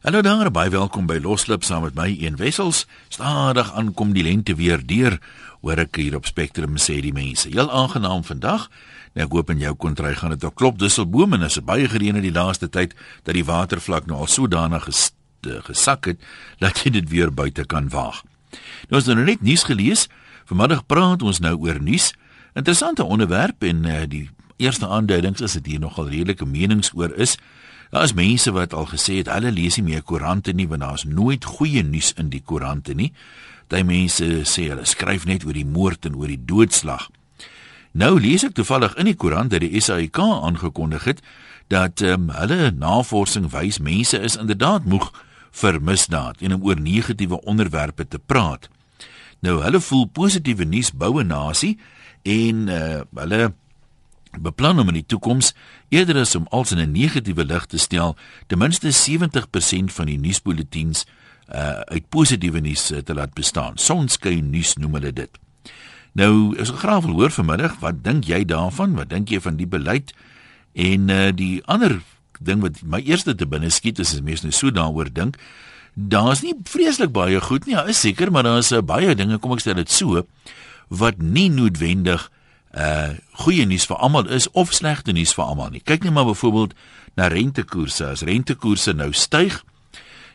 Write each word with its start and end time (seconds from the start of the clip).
Hallo 0.00 0.22
daar, 0.24 0.48
baie 0.48 0.70
welkom 0.72 1.04
by 1.04 1.18
Loslip 1.20 1.60
saam 1.60 1.82
met 1.84 1.92
my 1.92 2.06
een 2.08 2.38
wessels. 2.40 2.86
Stadig 3.12 3.68
aankom 3.76 4.14
die 4.16 4.22
lente 4.24 4.54
weer 4.56 4.80
deur, 4.80 5.18
hoor 5.60 5.82
ek 5.82 5.98
hier 6.00 6.16
op 6.16 6.24
Spectrum 6.24 6.78
sê 6.80 6.96
die 7.04 7.12
mense. 7.12 7.50
Heel 7.52 7.68
aangenaam 7.68 8.24
vandag. 8.24 8.64
Nou 9.12 9.26
ek 9.26 9.36
hoop 9.36 9.52
en 9.52 9.60
jou 9.60 9.74
kontry 9.76 10.14
gaan 10.16 10.32
dit 10.32 10.46
ook 10.48 10.56
klop. 10.56 10.78
Disselboom 10.80 11.36
en 11.36 11.44
is 11.44 11.60
baie 11.68 11.84
gereën 11.84 12.16
in 12.16 12.24
die 12.24 12.32
laaste 12.32 12.70
tyd 12.72 12.96
dat 13.28 13.36
die 13.36 13.44
watervlak 13.44 14.08
nou 14.08 14.22
al 14.24 14.32
sodanig 14.32 14.88
ges, 14.88 15.10
gesak 15.68 16.08
het 16.08 16.24
dat 16.64 16.80
jy 16.80 16.96
dit 16.96 17.12
weer 17.12 17.28
buite 17.28 17.68
kan 17.68 17.92
waag. 17.92 18.24
Nou 18.88 19.02
ons 19.02 19.04
het 19.04 19.20
nou 19.20 19.28
net 19.28 19.44
nuus 19.44 19.68
gelees. 19.68 20.08
Vanmiddag 20.48 20.86
praat 20.88 21.20
ons 21.20 21.44
nou 21.44 21.58
oor 21.60 21.76
nuus. 21.76 22.14
Interessante 22.56 23.04
onderwerp 23.04 23.68
en 23.68 23.84
uh, 23.84 24.06
die 24.08 24.30
eerste 24.56 24.88
aanduidings 24.88 25.44
is 25.44 25.60
dit 25.60 25.74
hier 25.74 25.84
nogal 25.84 26.08
redelike 26.08 26.48
menings 26.48 26.96
oor 26.96 27.12
is. 27.20 27.36
Daar 27.90 28.06
is 28.06 28.14
mense 28.14 28.52
wat 28.54 28.74
al 28.74 28.86
gesê 28.86 29.18
het 29.18 29.30
hulle 29.30 29.50
lees 29.50 29.76
nie 29.80 29.88
meer 29.88 30.02
koerante 30.06 30.52
nie 30.54 30.68
want 30.70 30.84
daar's 30.84 31.04
nooit 31.04 31.44
goeie 31.44 31.82
nuus 31.82 32.12
in 32.16 32.30
die 32.30 32.42
koerante 32.42 32.94
nie. 32.94 33.10
Daai 33.66 33.82
mense 33.84 34.26
sê 34.46 34.68
hulle 34.70 34.86
skryf 34.86 35.26
net 35.26 35.44
oor 35.46 35.58
die 35.58 35.66
moord 35.66 36.06
en 36.06 36.18
oor 36.18 36.30
die 36.30 36.44
doodslag. 36.46 37.08
Nou 37.92 38.14
lees 38.22 38.44
ek 38.46 38.54
toevallig 38.54 38.94
in 38.94 39.10
die 39.10 39.16
koerant 39.18 39.50
dat 39.50 39.64
die 39.64 39.80
SAIK 39.82 40.22
aangekondig 40.22 41.08
het 41.10 41.24
dat 41.70 42.02
um, 42.06 42.28
hulle 42.34 42.70
navorsing 42.70 43.50
wys 43.50 43.78
mense 43.82 44.18
is 44.18 44.38
inderdaad 44.38 44.86
moeg 44.86 45.10
vir 45.62 45.80
misdaad 45.82 46.42
en 46.46 46.54
om 46.54 46.66
oor 46.66 46.78
negatiewe 46.78 47.40
onderwerpe 47.42 48.06
te 48.06 48.18
praat. 48.18 48.68
Nou 49.42 49.58
hulle 49.64 49.80
voel 49.82 50.06
positiewe 50.06 50.64
nuus 50.64 50.92
bou 50.94 51.18
'n 51.18 51.26
nasie 51.26 51.78
en 52.22 52.68
uh, 52.68 53.02
hulle 53.14 53.52
beplan 54.38 54.78
om 54.78 54.88
in 54.88 55.00
die 55.00 55.06
toekoms 55.06 55.54
eerder 55.88 56.20
as 56.22 56.34
om 56.34 56.46
als 56.50 56.72
in 56.72 56.78
'n 56.78 56.92
negatiewe 56.92 57.44
lig 57.44 57.66
te 57.66 57.78
stel, 57.78 58.16
ten 58.46 58.58
minste 58.58 58.92
70% 58.92 59.92
van 59.92 60.06
die 60.06 60.18
nuusbulletins 60.18 61.06
uh 61.54 61.80
uit 61.80 62.08
positiewe 62.08 62.60
nuus 62.60 62.90
uh, 62.90 62.98
te 62.98 63.14
laat 63.14 63.34
bestaan. 63.34 63.78
Sonskyn 63.78 64.50
nuus 64.50 64.76
noem 64.76 64.94
hulle 64.94 65.12
dit. 65.12 65.30
Nou, 66.12 66.54
sou 66.64 66.76
graag 66.76 67.04
wil 67.04 67.14
hoor 67.14 67.30
vanmiddag, 67.30 67.78
wat 67.80 68.04
dink 68.04 68.24
jy 68.24 68.44
daarvan? 68.44 68.94
Wat 68.94 69.10
dink 69.10 69.28
jy 69.28 69.40
van 69.40 69.56
die 69.56 69.66
beleid? 69.66 70.14
En 70.72 71.08
uh 71.08 71.30
die 71.34 71.62
ander 71.66 72.00
ding 72.40 72.62
wat 72.64 72.82
my 72.82 73.02
eerste 73.04 73.34
te 73.34 73.46
binne 73.46 73.70
skiet 73.70 73.98
is 73.98 74.14
as 74.14 74.24
mense 74.24 74.46
nou 74.46 74.54
so 74.54 74.70
daaroor 74.70 75.12
dink, 75.12 75.36
daar's 75.94 76.42
nie 76.42 76.54
vreeslik 76.64 77.12
baie 77.12 77.40
goed 77.40 77.66
nie, 77.66 77.74
ja, 77.74 77.84
is 77.84 78.00
seker, 78.00 78.30
maar 78.32 78.46
daar's 78.46 78.72
uh, 78.72 78.80
baie 78.80 79.14
dinge, 79.14 79.38
kom 79.38 79.52
ek 79.52 79.64
sê 79.64 79.74
dit 79.76 79.90
so, 79.90 80.24
wat 80.88 81.20
nie 81.22 81.48
noodwendig 81.52 82.30
uh 82.76 83.16
goeie 83.40 83.64
nuus 83.66 83.86
vir 83.86 83.96
almal 83.96 84.28
is 84.28 84.50
of 84.52 84.72
slegte 84.72 85.12
nuus 85.12 85.34
vir 85.34 85.44
almal 85.44 85.70
nie. 85.70 85.82
Kyk 85.82 86.04
net 86.04 86.12
maar 86.12 86.28
byvoorbeeld 86.28 86.74
na 87.16 87.26
rentekoerse. 87.26 88.06
As 88.06 88.22
rentekoerse 88.22 88.92
nou 88.92 89.12
styg, 89.12 89.62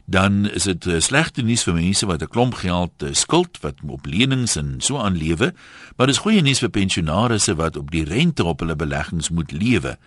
dan 0.06 0.50
is 0.50 0.64
dit 0.64 0.86
uh, 0.86 1.00
slegte 1.00 1.42
nuus 1.42 1.64
vir 1.66 1.74
mense 1.74 2.06
wat 2.06 2.22
'n 2.22 2.30
klomp 2.30 2.54
geld 2.62 3.04
uh, 3.04 3.14
skuld 3.14 3.58
wat 3.62 3.82
op 3.88 4.06
lenings 4.06 4.56
en 4.56 4.76
so 4.78 4.98
aan 4.98 5.18
lewe, 5.18 5.54
maar 5.98 6.08
dis 6.08 6.22
goeie 6.22 6.42
nuus 6.42 6.60
vir 6.60 6.70
pensionaarsse 6.70 7.56
wat 7.56 7.78
op 7.78 7.92
die 7.92 8.04
rente 8.04 8.44
op 8.44 8.60
hulle 8.60 8.76
beleggings 8.76 9.30
moet 9.30 9.52
lewe. 9.52 9.98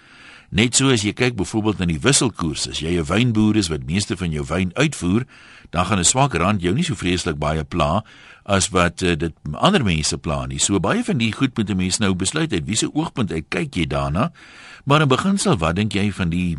Net 0.49 0.77
so 0.77 0.89
as 0.89 1.03
jy 1.03 1.13
kyk 1.13 1.37
byvoorbeeld 1.37 1.79
na 1.79 1.87
die 1.87 2.01
wisselkoers, 2.01 2.69
as 2.69 2.79
jy 2.81 2.97
'n 2.97 3.05
wynboer 3.05 3.57
is 3.57 3.69
wat 3.69 3.85
meeste 3.85 4.17
van 4.17 4.31
jou 4.31 4.45
wyn 4.45 4.71
uitvoer, 4.75 5.27
dan 5.71 5.87
gaan 5.87 5.99
'n 5.99 6.05
swak 6.05 6.35
rand 6.35 6.63
jou 6.63 6.75
nie 6.75 6.85
so 6.85 6.95
vreeslik 6.95 7.39
baie 7.39 7.65
pla 7.65 8.05
as 8.49 8.71
wat 8.73 9.05
uh, 9.05 9.13
dit 9.21 9.35
ander 9.53 9.85
mense 9.85 10.17
pla 10.25 10.47
nie. 10.49 10.61
So 10.63 10.81
baie 10.81 11.05
van 11.05 11.21
die 11.21 11.33
goed 11.37 11.57
moet 11.57 11.69
'n 11.71 11.77
mens 11.77 11.99
nou 12.01 12.15
besluit 12.15 12.53
uit 12.53 12.65
wiese 12.65 12.89
oogpunt 12.95 13.33
uit 13.33 13.45
kyk 13.49 13.75
jy 13.77 13.87
daarna. 13.87 14.33
Maar 14.85 15.01
in 15.05 15.09
beginsel, 15.09 15.57
wat 15.59 15.77
dink 15.77 15.93
jy 15.93 16.13
van 16.13 16.29
die 16.29 16.57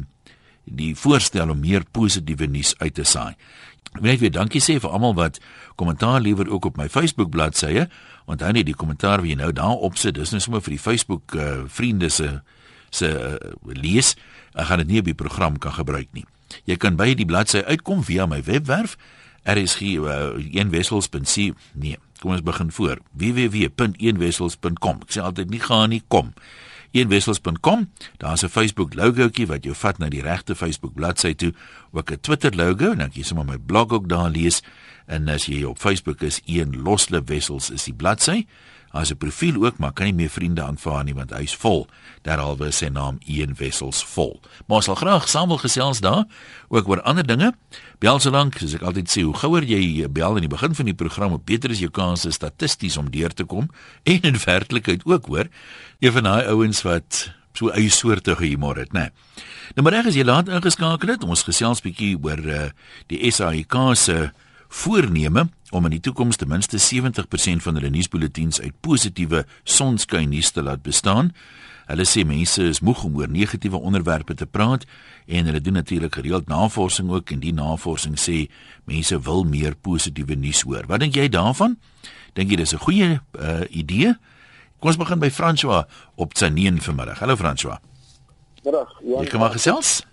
die 0.70 0.96
voorstel 0.96 1.50
om 1.50 1.60
meer 1.60 1.84
positiewe 1.92 2.46
nuus 2.46 2.76
uit 2.78 2.94
te 2.94 3.04
saai? 3.04 3.34
Ek 3.94 4.02
wil 4.02 4.12
net 4.12 4.20
weer 4.20 4.32
dankie 4.32 4.62
sê 4.62 4.78
vir 4.80 4.90
almal 4.90 5.16
wat 5.18 5.40
kommentaar 5.76 6.22
lewer 6.22 6.50
ook 6.50 6.66
op 6.66 6.78
my 6.78 6.90
Facebook 6.90 7.30
bladsye. 7.30 7.90
Onthou 8.26 8.52
net 8.52 8.66
die 8.66 8.78
kommentaar 8.78 9.24
wat 9.24 9.30
jy 9.30 9.36
nou 9.36 9.52
daar 9.52 9.82
opsit, 9.82 10.14
dis 10.14 10.32
nou 10.32 10.42
sommer 10.42 10.62
vir 10.62 10.76
die 10.76 10.84
Facebook 10.84 11.34
uh, 11.34 11.64
vriende 11.68 12.10
se 12.10 12.42
se 12.90 13.10
uh, 13.10 13.38
lees. 13.64 14.16
Ek 14.54 14.66
gaan 14.66 14.78
dit 14.78 14.88
nie 14.88 15.00
op 15.00 15.06
die 15.06 15.18
program 15.18 15.58
kan 15.58 15.74
gebruik 15.74 16.08
nie. 16.14 16.26
Jy 16.66 16.78
kan 16.78 16.96
by 16.98 17.14
die 17.18 17.26
bladsy 17.26 17.64
uitkom 17.66 18.04
via 18.06 18.26
my 18.30 18.44
webwerf 18.46 18.98
rsg1wessels.c 19.46 21.38
uh, 21.38 21.54
nee 21.74 21.98
kom 22.20 22.32
ons 22.36 22.44
begin 22.44 22.72
voor. 22.76 23.00
Www.1wessels.com 23.16 25.06
ek 25.06 25.14
sê 25.16 25.24
altyd 25.24 25.54
nie 25.54 25.62
gaan 25.64 25.90
nie 25.94 26.04
kom. 26.08 26.34
eenwessels.com 26.92 27.86
daar's 28.18 28.44
'n 28.44 28.50
Facebook 28.50 28.94
logoetjie 28.94 29.46
wat 29.48 29.64
jou 29.64 29.76
vat 29.76 29.98
na 30.00 30.10
die 30.10 30.22
regte 30.22 30.56
Facebook 30.56 30.94
bladsy 30.94 31.34
toe 31.34 31.54
ook 31.92 32.12
'n 32.12 32.20
Twitter 32.22 32.56
logo 32.56 32.92
en 32.92 32.98
dan 32.98 33.10
jy 33.14 33.24
sommer 33.24 33.46
my 33.46 33.58
blog 33.58 33.90
ook 33.90 34.10
daar 34.10 34.30
lees 34.30 34.62
en 35.06 35.28
as 35.30 35.46
jy 35.46 35.64
op 35.64 35.78
Facebook 35.78 36.22
is 36.22 36.42
een 36.46 36.82
losle 36.82 37.22
wessels 37.26 37.70
is 37.70 37.84
die 37.84 37.94
bladsy 37.94 38.46
as 38.92 39.12
'n 39.12 39.18
profiel 39.18 39.66
ook, 39.66 39.78
maar 39.78 39.94
kan 39.94 40.06
nie 40.06 40.14
meer 40.14 40.30
vriende 40.30 40.62
aanvaar 40.62 41.04
nie 41.04 41.14
want 41.14 41.32
hy's 41.32 41.56
vol. 41.56 41.88
Derhalwe 42.22 42.68
is 42.68 42.78
sy 42.78 42.88
naam 42.88 43.18
Een 43.26 43.56
Wessels 43.56 44.04
vol. 44.04 44.42
Maar 44.68 44.84
sal 44.84 44.96
graag 44.96 45.30
saam 45.30 45.48
wil 45.48 45.58
gesels 45.58 46.00
daar 46.00 46.26
ook 46.68 46.88
oor 46.88 47.02
ander 47.02 47.28
dinge. 47.28 47.54
Bel 48.00 48.20
so 48.20 48.30
lank, 48.30 48.58
soos 48.58 48.74
ek 48.74 48.82
altyd 48.82 49.10
sê, 49.10 49.22
hoe 49.22 49.34
gouer 49.34 49.64
jy 49.64 50.08
bel 50.08 50.36
in 50.36 50.42
die 50.42 50.56
begin 50.56 50.76
van 50.76 50.86
die 50.86 50.94
program, 50.94 51.30
hoe 51.30 51.42
beter 51.46 51.70
is 51.70 51.80
jou 51.80 51.92
kanse 51.92 52.32
statisties 52.32 52.98
om 52.98 53.12
deur 53.12 53.34
te 53.34 53.44
kom 53.44 53.70
en 54.04 54.22
in 54.22 54.40
werklikheid 54.46 55.06
ook 55.06 55.26
hoor. 55.26 55.48
Een 56.00 56.12
van 56.12 56.24
daai 56.24 56.46
ouens 56.46 56.82
wat 56.82 57.34
so 57.54 57.70
eie 57.70 57.90
soorte 57.90 58.36
humor 58.40 58.78
het, 58.80 58.94
né? 58.94 59.10
Nou 59.76 59.84
maar 59.84 59.94
reg 59.94 60.10
as 60.12 60.18
jy 60.18 60.24
laat 60.24 60.50
ingeskakel 60.50 61.14
het, 61.14 61.24
ons 61.24 61.44
gesels 61.44 61.82
bietjie 61.82 62.16
oor 62.24 62.40
uh, 62.40 62.70
die 63.12 63.32
SAIK 63.32 63.76
se 64.00 64.32
voorneme 64.70 65.50
om 65.72 65.86
in 65.86 65.96
die 65.98 66.04
toekoms 66.04 66.40
ten 66.40 66.50
minste 66.50 66.80
70% 66.82 67.64
van 67.66 67.78
hulle 67.78 67.92
nuusbulletins 67.94 68.62
uit 68.62 68.76
positiewe 68.82 69.46
sonskyn 69.64 70.30
nuus 70.30 70.52
te 70.52 70.64
laat 70.66 70.82
bestaan. 70.86 71.34
Hulle 71.90 72.06
sê 72.06 72.22
mense 72.26 72.64
is 72.70 72.82
moeg 72.86 73.04
om 73.08 73.16
oor 73.18 73.30
negatiewe 73.30 73.80
onderwerpe 73.82 74.36
te 74.38 74.46
praat 74.46 74.86
en 75.26 75.50
hulle 75.50 75.62
doen 75.62 75.80
natuurlik 75.80 76.16
gereeld 76.20 76.50
navorsing 76.50 77.10
ook 77.10 77.32
en 77.34 77.42
die 77.42 77.54
navorsing 77.54 78.18
sê 78.18 78.44
mense 78.90 79.18
wil 79.26 79.44
meer 79.44 79.76
positiewe 79.76 80.38
nuus 80.38 80.62
hoor. 80.66 80.86
Wat 80.90 81.02
dink 81.02 81.18
jy 81.18 81.30
daarvan? 81.34 81.78
Dink 82.38 82.52
jy 82.52 82.62
dis 82.62 82.74
'n 82.74 82.86
goeie 82.86 83.20
uh, 83.40 83.66
idee? 83.70 84.14
Kom 84.80 84.90
ons 84.90 84.98
begin 84.98 85.20
by 85.20 85.30
François 85.30 85.86
op 86.16 86.34
Tsaneen 86.34 86.82
vanmiddag. 86.82 87.20
Hallo 87.20 87.36
François. 87.36 87.80
Middag. 88.64 88.94
Ja. 89.04 89.22
Jy 89.22 89.28
kom 89.30 89.40
maar 89.40 89.52
gesels. 89.52 90.06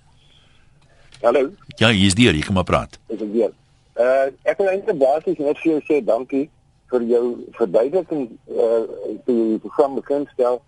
Hallo. 1.22 1.50
Ja, 1.78 1.92
jy's 1.92 2.14
hier, 2.16 2.34
jy 2.34 2.42
kom 2.42 2.54
maar 2.54 2.64
praat. 2.64 2.98
Ek 3.08 3.20
is 3.20 3.32
hier. 3.32 3.52
Uh 3.96 4.28
ek 4.44 4.58
wil 4.60 4.68
eintlik 4.68 4.98
basies 5.00 5.38
net 5.40 5.56
vir 5.62 5.70
jou 5.70 5.82
sê 5.88 6.02
dankie 6.04 6.46
vir 6.92 7.04
jou 7.08 7.22
verduideliking 7.56 8.24
uh 8.52 8.80
toe 9.24 9.34
jy 9.36 9.44
die 9.54 9.60
program 9.62 9.94
bekendstel 9.96 10.58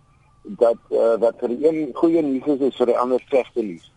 dat 0.60 0.94
uh 0.96 1.16
wat 1.20 1.36
vir 1.42 1.52
die 1.52 1.66
een 1.66 1.80
goeie 1.98 2.22
nuus 2.24 2.46
is, 2.54 2.62
is 2.70 2.78
vir 2.80 2.88
die 2.88 2.96
ander 2.96 3.20
slegte 3.28 3.60
nuus. 3.62 3.90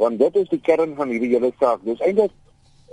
Want 0.00 0.16
dit 0.22 0.38
is 0.40 0.48
die 0.48 0.60
kern 0.64 0.94
van 0.96 1.12
hierdie 1.12 1.28
hele 1.34 1.50
saak. 1.60 1.82
Dis 1.84 2.00
eintlik 2.00 2.32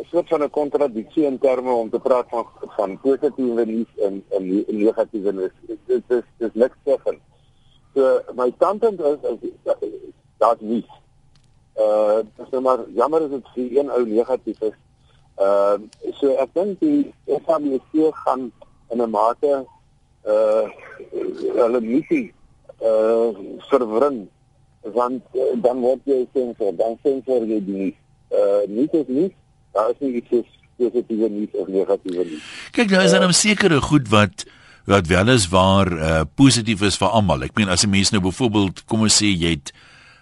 'n 0.03 0.05
soort 0.11 0.27
van 0.29 0.43
'n 0.43 0.49
kontradiksie 0.57 1.23
in 1.25 1.37
terme 1.39 1.71
om 1.71 1.89
te 1.89 1.99
praat 1.99 2.27
van 2.29 2.45
van 2.75 2.97
positiewe 3.05 3.65
nuus 3.65 3.91
en 4.07 4.23
en 4.35 4.43
negatiewe 4.67 5.31
nuus. 5.31 5.55
Dit 5.87 6.03
is 6.17 6.25
dis 6.37 6.53
niks 6.53 6.75
tegens. 6.83 7.23
So 7.93 8.19
my 8.35 8.51
standpunt 8.55 8.99
is 8.99 9.23
is 9.23 9.39
dat 10.37 10.61
nie 10.61 10.85
uh 11.79 12.19
dis 12.35 12.51
nou 12.51 12.61
maar 12.61 12.83
jammer 12.89 13.21
as 13.21 13.29
dit 13.29 13.47
vir 13.55 13.79
een 13.79 13.89
ou 13.89 14.03
negatief 14.05 14.61
is 14.61 14.75
Ehm 15.37 15.83
uh, 15.85 16.11
so 16.17 16.33
ek 16.41 16.49
dink 16.57 16.79
die 16.81 17.13
SABC 17.29 18.09
gaan 18.25 18.51
in 18.89 19.01
'n 19.01 19.09
mate 19.09 19.65
uh 20.25 20.65
hulle 21.59 21.81
missie 21.81 22.33
uh 22.81 23.29
verwring 23.69 24.25
want 24.81 25.21
uh, 25.35 25.53
dan 25.61 25.77
word 25.79 26.01
jy 26.05 26.25
sensor, 26.33 26.73
dan 26.73 26.97
sensor 27.03 27.45
jy 27.45 27.59
die 27.65 27.89
uh 28.33 28.65
nie 28.67 28.87
dit 28.91 29.09
nie. 29.09 29.29
Daar 29.73 29.93
is 29.93 29.99
nie 29.99 30.21
iets 30.21 30.49
positief 30.77 31.29
nie 31.29 31.49
of 31.53 31.67
negatief 31.67 32.17
nie. 32.17 32.41
Kyk, 32.71 32.89
daar 32.89 33.05
is 33.05 33.11
dan 33.11 33.29
'n 33.29 33.33
sekere 33.33 33.81
goed 33.81 34.09
wat 34.09 34.45
wat 34.85 35.07
wel 35.07 35.29
is 35.29 35.49
waar 35.49 35.91
uh 35.91 36.23
positief 36.35 36.81
is 36.81 36.97
vir 36.97 37.13
almal. 37.13 37.43
Ek 37.43 37.55
meen 37.55 37.69
as 37.69 37.85
'n 37.85 37.89
mens 37.89 38.09
nou 38.09 38.21
byvoorbeeld 38.21 38.85
kom 38.85 39.01
ons 39.01 39.21
sê 39.21 39.29
jy 39.29 39.53
het 39.59 39.73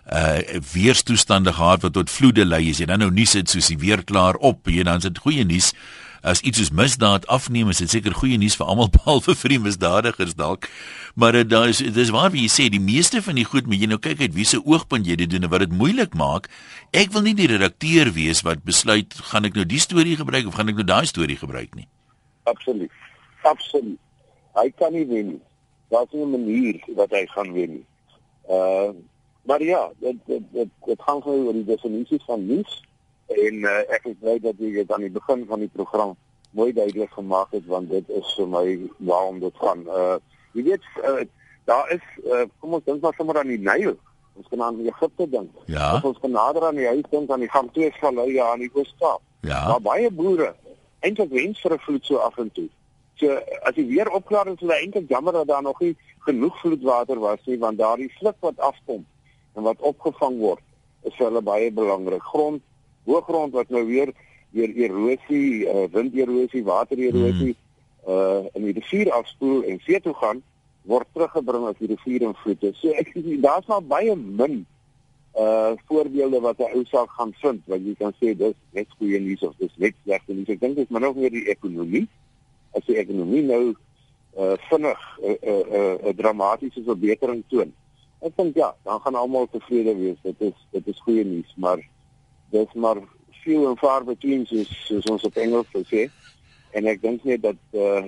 uh 0.05 0.61
weerstoestande 0.73 1.53
gehad 1.53 1.81
wat 1.81 1.93
tot 1.93 2.09
vloede 2.09 2.45
lei 2.45 2.69
as 2.69 2.79
jy 2.79 2.85
dan 2.85 3.01
nou 3.01 3.11
nuus 3.11 3.33
het 3.33 3.49
soos 3.49 3.71
die 3.71 3.79
weer 3.81 4.03
klaar 4.03 4.37
op 4.37 4.69
jy 4.69 4.83
dan 4.83 5.01
is 5.01 5.07
dit 5.07 5.17
goeie 5.17 5.45
nuus. 5.45 5.73
As 6.25 6.41
iets 6.41 6.57
soos 6.57 6.71
misdaad 6.73 7.25
afneem 7.29 7.69
is 7.69 7.81
dit 7.81 7.89
seker 7.89 8.13
goeie 8.13 8.37
nuus 8.37 8.57
vir 8.57 8.69
almal 8.69 8.89
behalwe 8.97 9.35
vir 9.37 9.55
die 9.55 9.59
misdadigers 9.61 10.35
dalk. 10.37 10.69
Maar 11.15 11.39
dit 11.39 11.49
daar 11.49 11.69
is 11.69 11.81
dis 11.81 12.13
waar 12.13 12.29
wie 12.33 12.45
jy 12.45 12.51
sê 12.53 12.67
die 12.69 12.81
meeste 12.81 13.21
van 13.25 13.39
die 13.39 13.47
goed 13.49 13.65
moet 13.69 13.81
jy 13.81 13.89
nou 13.89 13.99
kyk 14.01 14.21
uit 14.21 14.37
wie 14.37 14.45
se 14.45 14.61
oogpunt 14.61 15.09
jy 15.09 15.17
dit 15.21 15.29
doen 15.29 15.45
en 15.45 15.53
wat 15.53 15.65
dit 15.65 15.73
moeilik 15.73 16.13
maak. 16.13 16.49
Ek 16.93 17.09
wil 17.13 17.25
nie 17.25 17.35
die 17.37 17.49
redakteur 17.49 18.13
wees 18.13 18.43
wat 18.45 18.61
besluit 18.65 19.13
gaan 19.31 19.49
ek 19.49 19.57
nou 19.57 19.65
die 19.65 19.81
storie 19.81 20.17
gebruik 20.21 20.49
of 20.49 20.57
gaan 20.57 20.69
ek 20.69 20.81
nou 20.81 20.85
daai 20.85 21.05
storie 21.09 21.37
gebruik 21.41 21.73
nie. 21.73 21.89
Absoluut. 22.45 22.93
Absoluut. 23.41 24.01
Hy 24.53 24.69
kan 24.77 24.93
nie 24.93 25.05
wen 25.09 25.33
nie. 25.33 25.41
Daar's 25.89 26.13
'n 26.13 26.29
manier 26.29 26.77
wat 26.95 27.09
hy 27.09 27.25
gaan 27.33 27.53
wen 27.53 27.85
uh 28.49 28.93
Maar 29.45 29.63
ja, 29.63 29.91
dit 29.99 30.17
dit 30.25 30.43
dit, 30.51 30.69
dit 30.85 31.01
gaan 31.01 31.21
gou 31.21 31.37
oor 31.45 31.53
die 31.53 31.65
definisie 31.65 32.21
van 32.25 32.45
nuus 32.45 32.81
En 33.25 33.63
uh, 33.65 33.81
ek 33.89 34.05
is 34.11 34.17
bly 34.21 34.37
dat 34.41 34.59
jy 34.61 34.71
dit 34.75 34.91
aan 34.93 35.01
die 35.01 35.13
begin 35.13 35.45
van 35.49 35.63
die 35.63 35.71
program 35.73 36.13
mooi 36.55 36.69
duidelik 36.73 37.11
gemaak 37.17 37.55
het 37.57 37.65
want 37.67 37.89
dit 37.89 38.09
is 38.13 38.33
vir 38.37 38.47
my 38.47 38.65
waarom 39.09 39.39
dit 39.41 39.55
gaan. 39.61 39.81
Uh 39.89 40.17
jy 40.55 40.63
weet 40.69 40.85
uh, 41.01 41.23
daar 41.67 41.89
is 41.91 42.03
uh, 42.23 42.45
kom 42.61 42.77
ons 42.77 42.85
dink 42.85 43.01
maar 43.01 43.17
sommer 43.17 43.39
aan 43.41 43.49
die 43.49 43.59
Nyl. 43.59 43.97
Ons 44.35 44.47
kan 44.51 44.61
aan 44.61 44.79
Egipte 44.85 45.27
dink. 45.31 45.49
Ja. 45.71 45.95
Ons 46.03 46.21
nader 46.21 46.67
aan 46.67 46.77
die 46.77 46.87
huis 46.87 47.09
dink 47.09 47.31
aan 47.31 47.43
die 47.43 47.51
Gamtoesvallei 47.51 48.37
aan 48.43 48.61
die 48.61 48.71
Oos-Kaap. 48.73 49.23
Ja. 49.47 49.65
Daar 49.71 49.81
baie 49.81 50.11
boere 50.11 50.53
eintlik 51.01 51.33
wens 51.33 51.59
vir 51.61 51.73
'n 51.73 51.83
vloed 51.87 52.05
so 52.05 52.21
af 52.21 52.37
en 52.37 52.51
toe. 52.51 52.69
So 53.15 53.41
as 53.63 53.75
die 53.75 53.87
weer 53.89 54.11
opklaar 54.11 54.47
is 54.53 54.59
hulle 54.59 54.77
eintlik 54.77 55.09
jammer 55.09 55.33
dat 55.33 55.47
daar 55.47 55.65
nog 55.65 55.79
nie 55.79 55.95
genoeg 56.27 56.59
vloedwater 56.61 57.19
was 57.19 57.41
nie 57.45 57.57
want 57.57 57.77
daardie 57.77 58.11
sluk 58.19 58.37
wat 58.39 58.59
afkom 58.59 59.05
en 59.55 59.63
wat 59.63 59.81
opgevang 59.81 60.39
word 60.39 60.63
is 61.05 61.15
vir 61.17 61.27
hulle 61.29 61.41
baie 61.45 61.71
belangrik. 61.71 62.23
Grond, 62.23 62.63
hoëgrond 63.05 63.53
wat 63.53 63.69
nou 63.73 63.85
weer 63.87 64.13
weer 64.55 64.71
erosie, 64.71 65.67
uh, 65.67 65.83
winderosie, 65.91 66.63
watererosie 66.63 67.55
mm. 67.55 67.63
uh 68.07 68.45
in 68.53 68.67
die 68.67 68.75
rivier 68.77 69.09
afspoel 69.11 69.65
en 69.67 69.81
see 69.83 69.99
toe 69.99 70.13
gaan 70.21 70.39
word 70.87 71.07
teruggebring 71.17 71.65
as 71.67 71.77
die 71.81 71.89
rivier 71.91 72.23
in 72.27 72.35
vloede. 72.39 72.71
So 72.79 72.93
ek 72.95 73.11
sê 73.15 73.39
daar's 73.43 73.67
maar 73.67 73.83
baie 73.83 74.15
min 74.15 74.61
uh 75.35 75.73
voorbeelde 75.89 76.39
wat 76.45 76.61
'n 76.61 76.77
ou 76.77 76.85
saak 76.91 77.11
gaan 77.17 77.33
vind 77.41 77.65
wat 77.67 77.81
jy 77.83 77.95
kan 77.99 78.13
sê 78.21 78.35
dis 78.37 78.55
net 78.77 78.87
goeie 78.99 79.19
nuus 79.19 79.43
of 79.43 79.57
dis 79.59 79.73
net 79.77 79.95
slegte 80.03 80.33
nuus. 80.33 80.53
Ek 80.53 80.61
dink 80.61 80.75
dit 80.75 80.85
is 80.85 80.93
maar 80.93 81.01
nog 81.01 81.15
meer 81.15 81.33
die 81.33 81.49
ekonomie. 81.51 82.07
As 82.71 82.85
die 82.85 82.95
ekonomie 83.01 83.43
nou 83.43 83.75
uh 84.37 84.55
vinnig 84.69 85.01
'n 85.19 85.25
uh, 85.25 85.35
'n 85.35 85.49
uh, 85.49 85.63
uh, 85.79 85.95
uh, 86.07 86.13
dramatiese 86.15 86.83
verbetering 86.83 87.43
toon. 87.49 87.73
Ek 88.25 88.33
dink 88.39 88.55
ja, 88.57 88.71
dan 88.87 89.01
gaan 89.03 89.17
almal 89.19 89.47
tevrede 89.53 89.93
wees. 89.99 90.17
Dit 90.25 90.39
is 90.47 90.55
dit 90.73 90.87
is 90.89 91.01
goeie 91.05 91.25
nuus, 91.25 91.51
maar 91.61 91.81
dis 92.53 92.71
maar 92.73 93.01
few 93.43 93.67
and 93.69 93.77
far 93.79 94.01
between 94.03 94.45
soos, 94.49 94.71
soos 94.87 95.05
ons 95.13 95.27
op 95.27 95.35
Engels 95.37 95.69
sê. 95.91 96.07
En 96.75 96.89
ek 96.89 97.03
dink 97.03 97.27
net 97.29 97.43
dat 97.43 97.59
uh 97.77 98.01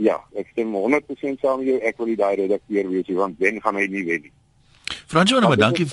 ja, 0.00 0.16
ek 0.38 0.54
stem 0.54 0.72
100% 0.72 1.42
saam 1.42 1.60
met 1.60 1.68
jou. 1.68 1.76
Ek 1.84 2.00
wil 2.00 2.08
die 2.14 2.16
daai 2.18 2.38
redakteur 2.40 2.88
wees, 2.88 3.10
want 3.18 3.36
wen 3.42 3.60
gaan 3.64 3.76
hy 3.76 3.84
nie 3.92 4.06
wen 4.06 4.24
nie. 4.28 4.32
Fransjo, 5.08 5.42
nou, 5.44 5.52
dankie. 5.58 5.86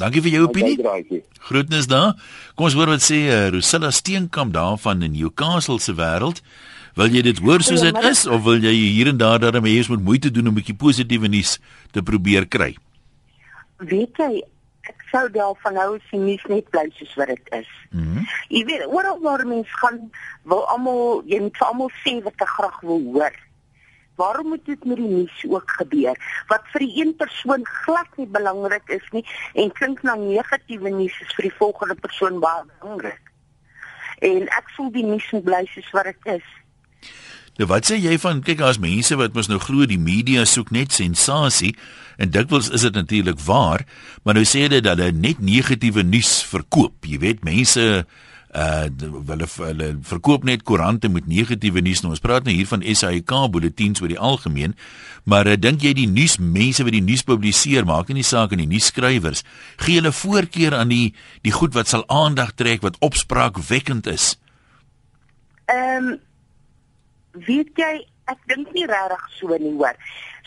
Dankie 0.00 0.22
vir 0.24 0.36
jou 0.36 0.44
opinie. 0.48 1.22
Groetnis 1.48 1.88
daar. 1.88 2.12
Kom 2.56 2.68
ons 2.68 2.76
hoor 2.76 2.92
wat 2.92 3.04
sê 3.04 3.22
uh, 3.28 3.48
Rosella 3.52 3.90
Steenkamp 3.92 4.52
daar 4.56 4.76
van 4.80 5.04
in 5.04 5.16
Newcastle 5.16 5.80
se 5.80 5.96
wêreld. 5.96 6.40
Wil 7.00 7.16
jy 7.16 7.24
dit 7.30 7.40
hoor 7.44 7.64
soos 7.64 7.84
dit 7.84 8.04
is 8.08 8.26
of 8.28 8.44
wil 8.44 8.60
jy 8.60 8.72
hier 8.76 9.08
en 9.12 9.20
daar 9.20 9.40
daarmee 9.40 9.78
eens 9.78 9.88
moet 9.92 10.04
moeite 10.04 10.30
doen 10.30 10.48
om 10.48 10.52
'n 10.52 10.60
bietjie 10.60 10.76
positiewe 10.76 11.28
nuus 11.28 11.58
te 11.92 12.02
probeer 12.02 12.48
kry? 12.48 12.74
Weet 13.80 14.18
jy, 14.20 14.42
ek 14.88 15.04
sou 15.10 15.26
daarvan 15.32 15.76
hou 15.80 15.90
as 15.96 16.08
die 16.12 16.20
nuus 16.20 16.42
net 16.52 16.68
bly 16.72 16.86
soos 16.96 17.12
wat 17.20 17.32
dit 17.32 17.52
is. 17.60 17.70
Mm 17.96 18.26
jy 18.50 18.64
weet, 18.66 18.82
oral 18.90 19.20
waar 19.22 19.44
mense 19.46 19.76
gaan, 19.78 20.00
wil 20.50 20.64
almal, 20.72 21.20
jy 21.30 21.38
moet 21.44 21.60
almal 21.62 21.92
sê 22.02 22.16
wat 22.24 22.34
hulle 22.34 22.50
graag 22.56 22.80
wil 22.88 23.04
hoor. 23.14 23.36
Waarom 24.20 24.50
moet 24.52 24.64
dit 24.66 24.84
met 24.84 24.98
die 25.00 25.08
nuus 25.08 25.44
ook 25.48 25.70
gebeur? 25.78 26.18
Wat 26.50 26.66
vir 26.74 26.84
die 26.84 26.96
een 27.00 27.14
persoon 27.16 27.64
glad 27.64 28.18
nie 28.20 28.26
belangrik 28.26 28.90
is 28.92 29.06
nie 29.14 29.22
en 29.54 29.72
klink 29.72 30.02
na 30.02 30.16
negatiewe 30.20 30.92
nuus 30.92 31.16
is 31.24 31.34
vir 31.38 31.48
die 31.48 31.56
volgende 31.60 31.94
persoon 31.94 32.40
baie 32.42 32.66
belangrik. 32.74 33.30
En 34.20 34.50
ek 34.58 34.74
voel 34.76 34.90
die 34.98 35.06
nuus 35.06 35.30
moet 35.32 35.46
bly 35.46 35.62
soos 35.72 35.94
wat 35.96 36.10
dit 36.10 36.34
is. 36.36 36.50
Nou 37.58 37.66
wat 37.68 37.88
sê 37.90 37.98
jy 38.00 38.14
van 38.22 38.40
kyk 38.44 38.60
daar's 38.62 38.80
mense 38.80 39.16
wat 39.18 39.34
mos 39.36 39.50
nou 39.50 39.58
glo 39.60 39.88
die 39.88 40.00
media 40.00 40.46
soek 40.48 40.70
net 40.72 40.94
sensasie 40.96 41.74
en 42.20 42.30
dikwels 42.32 42.70
is 42.70 42.84
dit 42.86 42.96
natuurlik 42.96 43.40
waar, 43.44 43.86
maar 44.24 44.36
nou 44.36 44.44
sê 44.48 44.66
hulle 44.66 44.82
dat 44.84 45.00
hulle 45.00 45.16
net 45.16 45.40
negatiewe 45.44 46.04
nuus 46.04 46.40
verkoop. 46.46 47.08
Jy 47.08 47.20
weet 47.22 47.44
mense 47.44 47.86
uh 48.50 48.86
hulle 48.90 49.46
hulle 49.46 49.88
verkoop 50.02 50.42
net 50.44 50.64
koerante 50.66 51.08
met 51.08 51.28
negatiewe 51.30 51.80
nuus. 51.86 52.00
Nou 52.02 52.10
ons 52.16 52.22
praat 52.22 52.44
nou 52.44 52.54
hier 52.54 52.66
van 52.66 52.82
SAK 52.82 53.34
bulletins 53.54 54.02
oor 54.02 54.10
die 54.10 54.18
algemeen, 54.18 54.74
maar 55.22 55.46
uh, 55.46 55.54
dink 55.54 55.84
jy 55.86 55.92
die 55.94 56.08
nuus 56.10 56.38
mense 56.42 56.82
wat 56.82 56.96
die 56.96 57.04
nuus 57.04 57.22
publiseer, 57.22 57.86
maak 57.86 58.10
nie 58.10 58.26
saak 58.26 58.50
aan 58.50 58.64
die 58.64 58.72
nuusskrywers, 58.72 59.44
gee 59.78 60.00
hulle 60.00 60.10
voorkeur 60.10 60.74
aan 60.80 60.90
die 60.90 61.12
die 61.46 61.54
goed 61.54 61.78
wat 61.78 61.92
sal 61.92 62.02
aandag 62.10 62.56
trek, 62.58 62.82
wat 62.82 62.98
opspraakwekkend 62.98 64.10
is? 64.10 64.34
Ehm 65.70 66.10
um, 66.10 66.18
weet 67.32 67.78
jy, 67.78 67.94
ek 68.30 68.42
dink 68.50 68.70
nie 68.74 68.86
regtig 68.86 69.24
so 69.38 69.56
nie 69.58 69.72
hoor. 69.74 69.96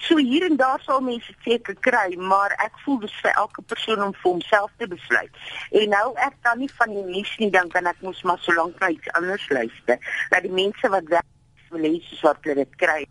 So 0.03 0.18
hier 0.18 0.45
en 0.47 0.56
daar 0.59 0.81
sal 0.83 1.01
mense 1.03 1.33
seker 1.44 1.75
kry, 1.85 2.15
maar 2.18 2.56
ek 2.63 2.80
voel 2.83 3.00
dis 3.03 3.15
vir 3.24 3.35
elke 3.39 3.63
persoon 3.71 4.01
om 4.07 4.15
vir 4.15 4.30
homself 4.30 4.71
te 4.77 4.88
besluit. 4.91 5.44
En 5.71 5.94
nou 5.95 6.07
ek 6.25 6.35
kan 6.47 6.59
nie 6.59 6.71
van 6.80 6.95
die 6.95 7.06
nuus 7.07 7.35
nie 7.39 7.51
dink 7.53 7.75
en 7.80 7.88
ek 7.91 8.01
moes 8.03 8.24
maar 8.27 8.41
so 8.44 8.56
lank 8.57 8.80
na 8.80 8.91
iets 8.95 9.12
anders 9.19 9.45
luister. 9.50 10.00
Dat 10.31 10.47
die 10.47 10.51
mense 10.51 10.91
wat 10.95 11.12
wil 11.13 11.85
lees 11.88 12.09
wat 12.21 12.41
hulle 12.44 12.63
dit 12.63 12.75
kry, 12.81 13.01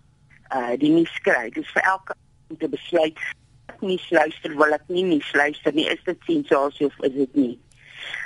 uh 0.54 0.75
die 0.80 0.92
nuus 0.92 1.14
kry. 1.26 1.48
Dis 1.54 1.70
vir 1.76 1.88
elke 1.94 2.16
om 2.50 2.58
te 2.60 2.68
besluit 2.68 3.18
ek 3.72 3.84
nie 3.86 3.98
luister 4.10 4.56
wil 4.58 4.76
ek 4.76 4.88
nie 4.88 5.04
nuus 5.08 5.32
luister 5.38 5.75
nie. 5.75 5.88
Is 5.88 6.02
dit 6.06 6.28
sensasie 6.28 6.86
of 6.86 7.04
is 7.08 7.16
dit 7.16 7.38
nie? 7.38 7.54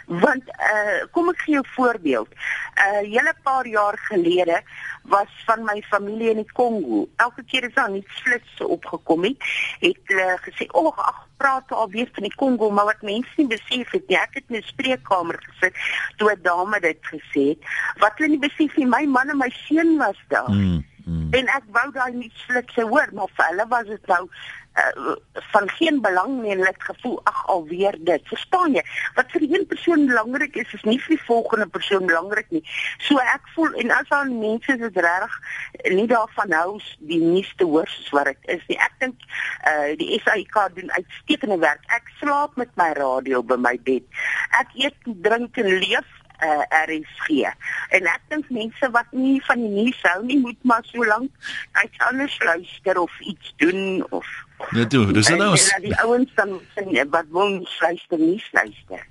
Want 0.07 0.45
uh 0.49 1.05
kom 1.11 1.29
ek 1.29 1.41
gee 1.45 1.55
jou 1.55 1.65
'n 1.65 1.75
voorbeeld. 1.75 2.29
'n 2.29 3.05
uh, 3.05 3.11
Hele 3.13 3.35
paar 3.43 3.67
jaar 3.67 3.99
gelede 3.99 4.63
was 5.03 5.31
van 5.47 5.65
my 5.65 5.83
familie 5.89 6.31
in 6.31 6.37
die 6.43 6.53
Kongo. 6.53 7.09
Elke 7.17 7.45
keer 7.45 7.67
as 7.67 7.75
daar 7.75 7.95
iets 7.95 8.21
flits 8.23 8.61
opgekom 8.61 9.25
het, 9.25 9.37
het 9.81 9.99
hulle 10.05 10.39
gesê, 10.43 10.67
"Ag, 10.67 10.83
oh, 10.83 10.99
ag, 10.99 11.27
praat 11.37 11.73
alweer 11.73 12.09
van 12.13 12.23
die 12.23 12.35
Kongo," 12.35 12.71
maar 12.71 12.85
wat 12.85 13.03
mense 13.03 13.33
nie 13.37 13.47
besef 13.47 13.91
het 13.91 14.09
nie, 14.09 14.19
ek 14.19 14.35
het 14.35 14.45
in 14.49 14.57
'n 14.57 14.63
spreekkamer 14.63 15.39
gesit 15.47 15.75
toe 16.17 16.33
'n 16.33 16.43
dame 16.43 16.81
dit 16.81 16.99
gesê 17.01 17.43
het, 17.49 17.59
wat 17.99 18.13
hulle 18.17 18.29
nie 18.29 18.49
besef 18.49 18.77
nie, 18.77 18.87
my 18.87 19.05
man 19.07 19.29
en 19.29 19.39
my 19.39 19.51
seun 19.51 19.97
was 19.97 20.19
daar. 20.29 20.51
Mm, 20.51 20.85
mm. 21.05 21.29
En 21.31 21.47
ek 21.47 21.65
wou 21.67 21.93
daai 21.93 22.13
nie 22.13 22.33
flits 22.47 22.75
hoor, 22.75 23.09
maar 23.13 23.29
vir 23.37 23.47
hulle 23.47 23.67
was 23.69 23.87
dit 23.87 24.07
nou 24.07 24.29
uh, 24.77 25.15
van 25.53 25.69
geen 25.79 26.01
belang 26.01 26.43
nie 26.43 26.53
en 26.55 26.65
het 26.67 26.83
gevoel 26.83 27.21
ag 27.25 27.47
alweer 27.47 27.97
dit. 27.99 28.23
Verstaan 28.29 28.77
jy? 28.77 28.85
Wat 29.15 29.31
vir 29.35 29.47
een 29.49 29.67
persoon 29.67 30.07
belangrik 30.07 30.57
is 30.57 30.73
is 30.73 30.85
nie 30.89 30.99
vir 31.01 31.17
die 31.17 31.25
volgende 31.25 31.67
persoon 31.67 32.07
belangrik 32.07 32.51
nie. 32.51 32.63
So 33.09 33.21
ek 33.23 33.49
voel 33.55 33.73
en 33.83 33.95
as 33.97 34.11
al 34.15 34.33
mense 34.33 34.77
is 34.77 35.01
reg 35.07 35.39
nie 35.93 36.07
daarvan 36.11 36.53
hou 36.53 36.79
die 37.09 37.21
nuus 37.23 37.53
te 37.57 37.65
hoor 37.65 37.89
soos 37.89 38.13
wat 38.17 38.31
dit 38.33 38.53
is 38.59 38.67
nie. 38.69 38.79
Ek 38.89 38.99
dink 39.03 39.27
uh, 39.27 39.93
die 39.99 40.21
SAK 40.25 40.61
doen 40.77 40.93
uitstekende 40.99 41.59
werk. 41.63 41.83
Ek 41.97 42.11
slaap 42.21 42.57
met 42.61 42.73
my 42.81 42.93
radio 42.99 43.43
by 43.43 43.59
my 43.61 43.77
bed. 43.89 44.05
Ek 44.61 44.73
eet 44.87 45.11
drink 45.25 45.59
en 45.63 45.73
leef 45.81 46.16
uh, 46.45 46.65
RSG. 46.85 47.47
En 47.97 48.09
ek 48.13 48.23
dink 48.33 48.51
mense 48.51 48.91
wat 48.91 49.13
nie 49.13 49.39
van 49.47 49.63
die 49.63 49.73
nuus 49.73 50.01
hou 50.03 50.21
nie, 50.25 50.39
moet 50.43 50.59
maar 50.63 50.85
so 50.89 51.05
lank 51.05 51.31
iets 51.85 52.03
anders 52.11 52.39
luister 52.45 53.01
of 53.01 53.21
iets 53.21 53.55
doen 53.57 54.05
of 54.11 54.27
Ja, 54.73 54.87
toe, 54.87 55.13
dis 55.13 55.29
nou. 55.29 55.53
Die 55.85 55.97
ouens 56.01 56.31
dan 56.35 56.57
sê 56.75 57.05
wat 57.13 57.29
wil 57.31 57.61
luister 57.81 58.19
nie 58.19 58.41
luister. 58.57 59.03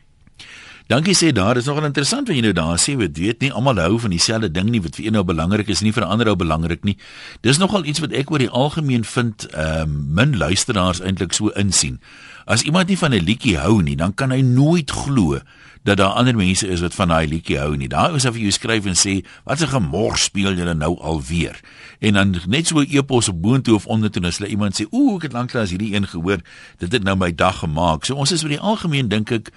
Dankie 0.85 1.15
sê 1.17 1.31
daar 1.33 1.57
is 1.57 1.65
nogal 1.65 1.87
interessant 1.87 2.27
wat 2.29 2.37
jy 2.37 2.43
nou 2.45 2.51
daar 2.53 2.77
sê, 2.77 2.93
weet 2.93 3.17
weet 3.17 3.39
nie 3.41 3.49
almal 3.49 3.79
hou 3.81 3.95
van 4.03 4.11
dieselfde 4.13 4.51
ding 4.53 4.67
nie 4.69 4.83
wat 4.85 4.99
vir 4.99 5.07
een 5.07 5.15
nou 5.17 5.23
belangrik 5.25 5.71
is 5.73 5.81
nie 5.81 5.91
vir 5.91 6.05
'n 6.05 6.11
ander 6.13 6.29
ou 6.29 6.35
belangrik 6.35 6.83
nie. 6.85 6.97
Dis 7.41 7.57
nogal 7.57 7.85
iets 7.85 7.99
wat 7.99 8.13
ek 8.13 8.29
oor 8.29 8.37
die 8.37 8.49
algemeen 8.49 9.03
vind 9.03 9.47
ehm 9.49 9.81
um, 9.81 10.13
min 10.13 10.37
luisteraars 10.37 11.01
eintlik 11.01 11.33
so 11.33 11.49
insien. 11.57 11.99
As 12.45 12.61
iemand 12.61 12.87
nie 12.87 12.97
van 12.97 13.13
'n 13.13 13.25
liedjie 13.25 13.57
hou 13.57 13.81
nie, 13.81 13.95
dan 13.95 14.13
kan 14.13 14.29
hy 14.29 14.41
nooit 14.41 14.91
glo 14.91 15.39
dat 15.83 15.97
daar 15.97 16.13
ander 16.17 16.35
mense 16.35 16.67
is 16.67 16.81
wat 16.81 16.93
van 16.93 17.07
daai 17.07 17.27
liedjie 17.27 17.57
hou 17.57 17.75
nie. 17.77 17.87
Daai 17.87 18.15
is 18.15 18.25
of 18.25 18.37
jy 18.37 18.51
skryf 18.51 18.85
en 18.85 18.95
sê, 18.95 19.25
"Wat 19.43 19.61
'n 19.61 19.67
gemors 19.67 20.23
speel 20.23 20.53
julle 20.53 20.73
nou 20.73 20.99
alweer?" 21.01 21.59
En 21.99 22.13
dan 22.13 22.35
net 22.47 22.67
so 22.67 22.79
'n 22.79 22.87
epos 22.89 23.29
op 23.29 23.41
boontoe 23.41 23.75
of 23.75 23.87
ondertoe 23.87 24.25
as 24.25 24.37
hulle 24.37 24.49
iemand 24.49 24.81
sê, 24.81 24.85
"Ooh, 24.91 25.15
ek 25.15 25.21
het 25.21 25.33
lanklaas 25.33 25.69
hierdie 25.69 25.95
een 25.95 26.07
gehoor. 26.07 26.39
Dit 26.77 26.91
het 26.91 27.03
nou 27.03 27.17
my 27.17 27.35
dag 27.35 27.59
gemaak." 27.59 28.05
So 28.05 28.15
ons 28.15 28.31
is 28.31 28.43
oor 28.43 28.49
die 28.49 28.59
algemeen 28.59 29.07
dink 29.07 29.31
ek 29.31 29.51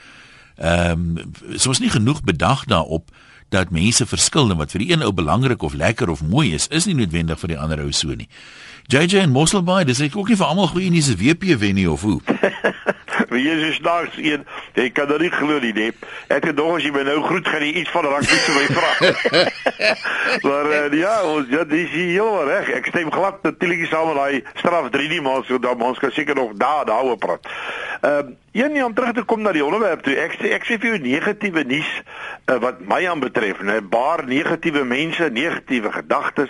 ehm 0.58 1.18
um, 1.18 1.32
soos 1.56 1.78
nie 1.78 1.90
genoeg 1.90 2.22
bedag 2.22 2.64
daarop 2.64 3.10
dat 3.48 3.70
mense 3.70 4.06
verskil 4.06 4.50
en 4.50 4.56
wat 4.60 4.74
vir 4.74 4.84
die 4.84 4.90
een 4.92 5.02
ou 5.02 5.12
belangrik 5.12 5.62
of 5.62 5.74
lekker 5.74 6.08
of 6.08 6.22
mooi 6.22 6.52
is, 6.54 6.68
is 6.68 6.84
nie 6.84 6.94
noodwendig 6.98 7.40
vir 7.40 7.54
die 7.54 7.58
ander 7.58 7.80
ou 7.80 7.92
so 7.92 8.12
nie. 8.12 8.28
JJ 8.88 9.22
en 9.22 9.32
Mosselbaai, 9.32 9.84
dis 9.84 10.00
ek 10.00 10.16
ook 10.16 10.30
nie 10.32 10.36
vir 10.40 10.48
almal 10.48 10.70
goeie 10.72 10.90
nuus 10.92 11.10
is 11.12 11.18
WP 11.20 11.56
wen 11.60 11.76
nie 11.76 11.88
of 11.90 12.02
hoe. 12.02 12.20
Wie 13.32 13.44
is 13.50 13.60
jy 13.60 13.72
snaaks 13.76 14.16
een? 14.16 14.44
Jy 14.78 14.86
kan 14.96 15.10
dit 15.10 15.26
nie 15.26 15.30
glo 15.34 15.58
nie, 15.60 15.72
nee. 15.76 15.92
Ek 16.32 16.46
het 16.48 16.56
dog 16.56 16.78
as 16.78 16.86
jy 16.86 16.92
my 16.94 17.02
nou 17.04 17.18
groet 17.26 17.48
gaan 17.48 17.64
jy 17.66 17.82
iets 17.82 17.92
van 17.92 18.08
rugby 18.08 18.38
vir 18.46 18.56
my 18.56 18.64
vra. 18.78 18.92
maar 20.46 20.70
uh, 20.72 20.80
ja, 20.96 21.14
ons 21.28 21.52
ja, 21.52 21.66
dis 21.68 21.92
hier 21.92 22.48
reg. 22.48 22.72
Ek 22.78 22.88
stem 22.88 23.12
glad 23.12 23.42
natuurlik 23.44 23.84
saam 23.90 24.12
met 24.12 24.20
daai 24.22 24.60
straf 24.62 24.88
3 24.94 25.12
nie, 25.12 25.20
maar 25.24 25.44
so 25.48 25.60
dan 25.60 25.84
ons 25.84 26.00
kan 26.00 26.14
seker 26.16 26.38
nog 26.38 26.56
daar 26.56 26.88
daaroor 26.88 27.20
praat. 27.20 27.48
Ehm 28.00 28.32
uh, 28.32 28.36
Een 28.52 28.72
nie 28.72 28.84
om 28.84 28.94
terug 28.94 29.12
te 29.12 29.22
kom 29.22 29.42
na 29.44 29.52
die 29.52 29.64
onderwerp 29.64 30.00
toe. 30.02 30.14
Ek 30.16 30.38
sê 30.40 30.54
ek 30.56 30.64
sê 30.64 30.78
vir 30.80 30.94
jou 30.94 30.98
negatiewe 31.04 31.66
nuus 31.68 31.88
uh, 32.48 32.56
wat 32.62 32.78
my 32.80 33.02
aanbetref, 33.04 33.60
'n 33.60 33.88
baar 33.92 34.24
negatiewe 34.24 34.84
mense, 34.88 35.28
negatiewe 35.30 35.92
gedagtes. 35.92 36.48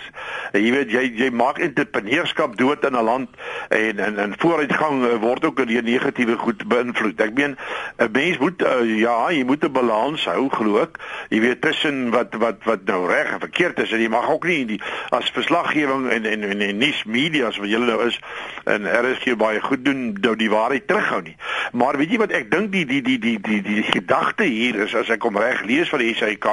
Uh, 0.53 0.61
jy 0.63 0.71
weet 0.71 0.93
jy 0.95 1.03
jy 1.25 1.29
maak 1.29 1.59
entrepreneurskap 1.59 2.55
dood 2.55 2.85
in 2.87 2.95
'n 2.95 3.03
land 3.03 3.29
en 3.69 3.99
en 3.99 4.19
en 4.19 4.35
vooruitgang 4.39 5.03
uh, 5.03 5.15
word 5.19 5.45
ook 5.45 5.67
deur 5.67 5.83
negatiewe 5.83 6.37
goed 6.37 6.63
beïnvloed. 6.67 7.19
Ek 7.19 7.33
meen 7.35 7.57
'n 7.97 8.11
mens 8.11 8.37
moet 8.37 8.63
uh, 8.63 8.79
ja, 8.99 9.31
jy 9.31 9.43
moet 9.43 9.63
'n 9.63 9.71
balans 9.71 10.25
hou 10.25 10.47
glo 10.49 10.79
ek. 10.79 10.95
Jy 11.29 11.39
weet 11.39 11.61
tussen 11.61 12.09
wat 12.15 12.33
wat 12.39 12.63
wat 12.63 12.85
nou 12.85 13.11
reg 13.11 13.33
en 13.33 13.39
verkeerd 13.39 13.79
is 13.79 13.91
en 13.91 13.99
jy 13.99 14.09
mag 14.09 14.29
ook 14.29 14.47
nie 14.47 14.65
die 14.65 14.81
as 15.11 15.27
verslaggewing 15.35 16.07
en 16.09 16.25
en 16.25 16.43
en, 16.43 16.61
en 16.61 16.77
nuus 16.77 17.03
media 17.03 17.51
wat 17.51 17.69
julle 17.69 17.85
nou 17.85 18.07
is 18.07 18.19
en 18.63 18.87
RSG 18.87 19.35
baie 19.35 19.59
goed 19.61 19.85
doen, 19.85 20.15
nou 20.21 20.35
die 20.35 20.49
waarheid 20.49 20.87
terughou 20.87 21.21
nie. 21.21 21.35
Maar 21.73 21.88
weet 21.97 22.11
jy 22.11 22.19
wat 22.21 22.31
ek 22.35 22.51
dink 22.51 22.71
die 22.71 22.85
die 22.85 23.01
die 23.01 23.17
die 23.19 23.37
die 23.39 23.61
die, 23.61 23.75
die 23.81 23.83
gedagte 23.91 24.43
hier 24.43 24.75
is 24.85 24.95
as 24.95 25.09
ek 25.09 25.23
hom 25.23 25.37
reg 25.37 25.63
lees 25.65 25.89
van 25.89 26.03
die 26.03 26.13
SAK 26.13 26.47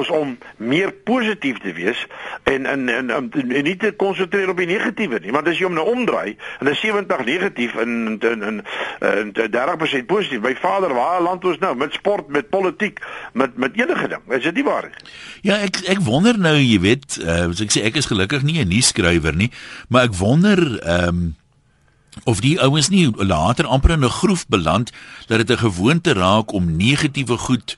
is 0.00 0.10
om 0.10 0.36
meer 0.56 0.92
positief 1.06 1.60
te 1.62 1.74
wees 1.76 2.00
en 2.50 2.66
en 2.66 2.88
en, 2.88 3.10
en, 3.10 3.30
en 3.30 3.64
nie 3.64 3.76
te 3.76 3.92
konsentreer 3.92 4.50
op 4.50 4.58
die 4.58 4.68
negatiewe 4.70 5.20
nie. 5.20 5.32
Want 5.34 5.48
as 5.48 5.60
jy 5.60 5.68
hom 5.68 5.76
nou 5.78 5.86
omdraai 5.92 6.36
en 6.60 6.72
is 6.72 6.80
70 6.80 7.24
negatief 7.24 7.76
en 7.76 8.18
en 8.20 8.42
en, 8.50 8.62
en 9.00 9.32
30% 9.34 10.08
positief 10.10 10.42
by 10.44 10.54
vader 10.58 10.94
waar 10.96 11.22
land 11.22 11.44
ons 11.44 11.60
nou? 11.62 11.74
Met 11.78 11.94
sport 11.94 12.28
met 12.28 12.50
politiek 12.50 13.00
met 13.32 13.56
met 13.56 13.76
enige 13.78 14.08
ding. 14.08 14.26
Is 14.34 14.42
dit 14.42 14.54
nie 14.54 14.66
waar 14.66 14.90
Ja 15.44 15.60
ek 15.64 15.82
ek 15.88 16.02
wonder 16.04 16.38
nou 16.38 16.56
jy 16.56 16.80
weet 16.80 17.18
uh, 17.22 17.48
ek 17.50 17.72
sê 17.72 17.84
ek 17.86 18.00
is 18.00 18.10
gelukkig 18.10 18.42
nie 18.42 18.60
'n 18.62 18.68
nuusskrywer 18.68 19.36
nie 19.36 19.50
maar 19.88 20.10
ek 20.10 20.18
wonder 20.18 20.60
ehm 20.80 21.08
um, 21.08 21.34
of 22.24 22.40
die 22.40 22.60
ouens 22.62 22.88
nie 22.88 23.10
later 23.16 23.66
amper 23.66 23.90
in 23.90 24.04
'n 24.04 24.18
groef 24.20 24.46
beland 24.46 24.92
dat 25.26 25.46
dit 25.46 25.50
'n 25.50 25.64
gewoonte 25.66 26.12
raak 26.12 26.52
om 26.52 26.76
negatiewe 26.76 27.38
goed 27.38 27.76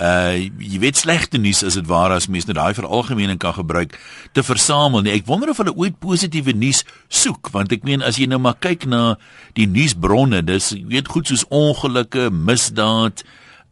uh 0.00 0.32
jy 0.56 0.78
weet 0.80 0.96
slegte 0.96 1.36
nuus 1.38 1.60
as 1.62 1.74
dit 1.76 1.86
waar 1.86 2.14
as 2.16 2.26
mense 2.26 2.48
nou 2.48 2.56
daai 2.56 2.72
veralgemening 2.74 3.38
kan 3.38 3.52
gebruik 3.52 3.98
te 4.32 4.42
versamel 4.42 5.02
nie. 5.02 5.12
Ek 5.12 5.26
wonder 5.28 5.50
of 5.52 5.60
hulle 5.60 5.74
ooit 5.76 5.98
positiewe 6.00 6.54
nuus 6.56 6.80
soek 7.08 7.50
want 7.52 7.72
ek 7.72 7.84
meen 7.84 8.02
as 8.02 8.16
jy 8.16 8.26
nou 8.26 8.38
maar 8.40 8.56
kyk 8.56 8.86
na 8.88 9.18
die 9.52 9.66
nuusbronne, 9.66 10.40
dis 10.42 10.72
jy 10.72 10.86
weet 10.88 11.12
goed 11.12 11.28
soos 11.28 11.44
ongelukke, 11.50 12.30
misdaad, 12.30 13.20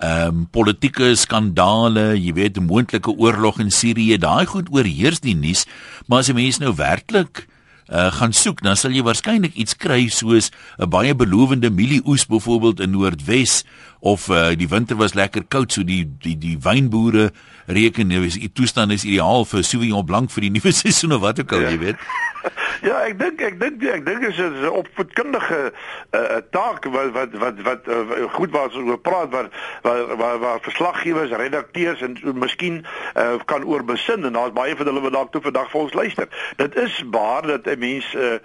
ehm 0.00 0.28
um, 0.28 0.46
politieke 0.52 1.14
skandale, 1.16 2.18
jy 2.20 2.32
weet 2.36 2.60
moontlike 2.60 3.16
oorlog 3.16 3.60
in 3.60 3.72
Sirië, 3.72 4.20
daai 4.20 4.44
goed 4.46 4.68
oorheers 4.68 5.20
die 5.24 5.34
nuus, 5.34 5.64
maar 6.06 6.20
as 6.20 6.28
'n 6.28 6.36
mens 6.36 6.60
nou 6.60 6.74
werklik 6.76 7.46
uh, 7.46 7.59
gaan 7.90 8.32
soek, 8.32 8.62
dan 8.62 8.76
sal 8.78 8.94
jy 8.94 9.02
waarskynlik 9.02 9.56
iets 9.58 9.74
kry 9.74 10.06
soos 10.08 10.50
'n 10.78 10.88
baie 10.88 11.14
belowende 11.14 11.70
mielieoes 11.70 12.26
byvoorbeeld 12.26 12.80
in 12.80 12.90
Noordwes 12.90 13.64
of 14.00 14.28
uh, 14.28 14.54
die 14.56 14.68
winter 14.68 14.96
was 14.96 15.14
lekker 15.14 15.44
koud 15.48 15.72
so 15.72 15.82
die 15.82 16.06
die 16.22 16.36
die 16.38 16.56
wynboere 16.62 17.32
reken 17.66 18.06
nou 18.06 18.24
is 18.24 18.38
die 18.38 18.52
toestand 18.52 18.92
is 18.92 19.04
ideaal 19.04 19.44
vir 19.44 19.64
Sauvignon 19.64 20.06
Blanc 20.06 20.30
vir 20.30 20.46
die 20.46 20.52
nuwe 20.56 20.72
seisoen 20.72 21.12
of 21.12 21.20
wat 21.20 21.40
ook 21.40 21.52
al 21.52 21.66
ja. 21.66 21.70
jy 21.70 21.78
weet. 21.78 21.96
Ja, 22.82 23.00
ek 23.04 23.18
dink 23.18 23.40
ek 23.44 23.58
dink 23.60 23.82
ek 23.84 24.04
dink 24.06 24.24
is 24.28 24.38
'n 24.38 24.68
opvoedkundige 24.68 25.72
uh, 26.12 26.40
taak 26.50 26.84
wat 26.84 27.12
wat 27.12 27.34
wat 27.42 27.60
wat 27.66 27.88
uh, 27.88 28.28
goed 28.36 28.50
was 28.50 28.74
oor 28.74 28.98
praat 28.98 29.30
waar 29.30 29.48
waar 29.82 30.16
waar, 30.16 30.38
waar 30.38 30.60
verslaggewers, 30.60 31.30
redakteurs 31.30 32.00
en 32.00 32.16
miskien 32.34 32.84
uh, 33.16 33.36
kan 33.44 33.64
oor 33.64 33.84
besin 33.84 34.24
en 34.24 34.32
daar's 34.32 34.52
baie 34.52 34.76
van 34.76 34.86
hulle 34.86 35.00
wat 35.00 35.12
dalk 35.12 35.32
toe 35.32 35.42
vandag 35.42 35.70
vir 35.70 35.80
ons 35.80 35.92
luister. 35.92 36.28
Dit 36.56 36.76
is 36.76 37.02
waar 37.10 37.46
dat 37.46 37.66
'n 37.66 37.78
mens 37.78 38.14
uh, 38.14 38.38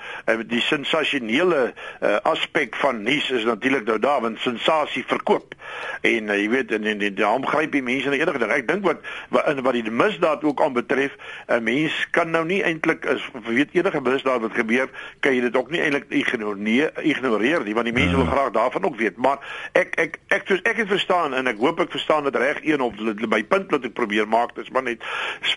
die 0.48 0.62
sensasionele 0.62 1.74
uh, 2.02 2.16
aspek 2.24 2.76
van 2.76 3.04
nuus 3.04 3.30
is 3.30 3.44
natuurlik 3.44 3.86
nou 3.86 4.00
daar 4.00 4.22
want 4.22 4.40
sensasie 4.40 5.06
verkoop. 5.08 5.56
En 6.02 6.30
uh, 6.30 6.38
jy 6.42 6.50
weet 6.50 6.72
en 6.72 6.84
en 6.86 7.16
daarom 7.16 7.46
gryp 7.46 7.72
die 7.72 7.84
mense 7.84 8.10
na 8.10 8.16
enige 8.16 8.38
ding. 8.38 8.52
Ek 8.52 8.68
dink 8.68 8.84
wat 8.84 9.00
wat 9.30 9.48
in 9.48 9.62
wat 9.62 9.74
die 9.74 9.92
misdaad 9.92 10.44
ook 10.44 10.62
aanbetref, 10.62 11.16
'n 11.48 11.64
mens 11.64 12.08
kan 12.12 12.30
nou 12.30 12.46
nie 12.46 12.64
eintlik 12.64 13.06
is 13.06 13.30
weet 13.46 13.70
enige 13.72 14.02
misdaad 14.16 14.44
wat 14.46 14.58
gebeur, 14.58 14.90
kan 15.20 15.36
jy 15.36 15.46
dit 15.48 15.58
ook 15.58 15.72
nie 15.74 15.82
eintlik 15.84 16.10
ignoreer 16.10 16.92
ignoreer 17.04 17.66
nie, 17.66 17.76
want 17.78 17.90
die 17.90 17.96
mense 17.96 18.16
wil 18.16 18.26
ja. 18.26 18.32
graag 18.32 18.52
daarvan 18.56 18.86
ook 18.90 18.98
weet. 19.00 19.18
Maar 19.18 19.42
ek 19.78 19.96
ek 20.02 20.20
ek 20.34 20.48
soos 20.50 20.64
ek 20.64 20.84
het 20.84 20.92
verstaan 20.92 21.36
en 21.38 21.52
ek 21.52 21.60
hoop 21.62 21.80
ek 21.84 21.94
verstaan 21.96 22.28
dit 22.28 22.36
reg 22.36 22.62
een 22.64 22.82
of 22.82 22.96
by 23.30 23.42
punt 23.44 23.72
wat 23.74 23.88
ek 23.88 23.96
probeer 23.98 24.28
maak, 24.30 24.56
dis 24.58 24.72
maar 24.74 24.86
net 24.86 25.04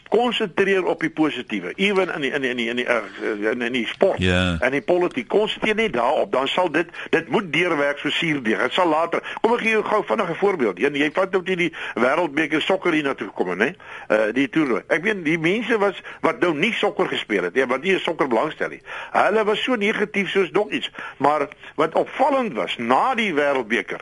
konsentreer 0.09 0.87
op 0.89 1.03
die 1.05 1.13
positiewe. 1.13 1.75
Ewen 1.77 2.13
in 2.15 2.27
die 2.27 2.33
in 2.33 2.43
die 2.43 2.51
in 2.51 2.61
die 2.61 2.69
in 2.71 2.77
die, 2.77 2.87
uh, 2.87 3.51
in, 3.53 3.63
in 3.63 3.77
die 3.77 3.87
sport 3.87 4.23
yeah. 4.23 4.37
Ja. 4.39 4.67
en 4.67 4.77
die 4.77 4.83
politiek 4.85 5.29
konsentreer 5.29 5.77
net 5.79 5.93
daarop, 5.93 6.33
dan 6.33 6.49
sal 6.49 6.71
dit 6.73 6.91
dit 7.11 7.29
moet 7.29 7.53
deurwerk 7.53 7.99
so 7.99 8.11
suurdeeg. 8.11 8.63
Dit 8.63 8.77
sal 8.77 8.89
later. 8.89 9.23
Kom 9.43 9.55
ek 9.57 9.65
gee 9.67 9.77
jou 9.77 9.85
gou 9.85 10.03
vinnige 10.07 10.37
voorbeeld. 10.41 10.81
Een 10.83 10.99
jy 10.99 11.11
vat 11.15 11.35
nou 11.35 11.43
die, 11.45 11.57
die 11.67 11.71
wêreldbeker 11.99 12.63
sokker 12.65 12.97
hier 12.97 13.09
na 13.09 13.15
toe 13.19 13.29
gekom, 13.31 13.55
hè? 13.59 13.73
Uh 14.09 14.31
die 14.35 14.49
toernooi. 14.53 14.83
Ek 14.93 15.03
weet 15.05 15.25
die 15.25 15.39
mense 15.41 15.79
was 15.81 15.99
wat 16.25 16.41
nou 16.45 16.55
nie 16.57 16.73
sokker 16.77 17.09
gespeel 17.11 17.49
het, 17.49 17.57
ja, 17.57 17.67
nie 17.83 17.99
sokker 18.03 18.29
belangstel 18.49 18.69
nie. 18.69 18.83
Hulle 19.13 19.45
was 19.45 19.63
so 19.63 19.75
negatief 19.75 20.31
soos 20.31 20.51
nog 20.51 20.71
iets. 20.71 20.91
Maar 21.19 21.49
wat 21.75 21.95
opvallend 21.95 22.53
was 22.53 22.77
na 22.77 23.15
die 23.15 23.35
wêreldbeker 23.35 24.01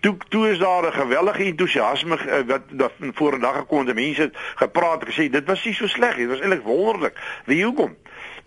Toe 0.00 0.16
toe 0.28 0.50
is 0.50 0.58
daar 0.58 0.86
'n 0.86 0.92
gewellige 0.92 1.44
entoesiasme 1.44 2.18
uh, 2.26 2.40
wat 2.46 2.62
dat 2.70 2.92
voor 2.98 3.36
'n 3.36 3.40
dag 3.40 3.56
gekom 3.56 3.86
het. 3.86 3.94
Mense 3.94 4.30
gepraat 4.54 5.04
en 5.04 5.12
gesê 5.12 5.30
dit 5.30 5.44
was 5.44 5.64
nie 5.64 5.74
so 5.74 5.86
sleg 5.86 6.16
nie. 6.16 6.26
Dit 6.26 6.28
was 6.28 6.40
eintlik 6.40 6.62
wonderlik. 6.62 7.16
Wie 7.44 7.64
hoekom? 7.64 7.96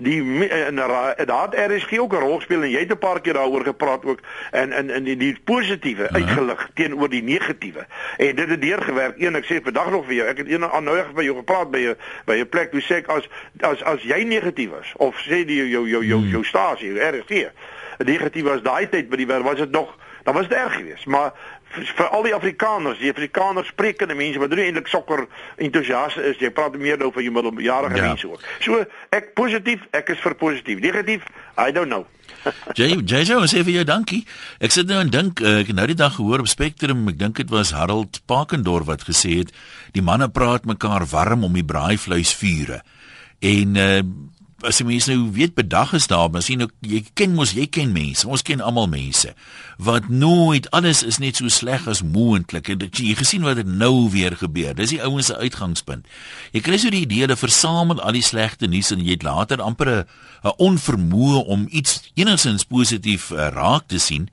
Die 0.02 0.48
en 0.50 0.76
daar 0.76 1.16
het 1.16 1.72
RSG 1.72 2.00
ook 2.00 2.14
'n 2.14 2.20
rol 2.20 2.36
gespeel 2.36 2.64
en 2.64 2.70
jy 2.70 2.80
het 2.80 2.92
'n 2.92 2.98
paar 2.98 3.22
keer 3.22 3.34
daaroor 3.34 3.64
gepraat 3.64 4.06
ook 4.06 4.20
en 4.52 4.72
in 4.72 4.90
in 4.90 5.04
die, 5.04 5.18
die 5.18 5.40
positiewe 5.44 6.04
-huh. 6.04 6.16
uitgelig 6.16 6.70
teenoor 6.74 7.10
die 7.10 7.24
negatiewe. 7.24 7.86
En 8.18 8.36
dit 8.36 8.50
het 8.50 8.62
deurgewerk. 8.62 9.22
Een 9.22 9.36
ek 9.36 9.46
sê 9.46 9.64
vandag 9.64 9.92
nog 9.92 10.06
vir 10.06 10.14
jou, 10.14 10.28
ek 10.28 10.38
het 10.38 10.50
een 10.50 10.66
aan 10.66 10.84
nou 10.84 11.04
by 11.14 11.24
jou 11.24 11.38
gepraat 11.38 11.72
by 11.72 11.80
'n 11.80 11.96
by 12.26 12.34
'n 12.34 12.50
plek 12.50 12.72
toe 12.72 12.82
sê 12.82 12.96
ek 12.96 13.08
as 13.08 13.30
as 13.60 13.84
as 13.84 14.02
jy 14.02 14.24
negatief 14.24 14.70
was 14.70 14.94
of 14.96 15.16
sê 15.16 15.46
die 15.46 15.70
jou 15.70 15.90
jou 15.90 16.06
jou 16.06 16.20
hmm. 16.20 16.30
jou 16.30 16.44
stasie 16.44 17.00
RSG 17.00 17.52
negatief 17.98 18.44
was 18.44 18.62
daai 18.62 18.90
tyd 18.90 19.10
by 19.10 19.16
die 19.16 19.28
was 19.28 19.58
dit 19.58 19.72
nog 19.72 19.98
dan 20.24 20.34
was 20.34 20.48
dit 20.48 20.58
erg 20.58 20.74
geweest. 20.76 21.06
Maar 21.06 21.32
vir 21.70 22.08
al 22.10 22.24
die 22.26 22.34
Afrikaners, 22.36 23.00
die 23.02 23.12
Afrikaners 23.14 23.70
sprekende 23.70 24.16
mense 24.18 24.42
wat 24.42 24.54
eintlik 24.58 24.90
sokker 24.90 25.26
entoesiaste 25.62 26.24
is, 26.32 26.40
jy 26.42 26.52
praat 26.56 26.78
meer 26.82 26.98
nou 26.98 27.12
van 27.14 27.26
jou 27.26 27.34
middeljarige 27.34 28.00
ja. 28.00 28.08
mense 28.10 28.30
ook. 28.30 28.46
So 28.66 28.82
ek 29.16 29.34
positief, 29.38 29.84
ek 29.96 30.14
is 30.16 30.24
vir 30.24 30.36
positief. 30.40 30.82
Negatief, 30.84 31.28
I 31.58 31.72
don't 31.76 31.92
know. 31.92 32.08
Jay, 32.78 32.96
Jay, 33.04 33.26
ons 33.36 33.52
sê 33.52 33.64
vir 33.68 33.80
jou 33.80 33.86
dankie. 33.88 34.24
Ek 34.64 34.74
sit 34.74 34.90
nou 34.90 35.00
en 35.04 35.12
dink, 35.14 35.44
uh, 35.44 35.60
ek 35.64 35.72
het 35.72 35.78
nou 35.78 35.88
die 35.90 35.98
dag 36.00 36.16
gehoor 36.18 36.44
op 36.44 36.50
Spectrum, 36.50 37.06
ek 37.12 37.20
dink 37.20 37.42
dit 37.42 37.54
was 37.54 37.74
Harold 37.76 38.22
Pakendorf 38.30 38.90
wat 38.90 39.06
gesê 39.08 39.42
het, 39.44 39.54
die 39.94 40.06
manne 40.06 40.30
praat 40.34 40.68
mekaar 40.70 41.06
warm 41.12 41.46
om 41.48 41.58
die 41.58 41.68
braaivleisvure. 41.68 42.82
En 43.46 43.80
uh, 43.80 44.02
as 44.68 44.80
jy 44.80 44.86
mens 44.88 45.08
nou 45.08 45.30
weet 45.36 45.54
bedag 45.56 45.94
is 45.96 46.08
daar, 46.12 46.30
maar 46.32 46.44
sien 46.44 46.60
nou 46.64 46.68
jy 46.86 47.02
ken 47.18 47.36
mos 47.38 47.54
jy 47.56 47.68
ken 47.72 47.94
mense. 47.96 48.28
Ons 48.28 48.44
ken 48.46 48.64
almal 48.64 48.90
mense 48.92 49.34
wat 49.80 50.10
nooit 50.12 50.68
alles 50.76 51.06
is 51.08 51.22
net 51.24 51.40
so 51.40 51.48
sleg 51.48 51.86
as 51.88 52.02
moontlik 52.04 52.68
en 52.74 52.82
dit 52.82 53.00
jy 53.00 53.14
gesien 53.16 53.46
wat 53.48 53.62
dit 53.62 53.68
nou 53.68 54.10
weer 54.12 54.36
gebeur. 54.36 54.76
Dis 54.76 54.92
die 54.92 55.02
ouens 55.06 55.32
se 55.32 55.38
uitgangspunt. 55.40 56.08
Jy 56.52 56.64
kry 56.66 56.80
so 56.82 56.92
die 56.92 57.06
idee 57.06 57.24
hulle 57.24 57.40
versamel 57.40 58.02
al 58.04 58.18
die 58.18 58.26
slegte 58.26 58.68
nuus 58.68 58.92
en 58.92 59.04
jy 59.06 59.16
het 59.16 59.24
later 59.28 59.64
amper 59.64 60.04
'n 60.44 60.56
onvermoë 60.58 61.46
om 61.48 61.68
iets 61.72 62.12
enigsins 62.16 62.64
positief 62.64 63.32
uh, 63.32 63.48
raak 63.56 63.88
te 63.88 64.00
sien. 64.00 64.30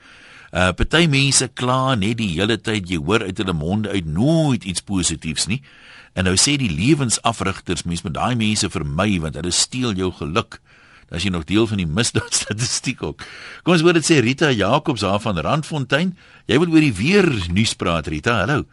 Uh 0.52 0.70
party 0.76 1.06
mense 1.10 1.48
kla 1.58 1.96
net 1.98 2.18
die 2.20 2.30
hele 2.36 2.58
tyd 2.58 2.90
jy 2.90 3.00
hoor 3.02 3.24
uit 3.26 3.38
hulle 3.42 3.56
monde 3.56 3.90
uit 3.90 4.06
nooit 4.06 4.64
iets 4.64 4.84
positiefs 4.86 5.48
nie. 5.50 5.62
En 6.16 6.24
nou 6.24 6.36
sê 6.40 6.56
die 6.56 6.70
lewensafrigters, 6.72 7.84
mens 7.84 8.02
moet 8.06 8.14
daai 8.16 8.36
mense 8.38 8.70
vermy 8.70 9.18
want 9.20 9.36
hulle 9.36 9.52
steel 9.52 9.92
jou 9.98 10.12
geluk. 10.20 10.60
Is 11.14 11.22
jy 11.22 11.30
nog 11.30 11.44
deel 11.46 11.68
van 11.70 11.78
die 11.78 11.86
misdaadstatistiek 11.86 13.02
ook. 13.02 13.22
Kom 13.62 13.76
ons 13.76 13.84
hoor 13.86 13.94
dit 13.98 14.06
sê 14.06 14.18
Rita 14.24 14.50
Jacobs 14.50 15.04
daar 15.06 15.20
van 15.22 15.38
Randfontein. 15.38 16.16
Jy 16.50 16.58
wil 16.62 16.72
oor 16.74 16.82
die 16.82 16.94
weer 16.94 17.28
nuus 17.54 17.76
praat 17.78 18.10
Rita. 18.10 18.40
Hallo. 18.42 18.64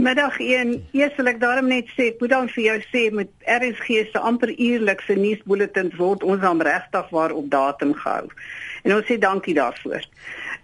Middag 0.00 0.38
1. 0.40 0.72
Eers 0.96 1.16
wil 1.18 1.28
ek 1.28 1.38
daarom 1.42 1.68
net 1.68 1.90
sê, 1.92 2.08
moet 2.18 2.32
dan 2.32 2.48
vir 2.48 2.62
jou 2.64 2.76
sê 2.88 3.02
met 3.12 3.28
RSG 3.44 4.06
se 4.10 4.22
amper 4.22 4.54
uurlikse 4.54 5.14
nuusbulletins 5.18 5.98
word 6.00 6.24
ons 6.24 6.44
aan 6.46 6.62
regtig 6.64 7.10
waar 7.12 7.34
op 7.36 7.50
datum 7.52 7.92
gehou. 7.98 8.30
En 8.82 8.94
ons 8.96 9.06
sê 9.06 9.18
dankie 9.18 9.54
daarvoor. 9.54 10.06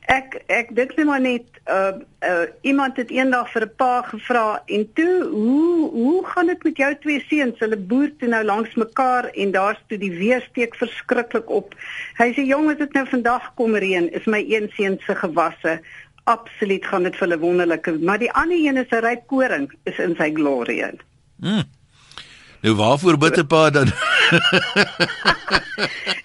Ek 0.06 0.36
ek 0.46 0.68
dink 0.78 0.94
net 0.96 1.06
maar 1.06 1.20
net 1.20 1.46
uh 1.66 1.98
uh 2.22 2.46
iemand 2.62 2.96
het 2.96 3.10
eendag 3.10 3.50
vir 3.52 3.66
'n 3.66 3.74
pa 3.76 4.02
gevra 4.02 4.62
en 4.66 4.92
toe 4.94 5.14
hoe 5.30 5.90
hoe 5.90 6.26
gaan 6.26 6.46
dit 6.46 6.62
met 6.62 6.76
jou 6.76 6.94
twee 7.00 7.24
seuns? 7.28 7.58
Hulle 7.58 7.76
boer 7.76 8.10
toe 8.18 8.28
nou 8.28 8.44
langs 8.44 8.74
mekaar 8.74 9.24
en 9.34 9.50
daar's 9.50 9.82
toe 9.88 9.98
die 9.98 10.14
weersteek 10.18 10.74
verskriklik 10.74 11.50
op. 11.50 11.74
Hy 12.18 12.32
sê 12.32 12.46
jong, 12.46 12.70
as 12.70 12.78
dit 12.78 12.92
nou 12.92 13.06
vandag 13.06 13.54
kom 13.54 13.74
reën, 13.74 14.12
is 14.12 14.26
my 14.26 14.44
een 14.46 14.70
seun 14.76 14.98
se 15.06 15.14
gewasse 15.14 15.80
absoluut 16.26 16.86
gaan 16.86 17.06
dit 17.06 17.16
vir 17.16 17.28
hulle 17.28 17.38
wonderlike, 17.42 17.92
maar 18.02 18.18
die 18.18 18.32
ander 18.32 18.58
een 18.58 18.76
is 18.76 18.90
'n 18.90 19.04
ryk 19.04 19.26
koring 19.26 19.70
is 19.84 19.98
in 19.98 20.14
sy 20.18 20.30
glorie. 20.34 20.84
Mm. 21.36 21.62
Nou 22.66 22.74
waarvoor 22.76 23.16
bid 23.18 23.36
'n 23.38 23.46
pa 23.46 23.70
dan? 23.70 23.86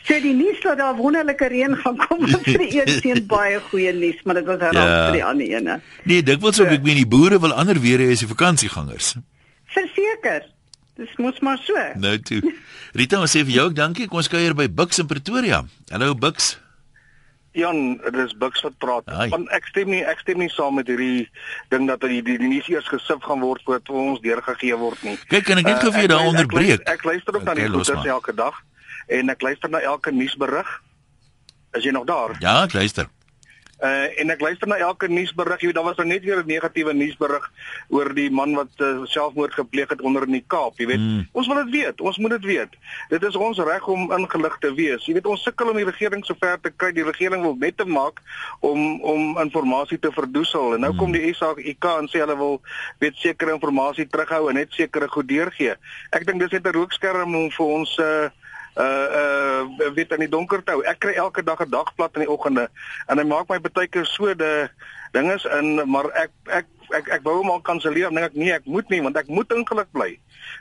so 0.08 0.20
die 0.22 0.34
nuus 0.34 0.62
dat 0.62 0.78
daar 0.78 0.96
wonderlike 0.96 1.48
reën 1.48 1.76
gaan 1.78 1.98
kom 1.98 2.20
was 2.32 2.42
vir 2.44 2.58
die 2.58 2.82
een 2.82 3.02
seun 3.02 3.26
baie 3.28 3.60
goeie 3.70 3.94
nuus, 3.94 4.16
maar 4.24 4.36
dit 4.36 4.46
was 4.46 4.60
ramp 4.60 4.74
Ja. 4.74 5.06
vir 5.06 5.12
die 5.20 5.24
ander 5.26 5.46
ene. 5.48 5.80
Nee, 6.04 6.24
dikwels 6.24 6.60
ook 6.62 6.68
ek 6.74 6.84
meen 6.84 6.96
die 6.96 7.08
boere 7.08 7.40
wil 7.40 7.54
ander 7.54 7.80
weer 7.80 8.00
hê 8.00 8.12
as 8.12 8.20
die 8.26 8.28
vakansiegangers. 8.28 9.16
Verseker. 9.66 10.42
Dis 10.98 11.14
mos 11.18 11.40
maar 11.40 11.58
so. 11.64 11.74
Nou 11.96 12.18
toe. 12.20 12.42
Rita, 12.94 13.20
ons 13.22 13.32
sê 13.32 13.46
vir 13.46 13.54
jou 13.54 13.66
ook 13.70 13.76
dankie. 13.76 14.08
Kom 14.08 14.18
ons 14.18 14.28
kuier 14.28 14.54
by 14.54 14.68
Bux 14.70 15.00
in 15.00 15.06
Pretoria. 15.08 15.64
Hallo 15.90 16.16
Bux. 16.16 16.60
Jan, 17.54 17.98
dit 17.98 18.16
is 18.16 18.34
Bucks 18.38 18.62
wat 18.62 18.78
praat. 18.80 19.04
Want 19.30 19.50
ek 19.52 19.66
stem 19.68 19.90
nie 19.90 20.04
ek 20.08 20.20
stem 20.20 20.38
nie 20.40 20.50
saam 20.50 20.76
met 20.80 20.88
hierdie 20.88 21.30
ding 21.70 21.88
dat 21.88 22.00
die 22.02 22.22
die, 22.24 22.38
die 22.40 22.48
nuus 22.48 22.68
eers 22.72 22.88
gesif 22.88 23.24
gaan 23.28 23.40
word 23.44 23.62
voordat 23.66 23.90
ons 23.90 24.22
deurgegee 24.24 24.76
word 24.80 25.04
nie. 25.04 25.18
Kyk, 25.28 25.44
kan 25.50 25.58
ek 25.58 25.66
net 25.66 25.82
gou 25.84 25.92
vir 25.92 26.00
jou 26.06 26.08
daar 26.08 26.20
ek- 26.20 26.26
ek 26.26 26.32
onderbreek? 26.32 26.68
luister- 26.68 26.94
Ek 26.94 27.04
luister 27.04 27.36
ook 27.36 27.44
na 27.44 27.52
Okay, 27.52 27.64
die 27.64 27.72
los 27.72 27.88
goeters 27.88 28.06
elke 28.08 28.34
dag 28.36 28.62
en 29.08 29.30
ek 29.30 29.42
luister 29.42 29.70
na 29.70 29.80
elke 29.80 30.12
nuusberig. 30.12 30.82
Is 31.74 31.84
jy 31.84 31.92
nog 31.92 32.06
daar? 32.06 32.36
Ja, 32.40 32.64
ek 32.64 32.74
luister. 32.74 33.08
Uh 33.82 34.20
en 34.22 34.30
ek 34.30 34.42
luister 34.42 34.68
na 34.70 34.78
elke 34.78 35.08
nuusberig. 35.10 35.62
Jy 35.62 35.72
weet 35.72 35.76
daar 35.76 35.88
was 35.88 35.98
nou 35.98 36.08
net 36.08 36.24
weer 36.24 36.44
'n 36.44 36.48
negatiewe 36.48 36.94
nuusberig 36.94 37.52
oor 37.90 38.14
die 38.14 38.30
man 38.30 38.54
wat 38.54 38.70
uh, 38.78 39.02
selfmoord 39.04 39.54
gepleeg 39.54 39.90
het 39.90 40.02
onder 40.02 40.24
in 40.24 40.38
die 40.38 40.44
Kaap, 40.48 40.78
jy 40.78 40.86
weet. 40.86 41.00
Mm. 41.00 41.28
Ons 41.32 41.48
wil 41.48 41.64
dit 41.66 41.72
weet. 41.82 42.02
Ons 42.02 42.18
moet 42.18 42.30
dit 42.30 42.46
weet. 42.46 42.76
Dit 43.10 43.24
is 43.24 43.36
ons 43.36 43.58
reg 43.58 43.88
om 43.88 44.12
ingelig 44.12 44.58
te 44.60 44.74
wees. 44.74 45.06
Jy 45.06 45.14
weet 45.14 45.26
ons 45.26 45.44
sukkel 45.44 45.70
om 45.70 45.76
die 45.76 45.86
regering 45.86 46.26
sover 46.26 46.60
te 46.62 46.70
kry. 46.70 46.92
Die 46.92 47.04
regering 47.04 47.42
wil 47.42 47.56
net 47.58 47.78
te 47.78 47.86
maak 47.86 48.22
om 48.60 49.02
om 49.02 49.38
inligting 49.40 50.00
te 50.00 50.12
verdoesel. 50.12 50.74
En 50.74 50.80
nou 50.86 50.96
kom 50.96 51.12
die 51.12 51.34
SAIK 51.34 51.86
en 51.98 52.10
sê 52.12 52.22
hulle 52.22 52.38
wil 52.38 52.62
weet 53.00 53.18
sekere 53.18 53.58
inligting 53.58 54.10
terughou 54.10 54.50
en 54.50 54.56
net 54.56 54.74
sekere 54.78 55.08
goed 55.08 55.28
deurgee. 55.28 55.74
Ek 56.12 56.26
dink 56.26 56.40
dis 56.40 56.52
net 56.52 56.68
'n 56.68 56.78
rookskerm 56.78 57.36
om 57.36 57.50
vir 57.50 57.66
ons 57.66 57.98
uh 57.98 58.30
uh 58.76 59.08
uh 59.22 59.92
weet 59.94 60.12
in 60.12 60.24
die 60.26 60.30
donker 60.32 60.64
te 60.64 60.72
hou. 60.72 60.84
Ek 60.88 61.00
kry 61.00 61.14
elke 61.14 61.44
dag 61.44 61.60
'n 61.60 61.70
dagblad 61.70 62.16
in 62.16 62.26
die 62.26 62.32
oggende 62.32 62.70
en 63.08 63.18
hy 63.18 63.26
maak 63.28 63.50
my 63.50 63.60
baie 63.60 63.88
keer 63.88 64.06
so 64.06 64.34
de 64.36 64.70
dinges 65.12 65.46
in 65.46 65.82
maar 65.90 66.08
ek 66.16 66.32
ek 66.46 66.66
ek 66.90 67.08
ek 67.20 67.24
wou 67.24 67.38
hom 67.42 67.52
al 67.52 67.62
kanselleer 67.62 68.10
dink 68.10 68.32
ek 68.32 68.36
nee, 68.36 68.54
ek 68.54 68.66
moet 68.66 68.90
nie 68.90 69.02
want 69.02 69.18
ek 69.18 69.28
moet 69.28 69.52
ingelig 69.52 69.88
bly. 69.92 70.12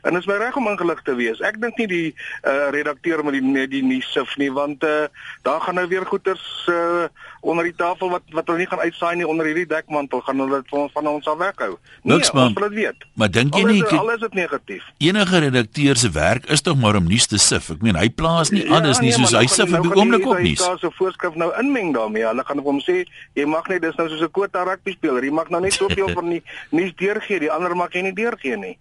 En 0.03 0.17
is 0.17 0.27
my 0.27 0.37
reg 0.41 0.57
om 0.57 0.69
ingelig 0.69 1.03
te 1.03 1.15
wees. 1.15 1.41
Ek 1.41 1.61
dink 1.61 1.77
nie 1.79 1.87
die 1.87 2.15
uh 2.45 2.69
redakteur 2.71 3.25
met 3.25 3.33
die 3.33 3.43
net 3.43 3.71
die 3.71 3.83
nuus 3.85 4.13
sif 4.13 4.37
nie 4.37 4.51
want 4.53 4.85
uh 4.85 5.07
daar 5.43 5.61
gaan 5.61 5.75
nou 5.75 5.87
weer 5.89 6.07
goeters 6.07 6.67
uh 6.69 7.09
onder 7.41 7.65
die 7.65 7.75
tafel 7.77 8.11
wat 8.11 8.23
wat 8.37 8.47
hulle 8.47 8.59
nie 8.59 8.67
gaan 8.69 8.79
uitsaai 8.85 9.17
nie 9.17 9.27
onder 9.27 9.47
hierdie 9.47 9.67
dekmantel 9.67 10.21
gaan 10.21 10.39
hulle 10.39 10.61
dit 10.61 10.69
van 10.69 10.81
ons 10.81 10.93
van 10.93 11.07
ons 11.07 11.27
af 11.29 11.39
weghou. 11.39 11.71
Nee, 12.03 12.17
Niks, 12.17 12.33
man. 12.33 12.47
ons 12.47 12.59
wil 12.59 12.69
dit 12.69 12.79
weet. 12.79 13.07
Maar 13.15 13.31
dink 13.31 13.55
jy 13.55 13.65
nie 13.65 13.85
al 13.85 14.11
is 14.15 14.21
dit 14.21 14.35
negatief. 14.35 14.85
enige 14.99 15.39
redakteur 15.39 15.97
se 15.97 16.11
werk 16.11 16.47
is 16.47 16.61
tog 16.61 16.77
maar 16.77 16.97
om 16.97 17.05
nuus 17.09 17.27
te 17.27 17.39
sif. 17.39 17.71
Ek 17.71 17.83
meen 17.83 17.97
hy 17.97 18.09
plaas 18.11 18.51
nie 18.51 18.65
alles 18.71 19.01
nie 19.01 19.09
nee, 19.11 19.19
soos 19.19 19.33
maar 19.33 19.41
hy 19.43 19.47
sif 19.47 19.73
op 19.73 19.83
die 19.83 19.95
oomblik 19.97 20.27
op 20.27 20.39
nuus. 20.39 20.59
Daar 20.59 20.79
se 20.79 20.91
voorskrif 20.99 21.35
nou 21.35 21.51
inmeng 21.59 21.95
daarmee. 21.95 22.27
Hulle 22.27 22.45
gaan 22.45 22.57
vir 22.63 22.71
hom 22.73 22.81
sê 22.81 23.05
jy 23.35 23.47
mag 23.47 23.69
net 23.69 23.83
dis 23.83 23.97
nou 23.97 24.09
soos 24.09 24.23
'n 24.23 24.31
kwota 24.31 24.65
rugby 24.65 24.93
speler. 24.93 25.25
Jy 25.25 25.33
mag 25.33 25.49
nou 25.51 25.61
net 25.61 25.73
soveel 25.73 26.09
van 26.19 26.29
die 26.29 26.43
nuus 26.71 26.93
deurgee, 26.97 27.39
die 27.41 27.51
ander 27.53 27.77
mag 27.77 27.93
jy 27.93 28.03
nie 28.03 28.13
deurgee 28.15 28.57
nie. 28.57 28.77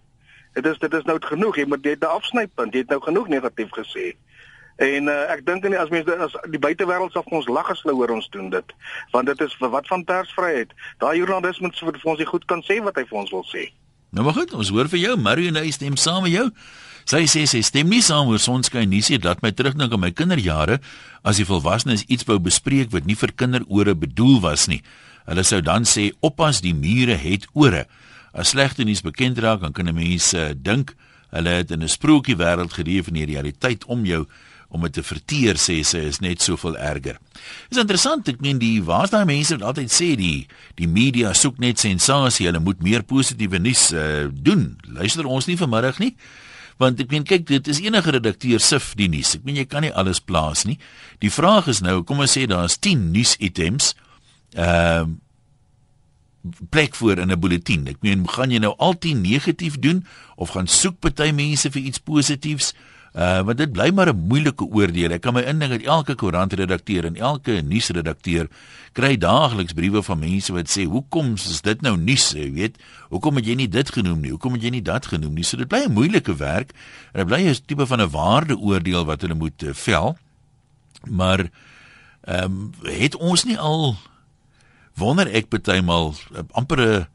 Dit 0.58 0.66
is 0.66 0.78
dit 0.78 0.94
is 0.94 1.06
nou 1.08 1.16
genoeg. 1.20 1.56
Jy 1.56 1.66
moet 1.70 1.82
dit 1.82 2.04
afsnypunt. 2.04 2.74
Jy 2.74 2.84
het 2.84 2.92
nou 2.94 3.00
genoeg 3.02 3.28
negatief 3.28 3.70
gesê. 3.76 4.12
En 4.80 5.10
uh, 5.12 5.16
ek 5.28 5.44
dink 5.44 5.66
nie 5.68 5.76
as 5.76 5.90
mense 5.92 6.14
as 6.24 6.34
die 6.48 6.60
buitewêreld 6.60 7.12
sal 7.12 7.26
ons 7.36 7.48
lag 7.52 7.68
as 7.68 7.82
hulle 7.84 7.98
hoor 7.98 8.14
ons 8.14 8.28
doen 8.32 8.48
dit. 8.52 8.76
Want 9.12 9.28
dit 9.28 9.42
is 9.44 9.56
wat 9.60 9.88
van 9.92 10.04
persvryheid. 10.08 10.72
Daai 11.04 11.18
joernalis 11.18 11.60
moet 11.60 11.76
vir 11.76 12.00
ons 12.02 12.18
nie 12.18 12.28
goed 12.30 12.46
kan 12.48 12.64
sê 12.64 12.80
wat 12.80 12.96
hy 12.96 13.04
vir 13.10 13.20
ons 13.20 13.34
wil 13.34 13.44
sê. 13.50 13.68
Nou 14.10 14.24
maar 14.26 14.34
goed, 14.34 14.54
ons 14.56 14.72
hoor 14.72 14.88
vir 14.90 15.02
jou. 15.04 15.18
Marion 15.20 15.60
stem 15.70 15.98
saam 16.00 16.24
met 16.24 16.32
jou. 16.34 16.48
Sy 17.10 17.24
sê 17.30 17.44
sy 17.48 17.60
stem 17.64 17.92
nie 17.92 18.02
saam 18.04 18.32
oor 18.32 18.40
sonskyn 18.40 18.88
nie. 18.90 19.02
Sy 19.04 19.20
laat 19.22 19.44
my 19.44 19.52
terugdink 19.52 19.92
aan 19.92 20.02
my 20.02 20.10
kinderjare 20.16 20.80
as 21.22 21.38
die 21.40 21.46
volwassenes 21.46 22.06
iets 22.08 22.26
wou 22.28 22.40
bespreek 22.42 22.90
wat 22.94 23.06
nie 23.06 23.18
vir 23.20 23.36
kinderore 23.36 23.94
bedoel 23.94 24.40
was 24.44 24.66
nie. 24.70 24.80
Hulle 25.28 25.44
sou 25.46 25.60
dan 25.60 25.84
sê 25.84 26.10
oppas 26.24 26.62
die 26.64 26.74
mure 26.74 27.20
het 27.20 27.46
ore. 27.52 27.84
As 28.32 28.52
slegte 28.54 28.84
nuus 28.84 29.02
bekend 29.02 29.38
raak, 29.38 29.60
dan 29.60 29.72
kan 29.72 29.88
'n 29.88 29.94
mens 29.94 30.34
uh, 30.34 30.50
dink 30.54 30.94
hulle 31.30 31.50
het 31.50 31.70
in 31.70 31.82
'n 31.82 31.88
sprokie 31.88 32.36
wêreld 32.36 32.72
geleef 32.72 33.06
en 33.06 33.14
die 33.14 33.26
realiteit 33.26 33.84
om 33.84 34.04
jou 34.04 34.26
om 34.70 34.82
dit 34.86 34.92
te 34.92 35.02
verteer 35.02 35.58
sê 35.58 35.80
sy 35.82 36.04
is 36.06 36.20
net 36.22 36.42
soveel 36.42 36.76
erger. 36.78 37.18
Dis 37.68 37.80
interessant, 37.82 38.28
ek 38.28 38.40
meen 38.40 38.60
die 38.62 38.78
waar's 38.86 39.10
daai 39.10 39.24
mense 39.26 39.56
wat 39.56 39.66
altyd 39.66 39.90
sê 39.90 40.14
die 40.18 40.46
die 40.78 40.86
media 40.86 41.32
soek 41.34 41.58
net 41.58 41.82
sensasie, 41.82 42.46
hulle 42.46 42.62
moet 42.62 42.82
meer 42.82 43.02
positiewe 43.02 43.58
nuus 43.58 43.90
uh, 43.92 44.28
doen. 44.30 44.78
Luister 44.86 45.26
ons 45.26 45.46
nie 45.50 45.58
vanmiddag 45.58 45.98
nie. 45.98 46.14
Want 46.80 47.00
ek 47.02 47.10
meen 47.10 47.26
kyk, 47.28 47.48
dit 47.48 47.66
is 47.68 47.82
enige 47.82 48.14
redakteur 48.14 48.62
sif 48.62 48.94
die 48.96 49.10
nuus. 49.10 49.34
Ek 49.36 49.42
meen 49.44 49.58
jy 49.58 49.66
kan 49.68 49.82
nie 49.84 49.92
alles 49.92 50.22
plaas 50.22 50.64
nie. 50.64 50.78
Die 51.20 51.32
vraag 51.32 51.68
is 51.68 51.82
nou, 51.84 52.00
kom 52.06 52.22
ons 52.22 52.38
sê 52.38 52.46
daar's 52.46 52.78
10 52.78 53.10
nuusitems. 53.10 53.94
Ehm 54.54 55.10
uh, 55.10 55.18
plek 56.68 56.94
voor 56.94 57.18
in 57.18 57.30
'n 57.30 57.40
bulletin. 57.40 57.86
Ek 57.86 58.00
meen, 58.00 58.28
gaan 58.28 58.50
jy 58.50 58.58
nou 58.58 58.74
altyd 58.76 59.16
negatief 59.16 59.78
doen 59.78 60.06
of 60.36 60.48
gaan 60.48 60.66
soek 60.66 60.98
party 60.98 61.30
mense 61.30 61.70
vir 61.70 61.82
iets 61.82 61.98
positiefs? 61.98 62.74
Uh 63.10 63.42
want 63.42 63.58
dit 63.58 63.72
bly 63.72 63.90
maar 63.90 64.14
'n 64.14 64.26
moeilike 64.26 64.64
oordeel. 64.64 65.10
Ek 65.10 65.20
kan 65.20 65.34
my 65.34 65.42
indink 65.42 65.70
dat 65.70 65.82
elke 65.82 66.14
koerantredakteur 66.14 67.04
en 67.04 67.16
elke 67.16 67.62
nuusredakteur 67.62 68.48
kry 68.92 69.16
daagliks 69.16 69.72
briewe 69.72 70.02
van 70.02 70.18
mense 70.18 70.52
wat 70.52 70.70
sê, 70.70 70.86
"Hoekom 70.86 71.34
is 71.34 71.60
dit 71.60 71.80
nou 71.80 71.96
nuus?" 71.96 72.30
Jy 72.30 72.52
weet, 72.52 72.78
"Hoekom 73.08 73.36
het 73.36 73.46
jy 73.46 73.54
nie 73.54 73.68
dit 73.68 73.90
genoem 73.90 74.20
nie? 74.20 74.30
Hoekom 74.30 74.52
het 74.52 74.62
jy 74.62 74.70
nie 74.70 74.82
dat 74.82 75.06
genoem 75.06 75.34
nie?" 75.34 75.44
So 75.44 75.56
dit 75.56 75.68
bly 75.68 75.84
'n 75.86 75.92
moeilike 75.92 76.36
werk. 76.36 76.70
En 77.12 77.26
dit 77.26 77.26
bly 77.26 77.48
'n 77.48 77.56
tipe 77.66 77.86
van 77.86 78.00
'n 78.00 78.10
waardeoordeel 78.10 79.04
wat 79.04 79.20
hulle 79.20 79.34
moet 79.34 79.62
uh, 79.62 79.72
vel. 79.72 80.16
Maar 81.08 81.50
ehm 82.20 82.44
um, 82.44 82.70
het 82.82 83.16
ons 83.16 83.44
nie 83.44 83.58
al 83.58 83.96
wonder 85.00 85.26
ek 85.32 85.48
partymal 85.50 86.12
uh, 86.36 86.44
amper 86.52 86.80
'n 86.80 87.06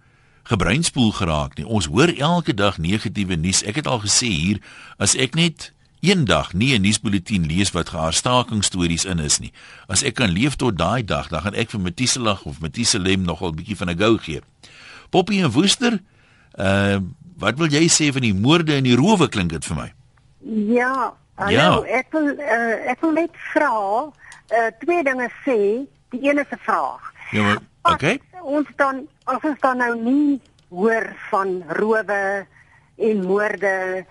gebreinspoel 0.45 1.11
geraak 1.11 1.55
nie. 1.57 1.65
Ons 1.65 1.85
hoor 1.89 2.11
elke 2.17 2.53
dag 2.53 2.77
negatiewe 2.77 3.35
nuus. 3.35 3.63
Ek 3.65 3.75
het 3.81 3.87
al 3.87 4.01
gesê 4.03 4.27
hier 4.29 4.59
as 5.01 5.15
ek 5.15 5.35
net 5.35 5.71
eendag 6.05 6.53
nie 6.53 6.73
'n 6.77 6.81
nuusbulletin 6.81 7.45
lees 7.49 7.71
wat 7.73 7.89
gehaarstakingstories 7.89 9.05
in 9.05 9.19
is 9.19 9.39
nie. 9.39 9.51
As 9.87 10.03
ek 10.03 10.15
kan 10.15 10.29
leef 10.29 10.55
tot 10.55 10.77
daai 10.77 11.03
dag, 11.05 11.27
dan 11.29 11.41
gaan 11.41 11.53
ek 11.55 11.69
vir 11.69 11.79
Matisselag 11.81 12.45
of 12.45 12.59
Matisselem 12.61 13.21
nogal 13.25 13.49
'n 13.49 13.55
bietjie 13.55 13.77
van 13.77 13.89
'n 13.89 13.97
gou 13.97 14.17
gee. 14.17 14.41
Poppy 15.09 15.41
en 15.41 15.51
Woester, 15.51 15.99
uh 16.59 16.99
wat 17.37 17.57
wil 17.57 17.67
jy 17.67 17.87
sê 17.89 18.13
van 18.13 18.21
die 18.21 18.33
moorde 18.33 18.73
en 18.75 18.83
die 18.83 18.95
rowe 18.95 19.27
klink 19.27 19.49
dit 19.49 19.65
vir 19.65 19.75
my? 19.75 19.93
Ja, 20.73 21.13
hallo, 21.35 21.51
Ja. 21.51 21.81
ek 21.99 22.07
wil 22.11 22.27
uh, 22.39 22.91
ek 22.91 23.01
wil 23.01 23.11
net 23.11 23.29
vra 23.53 24.05
uh, 24.07 24.69
twee 24.79 25.03
dinge 25.03 25.29
sê. 25.43 25.83
Die 26.11 26.21
een 26.29 26.37
is 26.39 26.47
'n 26.51 26.59
vraag. 26.63 27.01
Ja, 27.31 27.41
maar 27.43 27.57
okay. 27.93 28.19
As 28.33 28.41
ons 28.41 28.67
dan 28.77 29.07
as 29.25 29.41
ons 29.43 29.59
dan 29.59 29.77
nou 29.77 29.95
nie 30.01 30.41
hoor 30.69 31.07
van 31.29 31.63
rowe 31.79 32.45
en 32.97 33.25
moorde 33.25 34.05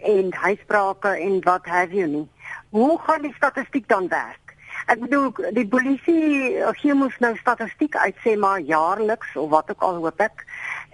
en 0.00 0.32
huisbrake 0.32 1.08
en 1.08 1.40
wat 1.44 1.66
have 1.66 1.94
you 1.94 2.06
nie. 2.06 2.28
Hoe 2.70 2.98
gaan 3.06 3.22
die 3.22 3.34
statistiek 3.34 3.88
dan 3.88 4.08
werk? 4.08 4.54
Ek 4.88 5.00
bedoel 5.00 5.32
die 5.52 5.66
polisie 5.68 6.54
gee 6.80 6.94
mos 6.94 7.16
nou 7.20 7.34
statistiek 7.36 7.96
uit 7.96 8.16
sê 8.24 8.36
maar 8.38 8.60
jaarliks 8.60 9.36
of 9.36 9.50
wat 9.50 9.70
ook 9.70 9.82
al 9.82 10.00
hoop 10.04 10.20
ek. 10.20 10.44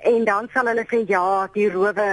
En 0.02 0.24
dan 0.24 0.48
sal 0.52 0.66
hulle 0.66 0.84
sê 0.90 1.04
ja, 1.06 1.46
die 1.54 1.68
rowe, 1.70 2.08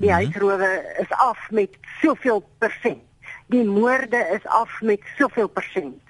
die 0.00 0.10
Mhm. 0.10 0.16
huisrowe 0.16 0.70
is 0.98 1.10
af 1.10 1.38
met 1.50 1.76
soveel 2.02 2.42
persent. 2.58 3.02
Die 3.46 3.64
moorde 3.64 4.20
is 4.34 4.46
af 4.46 4.80
met 4.80 5.00
soveel 5.18 5.48
persent. 5.48 6.02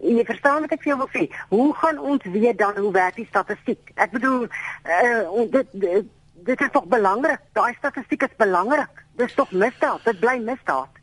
En 0.00 0.16
jy 0.16 0.24
verstaan 0.24 0.64
wat 0.64 0.72
ek 0.72 0.82
vir 0.84 0.92
jou 0.92 1.00
wil 1.02 1.12
sê. 1.12 1.26
Hoe 1.48 1.74
gaan 1.80 1.98
ons 1.98 2.24
weet 2.24 2.58
dan 2.58 2.76
hoe 2.76 2.92
werk 2.92 3.16
die 3.16 3.28
statistiek? 3.28 3.92
Ek 3.94 4.14
bedoel 4.16 4.46
uh 4.46 5.44
dit, 5.52 5.68
dit 5.72 6.08
dit 6.44 6.60
is 6.60 6.72
tog 6.72 6.86
belangrik. 6.88 7.42
Daai 7.52 7.74
statistiek 7.78 8.22
is 8.22 8.40
belangrik. 8.40 9.04
Dis 9.20 9.34
tog 9.36 9.52
misdaad. 9.52 10.00
Dit 10.04 10.20
bly 10.20 10.38
misdaad. 10.44 11.00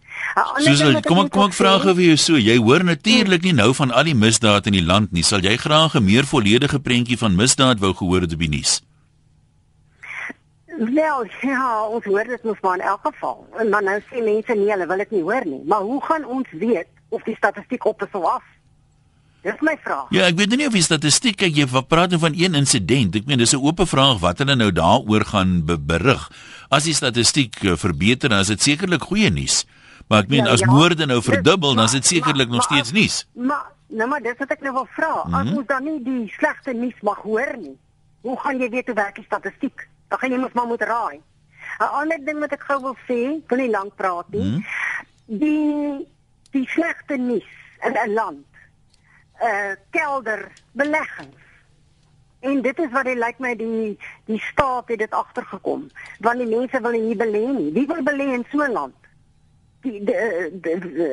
Susan, 0.58 0.94
wat 0.98 1.06
kom 1.06 1.22
ek 1.22 1.32
kom 1.34 1.46
ek 1.50 1.56
vra 1.58 1.76
gou 1.82 1.94
vir 1.98 2.08
jou 2.12 2.18
so. 2.22 2.42
Jy 2.42 2.58
hoor 2.58 2.86
natuurlik 2.86 3.46
nie 3.46 3.54
nou 3.58 3.70
van 3.78 3.94
al 3.94 4.10
die 4.10 4.18
misdaad 4.18 4.70
in 4.70 4.78
die 4.80 4.86
land 4.86 5.14
nie. 5.14 5.26
Sal 5.26 5.46
jy 5.46 5.58
graag 5.62 5.96
'n 5.96 6.06
meer 6.06 6.26
volledige 6.26 6.80
prentjie 6.80 7.18
van 7.18 7.36
misdaad 7.36 7.80
wou 7.80 7.94
gehoor 7.94 8.22
het 8.26 8.34
op 8.34 8.40
die 8.40 8.50
nuus? 8.50 8.82
Wel, 10.78 11.26
ja, 11.42 11.88
ons 11.90 12.06
hoor 12.06 12.24
dit 12.24 12.44
mos 12.44 12.60
maar 12.62 12.78
in 12.78 12.86
elk 12.86 13.02
geval. 13.02 13.48
En 13.58 13.72
dan 13.72 13.84
nou 13.84 14.00
sê 14.10 14.22
mense 14.22 14.54
nee, 14.54 14.70
hulle 14.70 14.88
wil 14.88 14.98
dit 14.98 15.12
nie 15.12 15.22
hoor 15.22 15.46
nie. 15.46 15.64
Maar 15.66 15.82
hoe 15.82 16.02
gaan 16.04 16.26
ons 16.26 16.48
weet 16.52 16.88
of 17.10 17.24
die 17.24 17.36
statistiek 17.36 17.86
op 17.86 18.02
is 18.02 18.14
of 18.14 18.24
af? 18.24 18.44
Dis 19.44 19.60
my 19.62 19.78
vraag. 19.84 20.08
Ja, 20.12 20.26
ek 20.28 20.36
weet 20.38 20.50
nie 20.58 20.66
of 20.68 20.74
die 20.74 20.82
statistiek 20.82 21.38
kyk 21.38 21.56
jy 21.56 21.66
praat 21.88 22.10
nou 22.10 22.20
van 22.20 22.34
een 22.36 22.56
insident. 22.56 23.16
Ek 23.16 23.26
meen 23.26 23.38
dis 23.38 23.54
'n 23.54 23.62
oop 23.64 23.80
vraag 23.88 24.20
wat 24.20 24.38
hulle 24.40 24.56
nou 24.56 24.72
daaroor 24.72 25.26
gaan 25.26 25.66
be 25.66 25.78
berig. 25.78 26.30
As 26.70 26.84
die 26.84 26.94
statistiek 26.94 27.56
uh, 27.64 27.76
verbeter, 27.78 28.30
dan 28.30 28.40
is 28.40 28.48
dit 28.48 28.62
sekerlik 28.62 29.02
goeie 29.02 29.30
nuus. 29.30 29.66
Maar 30.10 30.24
ek 30.24 30.30
meen 30.30 30.46
Ja, 30.46 30.52
as 30.52 30.60
ja. 30.60 30.72
moorde 30.72 31.06
nou 31.06 31.20
Dis- 31.22 31.30
verdubbel, 31.30 31.76
dan 31.76 31.86
is 31.86 31.92
dit 31.92 32.06
sekerlik 32.06 32.50
nog 32.50 32.64
steeds 32.64 32.92
nuus. 32.92 33.28
Maar 33.36 33.66
nou 33.90 34.10
maar 34.10 34.22
dis 34.22 34.36
wat 34.38 34.52
ek 34.52 34.62
nou 34.62 34.74
wil 34.74 34.88
vra. 34.96 35.14
As 35.32 35.46
Mhm. 35.46 35.58
ons 35.58 35.68
dan 35.68 35.84
nie 35.84 36.04
die 36.04 36.34
slegte 36.38 36.74
nuus 36.74 37.00
mag 37.02 37.18
hoor 37.24 37.56
nie, 37.58 37.78
hoe 38.22 38.38
gaan 38.40 38.60
jy 38.60 38.70
weet 38.70 38.86
hoe 38.88 38.96
werk 38.96 39.16
die 39.16 39.24
statistiek? 39.26 39.88
Dan 40.10 40.20
gaan 40.20 40.32
jy 40.32 40.38
mos 40.38 40.54
maar 40.54 40.68
moet 40.68 40.82
raai. 40.82 41.20
'n 41.80 41.84
Ander 41.84 42.20
ding 42.26 42.40
wat 42.40 42.52
ek 42.52 42.64
gou 42.68 42.82
wil 42.82 42.98
sê, 43.08 43.42
wil 43.48 43.58
nie 43.58 43.70
lank 43.70 43.96
praat 43.96 44.26
nie. 44.32 44.42
Mhm. 44.44 44.64
die 45.28 46.08
die 46.52 46.68
slegte 46.68 47.18
nuus 47.18 47.44
in 47.86 47.94
'n 47.94 48.14
land 48.14 48.46
uh 49.42 49.76
kelder 49.90 50.52
beleggings. 50.72 51.46
En 52.40 52.62
dit 52.62 52.80
is 52.80 52.92
wat 52.92 53.06
dit 53.06 53.18
lyk 53.18 53.40
my 53.40 53.56
die 53.58 53.98
die 54.26 54.40
staat 54.52 54.88
het 54.88 55.00
dit 55.00 55.12
agtergekom. 55.12 55.88
Want 56.20 56.38
die 56.38 56.48
mense 56.48 56.82
wil 56.82 56.92
nie 56.92 57.06
hier 57.10 57.18
belê 57.18 57.46
nie. 57.48 57.72
Wie 57.74 57.88
wil 57.88 58.04
belê 58.04 58.34
in 58.34 58.46
so 58.52 58.62
'n 58.64 58.72
land? 58.72 58.96
Die 59.82 60.04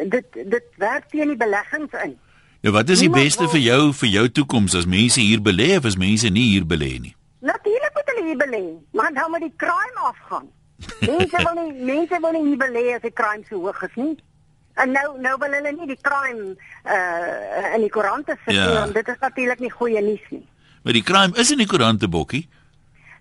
dit 0.09 0.27
dit 0.33 0.65
werk 0.77 1.09
teen 1.09 1.29
die 1.29 1.37
beleggings 1.37 1.93
in. 2.05 2.19
Ja, 2.61 2.71
wat 2.71 2.89
is 2.89 2.99
die 2.99 3.11
beste 3.11 3.49
vir 3.49 3.61
jou 3.61 3.93
vir 3.93 4.09
jou 4.09 4.29
toekoms 4.31 4.75
as 4.75 4.87
mense 4.87 5.21
hier 5.21 5.41
belê 5.41 5.77
of 5.77 5.85
as 5.85 5.97
mense 5.97 6.29
nie 6.29 6.47
hier 6.53 6.65
belê 6.65 6.99
nie? 7.01 7.15
Natuurlik 7.45 7.91
moet 7.95 8.09
hulle 8.13 8.25
hier 8.25 8.39
belê, 8.41 8.65
maar 8.93 9.13
dan 9.13 9.31
moet 9.31 9.41
die 9.41 9.57
crime 9.57 10.01
afgaan. 10.01 10.47
Mense 11.11 11.43
wil 11.45 11.59
nie 11.61 11.73
mense 11.85 12.21
wil 12.21 12.33
nie 12.33 12.45
hier 12.47 12.57
belê 12.63 12.85
as 12.95 13.03
die 13.05 13.13
crime 13.13 13.45
so 13.49 13.61
hoog 13.61 13.83
is 13.83 13.99
nie. 14.01 14.17
En 14.75 14.91
nou 14.91 15.21
nou 15.23 15.37
wil 15.39 15.55
hulle 15.59 15.73
nie 15.77 15.87
die 15.93 16.01
crime 16.03 16.57
uh 16.85 17.75
in 17.75 17.87
die 17.87 17.91
koerante 17.91 18.37
sit 18.45 18.55
ja. 18.55 18.85
nie, 18.85 18.93
dit 18.93 19.09
is 19.09 19.21
natuurlik 19.21 19.63
nie 19.63 19.71
goeie 19.71 20.03
nuus 20.03 20.27
nie. 20.31 20.45
Maar 20.83 20.93
die 20.99 21.03
crime 21.03 21.39
is 21.41 21.51
in 21.51 21.63
die 21.63 21.71
koerante 21.71 22.09
bokkie. 22.09 22.45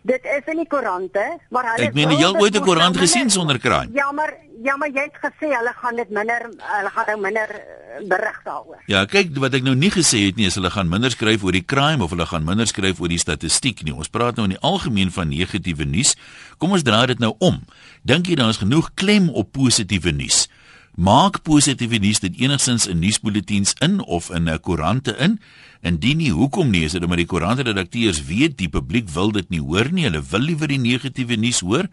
Dit 0.03 0.25
is 0.27 0.49
in 0.51 0.59
die 0.59 0.67
koerante, 0.67 1.21
maar 1.55 1.69
hulle 1.71 1.87
Ek 1.87 1.93
meen 1.95 2.11
jy 2.11 2.25
het 2.25 2.41
ooit 2.41 2.55
'n 2.57 2.63
koerant 2.65 2.97
gesien 2.99 3.29
sonder 3.29 3.59
crime? 3.59 3.87
Ja, 3.95 4.11
maar 4.11 4.33
ja, 4.63 4.75
maar 4.77 4.89
jy 4.89 5.05
het 5.07 5.15
gesê 5.21 5.47
hulle 5.47 5.73
gaan 5.75 5.95
dit 5.95 6.09
minder 6.09 6.41
hulle 6.57 6.89
gaan 6.89 7.05
nou 7.07 7.19
minder 7.21 7.49
uh, 7.49 8.07
berig 8.07 8.41
daaroor. 8.43 8.81
Ja, 8.87 9.05
kyk 9.05 9.31
wat 9.39 9.53
ek 9.53 9.63
nou 9.63 9.75
nie 9.75 9.91
gesê 9.91 10.25
het 10.25 10.35
nie 10.35 10.45
is 10.45 10.55
hulle 10.59 10.71
gaan 10.71 10.89
minder 10.89 11.11
skryf 11.11 11.43
oor 11.43 11.55
die 11.55 11.65
crime 11.65 12.03
of 12.03 12.09
hulle 12.09 12.25
gaan 12.25 12.43
minder 12.43 12.67
skryf 12.67 12.99
oor 12.99 13.07
die 13.07 13.21
statistiek 13.21 13.83
nie. 13.83 13.93
Ons 13.93 14.11
praat 14.11 14.35
nou 14.35 14.43
in 14.49 14.57
die 14.57 14.63
algemeen 14.63 15.11
van 15.11 15.29
negatiewe 15.29 15.85
nuus. 15.85 16.17
Kom 16.57 16.71
ons 16.71 16.83
draai 16.83 17.07
dit 17.07 17.19
nou 17.19 17.35
om. 17.39 17.63
Dink 18.03 18.27
jy 18.27 18.35
daar 18.35 18.49
is 18.49 18.59
genoeg 18.59 18.91
klem 18.95 19.29
op 19.29 19.51
positiewe 19.51 20.11
nuus? 20.11 20.49
Maak 20.93 21.39
positiewe 21.41 21.97
nuus 21.97 22.19
dit 22.21 22.35
enigstens 22.43 22.85
in 22.85 22.99
nuusbulletins 23.01 23.73
in 23.81 23.97
of 24.05 24.29
in 24.29 24.49
'n 24.49 24.59
koerante 24.59 25.17
in? 25.17 25.39
Indien 25.81 26.17
nie, 26.17 26.31
hoekom 26.31 26.69
nie? 26.69 26.83
Is 26.83 26.91
dit 26.91 27.03
omdat 27.03 27.17
die 27.17 27.25
koerantredakteurs 27.25 28.25
weet 28.25 28.57
die 28.57 28.69
publiek 28.69 29.09
wil 29.09 29.31
dit 29.31 29.49
nie 29.49 29.59
hoor 29.59 29.91
nie. 29.91 30.03
Hulle 30.03 30.21
wil 30.21 30.39
liewer 30.39 30.67
die 30.67 30.77
negatiewe 30.77 31.35
nuus 31.35 31.59
hoor. 31.59 31.87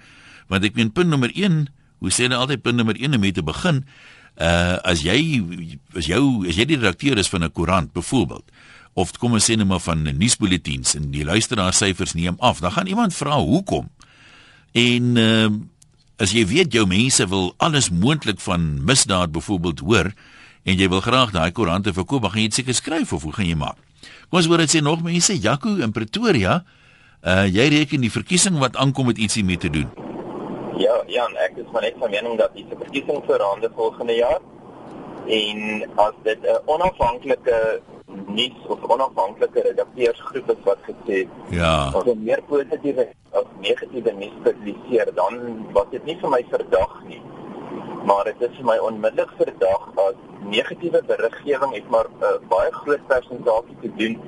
Want 0.49 0.65
ek 0.65 0.75
meen 0.75 0.93
punt 0.93 1.09
nommer 1.09 1.31
1, 1.35 1.69
hoe 1.99 2.11
sê 2.11 2.23
hulle 2.23 2.37
altyd 2.37 2.63
punt 2.63 2.77
nommer 2.77 2.97
1 3.01 3.15
om 3.15 3.21
mee 3.21 3.33
te 3.33 3.43
begin? 3.43 3.85
Uh 4.37 4.77
as 4.85 5.01
jy 5.03 5.43
as 5.97 6.07
jou 6.07 6.47
as 6.49 6.57
jy 6.57 6.65
die 6.65 6.77
redakteur 6.77 7.19
is 7.19 7.29
van 7.29 7.45
'n 7.45 7.53
koerant 7.53 7.93
byvoorbeeld 7.93 8.45
of 8.95 9.13
kom 9.19 9.33
ons 9.33 9.51
sê 9.51 9.57
net 9.57 9.67
maar 9.67 9.81
van 9.81 10.03
'n 10.09 10.19
nuusbulletins 10.19 10.95
en 10.95 11.11
die 11.11 11.25
luisteraarsyfers 11.25 12.13
neem 12.13 12.37
af, 12.39 12.61
dan 12.61 12.73
gaan 12.73 12.87
iemand 12.87 13.15
vra 13.15 13.39
hoekom. 13.41 13.89
En 14.73 15.17
uh 15.17 15.49
as 16.21 16.35
jy 16.37 16.45
weet 16.45 16.75
jou 16.77 16.85
mense 16.89 17.25
wil 17.33 17.55
alles 17.65 17.89
moontlik 17.91 18.41
van 18.45 18.85
misdaad 18.85 19.33
byvoorbeeld 19.33 19.81
hoor 19.81 20.11
en 20.69 20.77
jy 20.77 20.89
wil 20.93 21.01
graag 21.01 21.33
daai 21.33 21.49
koerante 21.57 21.95
verkoop, 21.97 22.27
dan 22.27 22.35
gaan 22.35 22.45
jy 22.45 22.51
dit 22.53 22.59
seker 22.61 22.77
skryf 22.77 23.15
of 23.17 23.25
hoe 23.25 23.33
gaan 23.33 23.49
jy 23.49 23.57
maak? 23.57 23.79
Kom 24.29 24.39
ons 24.39 24.49
hoor 24.51 24.61
dit 24.61 24.75
sê 24.75 24.83
nog 24.85 25.01
mense, 25.03 25.33
Jaco 25.33 25.73
in 25.81 25.95
Pretoria, 25.97 26.61
uh 27.25 27.45
jy 27.49 27.67
reken 27.73 28.05
die 28.05 28.13
verkiesing 28.13 28.61
wat 28.61 28.77
aankom 28.77 29.09
met 29.09 29.19
ietsie 29.19 29.45
mee 29.45 29.61
te 29.61 29.73
doen. 29.73 29.89
Ja, 30.81 31.01
ja, 31.09 31.27
ek 31.45 31.59
is 31.61 31.69
van 31.73 31.85
net 31.85 31.97
van 32.01 32.13
mening 32.13 32.37
dat 32.41 32.53
die 32.57 32.67
verkiesing 32.69 33.25
verander 33.27 33.73
volgende 33.77 34.17
jaar 34.17 34.41
en 35.29 35.89
as 35.97 36.15
dit 36.25 36.41
'n 36.45 36.61
onafhanklike 36.67 37.81
nuus 38.27 38.67
of 38.67 38.83
onafhanklike 38.83 39.63
redakteursgroep 39.67 40.51
is 40.55 40.63
wat 40.65 40.83
gesê 40.89 41.29
ja, 41.51 41.91
of 41.95 42.09
meer 42.15 42.43
positiewe 42.49 43.09
of 43.31 43.47
negatiewe 43.61 44.13
nuus 44.13 44.37
publiseer, 44.43 45.13
dan 45.15 45.67
was 45.73 45.87
dit 45.91 46.05
nie 46.05 46.17
vir 46.23 46.35
my 46.35 46.43
verdag 46.51 46.97
nie. 47.09 47.23
Maar 48.09 48.31
dit 48.31 48.49
is 48.49 48.57
vir 48.57 48.67
my 48.67 48.77
onmiddellik 48.89 49.33
verdag 49.39 49.89
as 50.07 50.19
negatiewe 50.51 51.03
beriggewing 51.07 51.75
het 51.77 51.89
maar 51.91 52.09
'n 52.09 52.25
uh, 52.25 52.37
baie 52.49 52.73
groot 52.73 53.07
persentasie 53.07 53.77
te 53.83 53.91
doen 53.97 54.21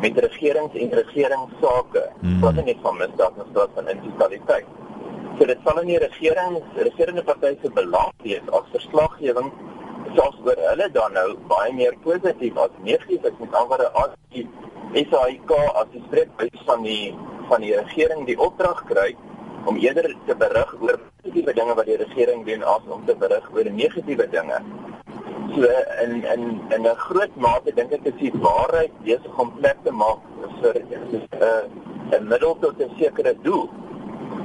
met 0.00 0.18
regerings 0.18 0.74
en 0.74 0.90
regeringsake. 1.02 2.04
Hmm. 2.20 2.40
Wat 2.40 2.64
net 2.64 2.76
van 2.82 2.96
misdaad 2.96 3.32
en 3.38 3.46
staat 3.50 3.70
van 3.74 3.88
integriteit. 3.88 4.66
So 5.38 5.46
dit 5.46 5.58
sal 5.64 5.80
in 5.80 5.86
die 5.86 5.98
regering, 5.98 6.62
regerende 6.76 7.22
partye 7.24 7.56
se 7.62 7.70
belang 7.72 8.12
wees 8.22 8.48
as 8.52 8.66
verslaggewing 8.72 9.52
selfs 10.14 10.38
oor 10.44 10.60
hulle 10.68 10.88
dan 10.92 11.12
nou 11.18 11.28
baie 11.50 11.72
meer 11.72 11.96
positief 12.04 12.56
as 12.64 12.78
negatief 12.86 13.24
is 13.30 13.40
met 13.42 13.54
ander 13.62 13.86
as 14.02 14.14
die 14.34 14.46
SAIK 15.10 15.52
as 15.80 15.90
die 15.92 16.02
spreekbuis 16.08 16.62
van 16.68 16.86
die 16.86 17.14
van 17.50 17.64
die 17.66 17.74
regering 17.76 18.24
die 18.26 18.38
opdrag 18.38 18.84
kry 18.90 19.10
om 19.70 19.76
eerder 19.76 20.08
te 20.26 20.34
berig 20.42 20.70
oor 20.80 20.98
positiewe 20.98 21.54
dinge 21.58 21.76
wat 21.78 21.90
die 21.90 21.98
regering 22.00 22.46
doen 22.46 22.62
as 22.74 22.86
om 22.96 23.04
te 23.06 23.16
berig 23.22 23.46
oor 23.54 23.70
negatiewe 23.70 24.26
dinge. 24.32 24.60
So 25.54 25.68
in 26.04 26.24
in 26.34 26.42
in 26.76 26.86
'n 26.86 26.96
groot 27.06 27.36
mate 27.36 27.74
dink 27.74 27.92
ek 27.92 28.06
is 28.12 28.18
die 28.20 28.32
waarheid 28.46 28.92
besig 29.04 29.38
om 29.38 29.52
plek 29.60 29.78
te 29.84 29.90
maak 29.90 30.22
vir 30.60 30.74
'n 30.80 31.22
uh, 31.48 31.64
'n 32.18 32.28
middel 32.28 32.56
tot 32.60 32.80
'n 32.80 32.90
sekere 32.98 33.34
doel. 33.42 33.68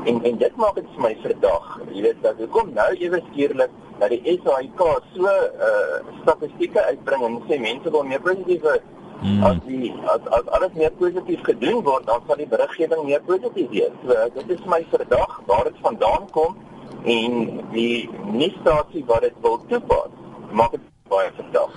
En 0.05 0.23
en 0.23 0.37
dit 0.37 0.55
maak 0.55 0.75
dit 0.75 0.87
vir 0.95 1.01
my 1.01 1.15
verdag. 1.21 1.79
Jy 1.91 2.01
weet 2.01 2.21
dat 2.21 2.37
hoekom 2.37 2.73
nou 2.73 2.91
ewe 2.93 3.21
skielik 3.31 3.71
dat 3.99 4.09
die 4.09 4.39
SAIK 4.43 4.81
so 5.13 5.23
uh 5.29 6.01
statistieke 6.21 6.83
uitbring 6.91 7.23
en 7.23 7.41
sê 7.47 7.59
mense 7.59 7.91
wil 7.91 8.03
meer 8.03 8.21
positiewe 8.21 8.81
Hmm. 9.21 9.43
As 9.43 9.57
die 9.65 9.93
as, 10.11 10.21
as 10.37 10.47
alles 10.47 10.73
meer 10.75 10.91
positief 10.99 11.39
gedoen 11.47 11.79
word, 11.83 12.03
dan 12.05 12.19
sal 12.27 12.35
die 12.35 12.49
beriggewing 12.51 13.05
meer 13.07 13.21
positief 13.23 13.69
wees. 13.71 13.93
So 14.03 14.27
dit 14.35 14.49
is 14.57 14.65
my 14.69 14.81
verdag 14.91 15.37
waar 15.47 15.63
dit 15.69 15.79
vandaan 15.81 16.27
kom 16.35 16.57
en 17.05 17.37
die 17.71 18.09
nuusstasie 18.33 19.05
wat 19.07 19.23
dit 19.25 19.39
wil 19.41 19.57
toepas. 19.71 20.11
Maak 20.51 20.75
dit 20.75 20.83
baie 21.09 21.29
verdag. 21.37 21.69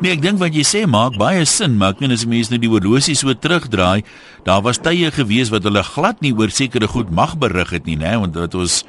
Nee, 0.00 0.12
ek 0.14 0.22
dink 0.22 0.40
wat 0.40 0.54
jy 0.54 0.62
sê 0.66 0.84
maak 0.90 1.16
baie 1.18 1.44
sin, 1.48 1.76
maar 1.80 1.94
ek 1.94 2.02
meen 2.04 2.14
as 2.14 2.26
mense 2.28 2.52
nou 2.52 2.60
die 2.62 2.70
horlosie 2.70 3.16
so 3.18 3.32
terugdraai, 3.34 4.04
daar 4.46 4.62
was 4.66 4.78
tye 4.82 5.10
gewees 5.14 5.50
wat 5.54 5.66
hulle 5.66 5.82
glad 5.86 6.22
nie 6.24 6.34
oor 6.36 6.52
sekere 6.54 6.88
goed 6.92 7.10
mag 7.10 7.36
berig 7.42 7.72
het 7.74 7.86
nie, 7.88 7.98
né, 7.98 8.14
want 8.20 8.36
dit 8.36 8.58
was 8.58 8.82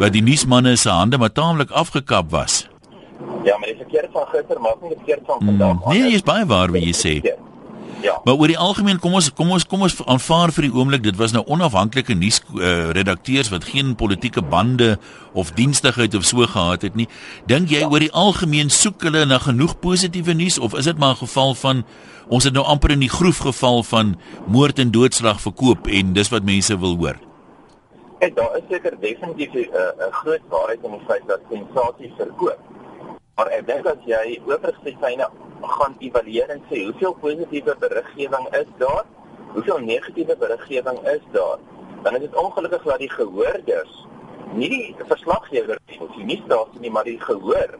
wat 0.00 0.14
die 0.16 0.24
nuusmanne 0.24 0.74
se 0.80 0.90
hande 0.90 1.20
maar 1.20 1.32
taamlik 1.32 1.70
afgekap 1.70 2.32
was. 2.34 2.64
Ja, 3.44 3.58
maar 3.60 3.70
die 3.70 3.78
verkeerd 3.78 4.10
van 4.16 4.26
gister 4.32 4.60
maak 4.60 4.80
nie 4.82 4.94
die 4.94 5.00
verkeerd 5.04 5.26
van 5.28 5.42
vandag. 5.44 5.74
Mm, 5.78 5.92
nee, 5.92 6.14
jy's 6.16 6.24
baie 6.26 6.46
waar 6.48 6.72
wat 6.74 6.82
jy 6.88 6.94
sê. 6.96 7.18
Ja. 7.24 7.36
Ja. 8.04 8.20
Maar 8.24 8.34
oor 8.34 8.50
die 8.52 8.58
algemeen 8.60 8.98
kom 9.00 9.14
ons 9.16 9.30
kom 9.32 9.54
ons 9.56 9.64
kom 9.64 9.84
ons 9.86 9.94
aanvaar 10.04 10.52
vir 10.52 10.66
die 10.66 10.72
oomblik 10.76 11.04
dit 11.06 11.16
was 11.16 11.32
nou 11.32 11.40
onafhanklike 11.48 12.12
nuus 12.20 12.42
uh, 12.52 12.90
redakteurs 12.92 13.48
wat 13.48 13.64
geen 13.64 13.94
politieke 13.96 14.42
bande 14.44 14.98
of 15.32 15.54
dienstigheid 15.56 16.12
of 16.18 16.26
so 16.28 16.44
gehad 16.44 16.84
het 16.84 16.98
nie. 17.00 17.06
Dink 17.48 17.72
jy 17.72 17.80
ja. 17.80 17.88
oor 17.88 18.04
die 18.04 18.12
algemeen 18.12 18.68
soek 18.68 19.06
hulle 19.08 19.24
na 19.24 19.38
genoeg 19.40 19.78
positiewe 19.80 20.36
nuus 20.36 20.60
of 20.60 20.76
is 20.76 20.90
dit 20.90 21.00
maar 21.00 21.16
'n 21.16 21.24
geval 21.24 21.56
van 21.62 21.80
ons 22.28 22.44
het 22.44 22.52
nou 22.52 22.64
amper 22.64 22.92
in 22.92 23.00
die 23.00 23.14
groef 23.14 23.40
geval 23.40 23.82
van 23.82 24.16
moord 24.46 24.78
en 24.78 24.92
doodslag 24.92 25.40
verkoop 25.40 25.88
en 25.88 26.12
dis 26.12 26.28
wat 26.28 26.44
mense 26.44 26.78
wil 26.78 26.96
hoor? 27.00 27.16
Ek 28.20 28.36
daar 28.36 28.52
is 28.60 28.68
seker 28.68 29.00
definitief 29.00 29.54
'n 29.56 29.72
uh, 29.72 30.12
groot 30.12 30.44
waarheid 30.52 30.84
in 30.84 30.90
die 30.90 31.04
feit 31.08 31.24
dat 31.26 31.40
sensasie 31.48 32.12
verkoop. 32.20 32.60
Maar 33.34 33.48
ek 33.50 33.64
dink 33.66 33.86
as 33.90 34.02
jy 34.06 34.36
oorsigsyne 34.46 35.26
gaan 35.76 35.94
evalueer 35.98 36.50
en 36.54 36.60
sê 36.70 36.84
hoeveel 36.84 37.14
positiewe 37.22 37.72
beriggewing 37.82 38.44
is 38.58 38.68
daar, 38.78 39.08
hoeveel 39.54 39.80
negatiewe 39.82 40.36
beriggewing 40.38 41.00
is 41.10 41.24
daar, 41.34 41.62
dan 42.04 42.14
is 42.14 42.22
dit 42.26 42.36
ongelukkig 42.38 42.84
dat 42.86 43.00
die 43.02 43.10
gehoorders 43.10 43.96
nie 44.54 44.68
die 44.70 44.94
verslaggewer 45.08 45.80
of 45.98 46.12
die 46.14 46.26
nuusstasie 46.28 46.82
nie, 46.84 46.92
maar 46.94 47.08
die 47.08 47.16
gehoor 47.20 47.74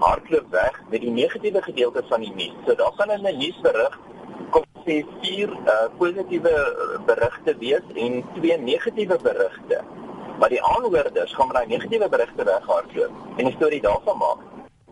hardloop 0.00 0.52
weg 0.54 0.78
met 0.92 1.02
die 1.02 1.10
negatiewe 1.10 1.62
gedeelte 1.64 2.04
van 2.08 2.22
die 2.22 2.30
nuus. 2.36 2.54
So 2.66 2.76
daar 2.78 2.94
gaan 3.00 3.10
in 3.10 3.26
'n 3.26 3.38
nuusberig 3.38 3.98
kom 4.50 4.64
sê 4.86 5.00
vier 5.22 5.50
uh, 5.50 5.88
positiewe 5.98 6.54
berigte 7.06 7.56
wees 7.58 7.90
en 7.94 8.22
twee 8.38 8.58
negatiewe 8.58 9.18
berigte. 9.22 9.82
Maar 10.38 10.48
die 10.48 10.62
aanhoorders 10.62 11.34
gaan 11.34 11.46
met 11.46 11.56
daai 11.56 11.66
negatiewe 11.66 12.08
berigte 12.08 12.44
weghardloop 12.44 13.12
en 13.36 13.46
'n 13.46 13.52
storie 13.58 13.82
daarvan 13.82 14.18
maak. 14.18 14.49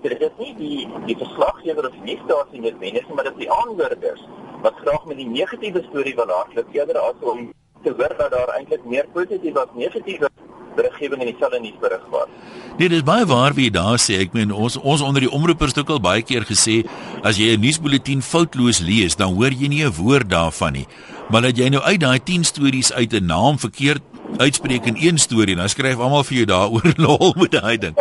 Dit 0.09 0.23
is 0.25 0.37
nie 0.39 0.55
die 0.57 0.89
die 1.07 1.17
verslaggewer 1.21 1.89
of 1.89 1.97
die 1.97 2.15
nuusstasie 2.15 2.61
net 2.65 2.79
mense, 2.81 3.15
maar 3.15 3.25
dit 3.29 3.35
is 3.37 3.45
die 3.45 3.53
aanhoorders 3.53 4.23
wat 4.63 4.79
graag 4.83 5.05
met 5.07 5.19
die 5.21 5.29
negatiewe 5.29 5.83
storie 5.89 6.15
wil 6.19 6.31
hardloop 6.33 6.75
eerder 6.75 6.99
as 6.99 7.27
om 7.33 7.51
te 7.85 7.93
hoor 7.99 8.15
dat 8.19 8.31
daar 8.35 8.55
eintlik 8.57 8.85
meer 8.85 9.07
positief 9.13 9.57
as 9.57 9.75
negatiewe 9.75 10.31
beriggewing 10.79 11.23
in 11.25 11.31
dieselfde 11.33 11.61
nuusberig 11.61 12.05
was. 12.15 12.31
Nee, 12.79 12.89
dis 12.89 13.05
baie 13.07 13.27
waar 13.27 13.55
wie 13.59 13.71
daar 13.75 13.99
sê. 14.03 14.21
Ek 14.25 14.35
meen 14.37 14.55
ons 14.55 14.79
ons 14.79 15.03
onder 15.03 15.25
die 15.25 15.31
omroepers 15.31 15.75
het 15.75 15.83
ook 15.83 15.97
al 15.97 16.03
baie 16.05 16.23
keer 16.23 16.47
gesê 16.47 16.85
as 17.27 17.39
jy 17.39 17.57
'n 17.57 17.61
nuusbulletin 17.61 18.23
foutloos 18.23 18.79
lees, 18.81 19.17
dan 19.17 19.35
hoor 19.35 19.51
jy 19.51 19.69
nie 19.69 19.85
'n 19.85 19.95
woord 19.99 20.31
daarvan 20.31 20.73
nie. 20.73 20.87
Maar 21.31 21.43
dat 21.43 21.57
jy 21.57 21.69
nou 21.69 21.83
uit 21.83 22.01
daai 22.01 22.21
10 22.23 22.45
stories 22.45 22.93
uit 22.93 23.13
'n 23.13 23.27
naam 23.27 23.59
verkeerd 23.59 24.03
uitspreek 24.37 24.85
in 24.85 24.97
een 25.01 25.19
storie, 25.19 25.57
dan 25.57 25.69
skryf 25.69 25.99
almal 25.99 26.25
vir 26.25 26.37
jou 26.37 26.47
daaroor 26.47 26.93
lol 27.05 27.35
met 27.37 27.51
daai 27.51 27.79
ding. 27.79 27.97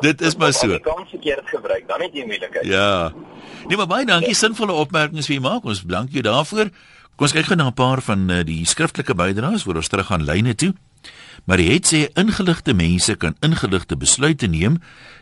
Dit 0.00 0.20
is 0.20 0.36
maar 0.36 0.52
so. 0.52 0.70
Jy 0.72 0.80
kan 0.80 1.06
verkeerd 1.10 1.48
gebruik, 1.52 1.86
dan 1.88 2.00
het 2.00 2.14
jy 2.16 2.24
moeilikheid. 2.26 2.66
Ja. 2.66 3.12
Nee, 3.68 3.76
maar 3.76 3.90
baie 3.90 4.06
dankie, 4.06 4.34
sinvolle 4.34 4.72
opmerkings 4.72 5.26
vir 5.26 5.40
maak. 5.40 5.64
Ons 5.64 5.82
dank 5.82 6.12
jou 6.14 6.22
daarvoor. 6.22 6.70
Kom 7.16 7.24
ons 7.28 7.32
kyk 7.32 7.48
gou 7.48 7.56
na 7.56 7.68
'n 7.68 7.74
paar 7.76 8.02
van 8.04 8.30
uh, 8.30 8.42
die 8.44 8.64
skriftelike 8.64 9.14
bydraes 9.14 9.62
voor 9.64 9.80
ons 9.80 9.88
terug 9.88 10.10
aan 10.12 10.24
lyne 10.24 10.54
toe. 10.54 10.74
Maar 11.44 11.58
hy 11.58 11.78
het 11.78 11.86
sê 11.86 12.00
ingeligte 12.14 12.74
mense 12.74 13.14
kan 13.16 13.36
ingeligte 13.40 13.96
besluite 13.96 14.46
neem. 14.46 14.80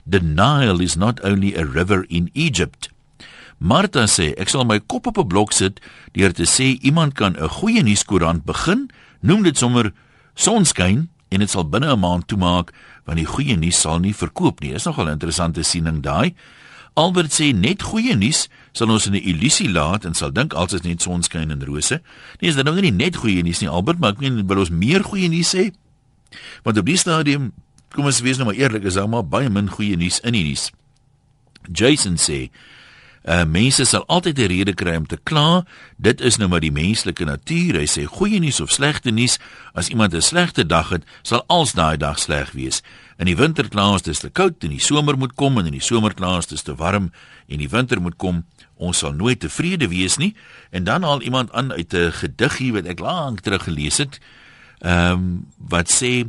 The 0.08 0.20
Nile 0.20 0.82
is 0.82 0.96
not 0.96 1.22
only 1.22 1.54
a 1.56 1.64
river 1.64 2.04
in 2.08 2.30
Egypt. 2.32 2.90
Martha 3.58 4.06
sê 4.10 4.32
ek 4.40 4.50
sal 4.50 4.64
my 4.64 4.80
kop 4.80 5.06
op 5.06 5.18
'n 5.18 5.28
blok 5.28 5.52
sit 5.52 5.80
deur 6.12 6.32
te 6.32 6.44
sê 6.44 6.78
iemand 6.82 7.14
kan 7.14 7.36
'n 7.36 7.48
goeie 7.48 7.82
nuuskoerant 7.82 8.44
begin, 8.44 8.90
noem 9.20 9.42
dit 9.42 9.56
sommer 9.56 9.92
sonskyn 10.34 11.08
en 11.28 11.42
dit 11.42 11.50
sal 11.50 11.68
binne 11.68 11.90
'n 11.92 12.00
maand 12.00 12.26
toemaak 12.26 12.72
want 13.04 13.18
die 13.18 13.26
goeie 13.26 13.56
nuus 13.56 13.80
sal 13.80 13.98
nie 13.98 14.14
verkoop 14.14 14.60
nie. 14.60 14.72
Is 14.74 14.84
nogal 14.84 15.06
'n 15.06 15.18
interessante 15.18 15.62
siening 15.62 16.02
daai. 16.02 16.34
Albert 16.94 17.32
sê 17.34 17.50
net 17.54 17.82
goeie 17.82 18.14
nuus 18.14 18.48
sal 18.72 18.90
ons 18.90 19.06
in 19.06 19.14
'n 19.14 19.22
illusie 19.22 19.68
laat 19.68 20.04
en 20.04 20.14
sal 20.14 20.32
dink 20.32 20.54
alles 20.54 20.72
is 20.72 20.82
net 20.82 21.02
sonskyn 21.02 21.50
en 21.50 21.64
rose. 21.64 22.00
Nee, 22.40 22.50
is 22.50 22.54
dit 22.54 22.64
nou 22.64 22.80
nie 22.80 22.90
net 22.90 23.16
goeie 23.16 23.42
nuus 23.42 23.60
nie, 23.60 23.68
Albert, 23.68 23.98
maar 23.98 24.10
ek 24.10 24.20
meen 24.20 24.46
wil 24.46 24.58
ons 24.58 24.70
meer 24.70 25.02
goeie 25.02 25.28
nuus 25.28 25.52
hê? 25.52 25.72
Want 26.62 26.78
op 26.78 26.86
die 26.86 26.96
stadium, 26.96 27.52
kom 27.90 28.04
ons 28.04 28.20
wees 28.20 28.36
nou 28.36 28.46
maar 28.46 28.54
eerlik, 28.54 28.84
is 28.84 28.94
daar 28.94 29.08
maar 29.08 29.26
baie 29.26 29.50
min 29.50 29.68
goeie 29.68 29.96
nuus 29.96 30.20
in 30.20 30.32
die 30.32 30.44
nuus. 30.44 30.70
Jason 31.72 32.16
sê 32.16 32.50
Uh 33.24 33.46
mense 33.48 33.84
sal 33.88 34.04
altyd 34.06 34.38
'n 34.38 34.46
rede 34.52 34.74
kry 34.74 34.96
om 34.96 35.06
te 35.06 35.16
kla. 35.22 35.64
Dit 35.96 36.20
is 36.20 36.36
nou 36.36 36.48
maar 36.48 36.60
die 36.60 36.72
menslike 36.72 37.24
natuur. 37.24 37.74
Hy 37.80 37.86
sê 37.86 38.04
goeie 38.04 38.38
nuus 38.38 38.60
of 38.60 38.70
slegte 38.70 39.10
nuus, 39.10 39.38
as 39.72 39.88
iemand 39.88 40.14
'n 40.14 40.20
slegte 40.20 40.66
dag 40.66 40.88
het, 40.88 41.04
sal 41.22 41.44
als 41.46 41.72
daai 41.72 41.96
dag 41.96 42.18
sleg 42.18 42.52
wees. 42.52 42.82
In 43.16 43.24
die 43.24 43.36
winter 43.36 43.68
kla 43.68 43.92
ons 43.92 44.02
dis 44.02 44.18
te 44.18 44.28
koud 44.28 44.64
en 44.64 44.70
die 44.70 44.80
somer 44.80 45.16
moet 45.16 45.34
kom 45.34 45.58
en 45.58 45.66
in 45.66 45.72
die 45.72 45.80
somer 45.80 46.14
kla 46.14 46.36
ons 46.36 46.46
dis 46.46 46.62
te 46.62 46.74
warm 46.74 47.12
en 47.48 47.58
die 47.58 47.68
winter 47.68 48.00
moet 48.00 48.16
kom. 48.16 48.44
Ons 48.76 48.98
sal 48.98 49.12
nooit 49.12 49.40
tevrede 49.40 49.88
wees 49.88 50.16
nie. 50.16 50.34
En 50.70 50.84
dan 50.84 51.02
haal 51.02 51.22
iemand 51.22 51.52
aan 51.52 51.72
uit 51.72 51.94
'n 51.94 52.12
gediggie 52.12 52.72
wat 52.72 52.84
ek 52.84 52.98
lank 52.98 53.40
terug 53.40 53.64
gelees 53.64 53.96
het. 53.96 54.20
Ehm 54.80 55.12
um, 55.12 55.46
wat 55.56 55.88
sê 55.90 56.28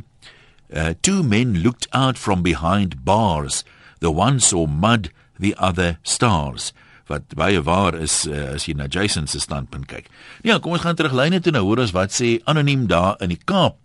uh, 0.72 0.88
two 1.00 1.22
men 1.22 1.62
looked 1.62 1.90
out 1.90 2.18
from 2.18 2.42
behind 2.42 3.04
bars. 3.04 3.64
The 3.98 4.12
one 4.12 4.40
saw 4.40 4.66
mud, 4.66 5.10
the 5.38 5.54
other 5.58 5.98
stars 6.02 6.72
wat 7.10 7.34
baie 7.38 7.62
waar 7.62 7.94
is 8.02 8.24
uh, 8.26 8.54
as 8.54 8.66
jy 8.66 8.74
na 8.78 8.88
Jason 8.90 9.26
se 9.30 9.40
standpunt 9.40 9.86
kyk. 9.90 10.10
Ja, 10.46 10.58
kom 10.58 10.74
ons 10.76 10.84
gaan 10.84 10.98
terug 10.98 11.14
lyne 11.14 11.40
toe 11.40 11.54
nou 11.54 11.64
hoor 11.68 11.84
ons 11.84 11.94
wat 11.96 12.14
sê 12.14 12.36
anoniem 12.44 12.86
daar 12.90 13.20
in 13.22 13.34
die 13.34 13.42
Kaap. 13.44 13.78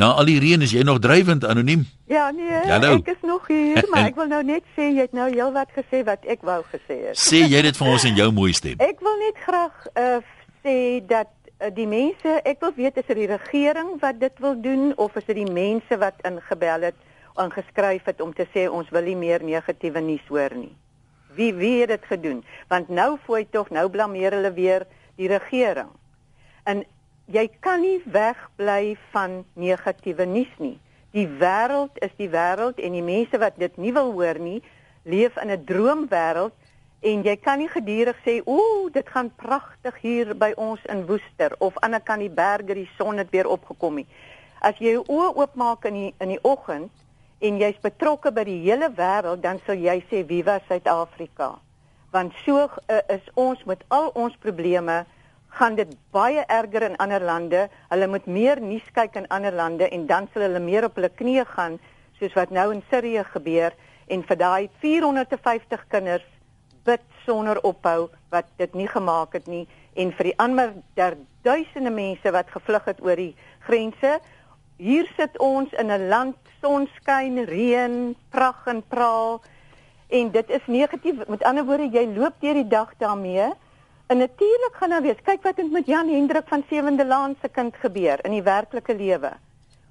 Na 0.00 0.14
al 0.16 0.30
die 0.30 0.38
reën 0.40 0.62
is 0.64 0.72
jy 0.72 0.80
nog 0.86 1.02
drywend 1.04 1.44
anoniem? 1.44 1.82
Ja, 2.08 2.30
nee, 2.32 2.62
Hallo. 2.70 2.94
ek 3.02 3.10
is 3.12 3.24
nog 3.28 3.48
hier, 3.52 3.84
maar 3.92 4.06
ek 4.08 4.16
wil 4.16 4.30
nou 4.30 4.40
net 4.46 4.64
sê 4.76 4.88
jy 4.94 5.04
het 5.04 5.12
nou 5.16 5.26
heelwat 5.28 5.74
gesê 5.76 6.00
wat 6.08 6.24
ek 6.24 6.40
wou 6.46 6.62
gesê 6.70 6.96
het. 7.10 7.20
Sê 7.20 7.42
jy 7.44 7.60
dit 7.66 7.76
vir 7.76 7.90
ons 7.92 8.06
in 8.08 8.16
jou 8.16 8.30
mooi 8.32 8.54
stem? 8.56 8.80
Ek 8.90 9.04
wil 9.04 9.20
net 9.20 9.42
graag 9.44 9.90
uh, 9.92 10.16
sê 10.64 10.76
dat 11.04 11.28
uh, 11.60 11.68
die 11.76 11.86
mense, 11.90 12.38
ek 12.48 12.64
wil 12.64 12.72
weet 12.78 12.96
is 13.02 13.08
dit 13.10 13.20
die 13.22 13.28
regering 13.28 13.98
wat 14.00 14.16
dit 14.22 14.40
wil 14.40 14.56
doen 14.64 14.94
of 14.96 15.20
is 15.20 15.28
dit 15.28 15.42
die 15.42 15.52
mense 15.52 16.00
wat 16.00 16.24
ingebel 16.24 16.88
het, 16.88 16.96
aangeskryf 17.40 18.08
het 18.08 18.24
om 18.24 18.32
te 18.36 18.48
sê 18.54 18.70
ons 18.72 18.88
wil 18.94 19.04
nie 19.04 19.18
meer 19.20 19.44
negatiewe 19.44 20.00
nuus 20.04 20.24
hoor 20.32 20.56
nie. 20.56 20.72
Wie 21.40 21.54
wie 21.54 21.80
het 21.80 21.88
dit 21.88 22.04
gedoen? 22.04 22.44
Want 22.68 22.88
nou 22.88 23.16
fooi 23.24 23.46
tog 23.48 23.70
nou 23.72 23.88
blameer 23.88 24.34
hulle 24.36 24.52
weer 24.52 24.84
die 25.16 25.28
regering. 25.28 25.88
En 26.68 26.82
jy 27.32 27.46
kan 27.64 27.80
nie 27.80 28.02
wegbly 28.04 28.96
van 29.14 29.44
negatiewe 29.56 30.26
nuus 30.28 30.52
nie. 30.58 30.76
Die 31.16 31.24
wêreld 31.40 31.96
is 32.04 32.12
die 32.18 32.28
wêreld 32.28 32.76
en 32.76 32.92
die 32.92 33.06
mense 33.06 33.40
wat 33.40 33.56
dit 33.58 33.78
nie 33.80 33.92
wil 33.96 34.12
hoor 34.12 34.38
nie, 34.38 34.60
leef 35.02 35.36
in 35.40 35.50
'n 35.50 35.64
droomwêreld 35.64 36.52
en 37.00 37.22
jy 37.24 37.36
kan 37.36 37.58
nie 37.58 37.68
gedurig 37.68 38.16
sê 38.24 38.42
ooh, 38.44 38.92
dit 38.92 39.08
gaan 39.08 39.32
pragtig 39.36 39.96
hier 40.00 40.36
by 40.36 40.52
ons 40.56 40.80
in 40.84 41.06
Woester 41.06 41.56
of 41.58 41.78
aan 41.80 41.96
die 41.96 42.04
kant 42.04 42.20
die 42.20 42.30
berge 42.30 42.74
die 42.74 42.90
son 42.98 43.16
het 43.16 43.30
weer 43.30 43.48
opgekom 43.48 43.94
nie. 43.94 44.06
As 44.60 44.76
jy 44.78 44.92
jou 44.92 45.04
oë 45.08 45.36
oopmaak 45.36 45.84
in 45.84 45.94
die 45.94 46.14
in 46.20 46.28
die 46.28 46.44
oggend 46.44 46.92
en 47.40 47.60
jy's 47.60 47.78
betrokke 47.80 48.32
by 48.36 48.44
die 48.44 48.60
hele 48.66 48.90
wêreld, 48.96 49.40
dan 49.42 49.60
sal 49.66 49.80
jy 49.80 50.00
sê 50.10 50.22
viva 50.28 50.58
Suid-Afrika. 50.68 51.54
Want 52.12 52.34
so 52.44 52.66
uh, 52.66 53.00
is 53.08 53.24
ons 53.34 53.62
met 53.70 53.82
al 53.88 54.10
ons 54.18 54.36
probleme 54.42 55.04
gaan 55.56 55.74
dit 55.78 55.90
baie 56.14 56.42
erger 56.46 56.84
in 56.86 56.98
ander 57.02 57.22
lande. 57.24 57.68
Hulle 57.90 58.08
moet 58.10 58.26
meer 58.26 58.60
nuus 58.62 58.86
kyk 58.94 59.16
in 59.18 59.28
ander 59.34 59.54
lande 59.54 59.88
en 59.88 60.06
dan 60.06 60.28
sal 60.32 60.46
hulle 60.46 60.62
meer 60.62 60.86
op 60.86 60.98
hulle 60.98 61.10
knieë 61.10 61.46
gaan 61.54 61.78
soos 62.20 62.36
wat 62.36 62.52
nou 62.54 62.68
in 62.74 62.84
Sirië 62.90 63.24
gebeur 63.32 63.74
en 64.10 64.22
vir 64.26 64.38
daai 64.38 64.68
450 64.82 65.86
kinders 65.88 66.26
bid 66.84 67.02
sonder 67.24 67.60
ophou 67.66 68.10
wat 68.34 68.48
dit 68.60 68.74
nie 68.74 68.88
gemaak 68.88 69.34
het 69.38 69.48
nie 69.48 69.66
en 69.98 70.12
vir 70.16 70.30
die 70.30 70.36
ander 70.42 70.74
duisende 71.46 71.90
mense 71.90 72.32
wat 72.34 72.52
gevlug 72.52 72.86
het 72.90 73.02
oor 73.02 73.18
die 73.18 73.34
grense. 73.66 74.18
Hier 74.78 75.08
sit 75.16 75.38
ons 75.38 75.72
in 75.72 75.90
'n 75.90 76.08
land 76.08 76.49
sonskyn, 76.60 77.44
reën, 77.48 78.14
pragt 78.30 78.66
en 78.66 78.82
praal 78.88 79.40
en 80.10 80.30
dit 80.30 80.50
is 80.50 80.66
negatief. 80.66 81.26
Met 81.28 81.42
ander 81.46 81.64
woorde, 81.64 81.88
jy 81.92 82.06
loop 82.16 82.40
deur 82.42 82.56
die 82.58 82.68
dag 82.68 82.94
daarmee. 82.98 83.50
En 84.10 84.18
natuurlik 84.18 84.74
gaan 84.80 84.90
nou 84.90 85.02
wees, 85.02 85.20
kyk 85.22 85.44
wat 85.46 85.60
het 85.62 85.70
met 85.70 85.86
Jan 85.86 86.08
Hendrik 86.10 86.48
van 86.50 86.64
Sewende 86.68 87.06
Laan 87.06 87.36
se 87.42 87.48
kind 87.48 87.76
gebeur 87.78 88.18
in 88.26 88.34
die 88.34 88.42
werklike 88.42 88.96
lewe. 88.96 89.30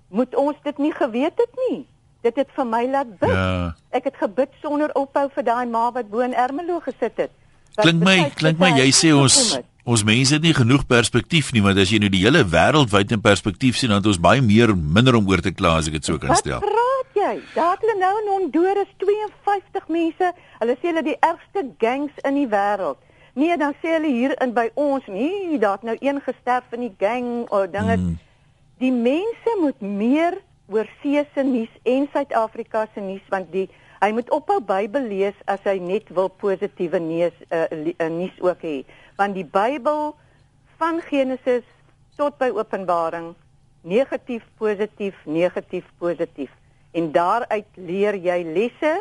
Moet 0.10 0.36
ons 0.36 0.58
dit 0.64 0.78
nie 0.78 0.92
geweet 0.92 1.40
het 1.40 1.62
nie. 1.70 1.86
Dit 2.22 2.36
het 2.36 2.50
vir 2.52 2.68
my 2.68 2.84
laat 2.92 3.12
bid. 3.20 3.32
Ja. 3.32 3.76
Ek 3.96 4.10
het 4.10 4.18
gebid 4.20 4.52
sonder 4.62 4.92
ophou 5.00 5.30
vir 5.36 5.46
daai 5.48 5.66
ma 5.72 5.88
wat 5.96 6.10
bo 6.12 6.20
in 6.26 6.36
Ermelo 6.36 6.82
gesit 6.84 7.16
het. 7.16 7.32
Klink 7.80 8.04
my, 8.04 8.18
klink 8.36 8.60
my 8.60 8.74
jy 8.76 8.90
sê 8.92 9.14
ons 9.16 9.56
ons 9.84 10.04
mense 10.04 10.34
het 10.36 10.44
nie 10.44 10.54
genoeg 10.54 10.86
perspektief 10.88 11.52
nie, 11.56 11.64
want 11.66 11.80
as 11.82 11.92
jy 11.94 12.00
nou 12.02 12.10
die 12.12 12.24
hele 12.26 12.44
wêreld 12.48 12.92
wyd 12.94 13.12
in 13.16 13.22
perspektief 13.24 13.78
sien, 13.80 13.94
dan 13.94 14.02
het 14.02 14.10
ons 14.12 14.22
baie 14.22 14.42
meer 14.44 14.76
minder 14.76 15.16
om 15.20 15.28
oor 15.30 15.42
te 15.44 15.54
kla 15.56 15.78
as 15.80 15.88
ek 15.88 16.00
dit 16.00 16.10
so 16.10 16.20
kan 16.22 16.36
stel. 16.40 16.60
Wat 16.60 16.68
praat 16.68 17.20
jy? 17.20 17.36
Daar 17.56 17.76
het 17.76 17.86
hulle 17.86 17.98
nou 18.00 18.14
in 18.22 18.32
Honduras 18.34 18.92
52 19.04 19.88
mense. 19.96 20.34
Hulle 20.60 20.76
sê 20.80 20.92
hulle 20.92 21.06
die 21.08 21.18
ergste 21.26 21.66
gangs 21.82 22.26
in 22.28 22.42
die 22.42 22.50
wêreld. 22.52 23.00
Nee, 23.40 23.56
dan 23.62 23.76
sê 23.80 23.96
hulle 23.96 24.12
hier 24.12 24.36
in 24.44 24.54
by 24.56 24.68
ons, 24.76 25.06
nee, 25.08 25.58
daar 25.62 25.80
het 25.80 25.88
nou 25.88 25.98
een 26.02 26.20
gesterf 26.26 26.74
in 26.76 26.88
die 26.90 26.96
gang 27.00 27.46
of 27.48 27.70
dinge. 27.72 27.96
Mm. 27.98 28.18
Die 28.80 28.92
mense 28.96 29.58
moet 29.62 29.80
meer 29.82 30.40
oor 30.70 30.88
see 31.02 31.22
se 31.34 31.44
nuus 31.44 31.72
en 31.84 32.08
Suid-Afrika 32.14 32.86
se 32.94 33.02
nuus 33.04 33.26
want 33.34 33.50
die 33.54 33.68
hy 34.00 34.12
moet 34.16 34.30
ophou 34.32 34.60
Bybel 34.64 35.10
lees 35.12 35.38
as 35.52 35.64
hy 35.68 35.78
net 35.84 36.12
wil 36.16 36.30
positiewe 36.42 37.02
nuus 37.04 37.36
uh, 37.50 37.66
uh, 37.74 38.10
nuus 38.14 38.36
ook 38.44 38.64
hê 38.64 38.76
want 39.20 39.36
die 39.36 39.48
Bybel 39.48 40.14
van 40.80 41.02
Genesis 41.04 41.66
tot 42.16 42.38
by 42.40 42.48
Openbaring 42.56 43.34
negatief 43.84 44.46
positief 44.60 45.16
negatief 45.26 45.88
positief. 46.00 46.52
En 46.96 47.12
daaruit 47.12 47.68
leer 47.76 48.16
jy 48.16 48.40
lesse 48.48 48.94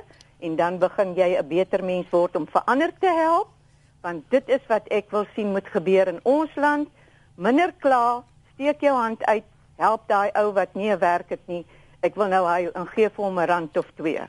en 0.42 0.56
dan 0.58 0.78
begin 0.78 1.14
jy 1.14 1.38
'n 1.38 1.48
beter 1.48 1.84
mens 1.84 2.10
word 2.10 2.36
om 2.36 2.46
verander 2.46 2.92
te 2.98 3.10
help 3.10 3.54
want 4.02 4.24
dit 4.30 4.48
is 4.48 4.62
wat 4.68 4.86
ek 4.94 5.10
wil 5.10 5.26
sien 5.34 5.50
moet 5.52 5.66
gebeur 5.66 6.08
in 6.08 6.20
ons 6.22 6.54
land. 6.54 6.88
Minder 7.34 7.72
kla 7.78 8.22
steek 8.54 8.80
jou 8.80 8.94
hand 8.94 9.24
uit 9.24 9.44
help 9.76 10.06
daai 10.08 10.30
ou 10.34 10.52
wat 10.52 10.74
nie 10.74 10.90
'n 10.90 10.98
werk 10.98 11.30
het 11.30 11.46
nie. 11.46 11.66
Ek 12.02 12.14
wil 12.14 12.28
nou 12.28 12.46
hy 12.46 12.70
en 12.74 12.86
gee 12.86 13.08
vir 13.08 13.24
hom 13.24 13.38
'n 13.38 13.46
rand 13.46 13.76
of 13.76 13.86
twee 13.96 14.28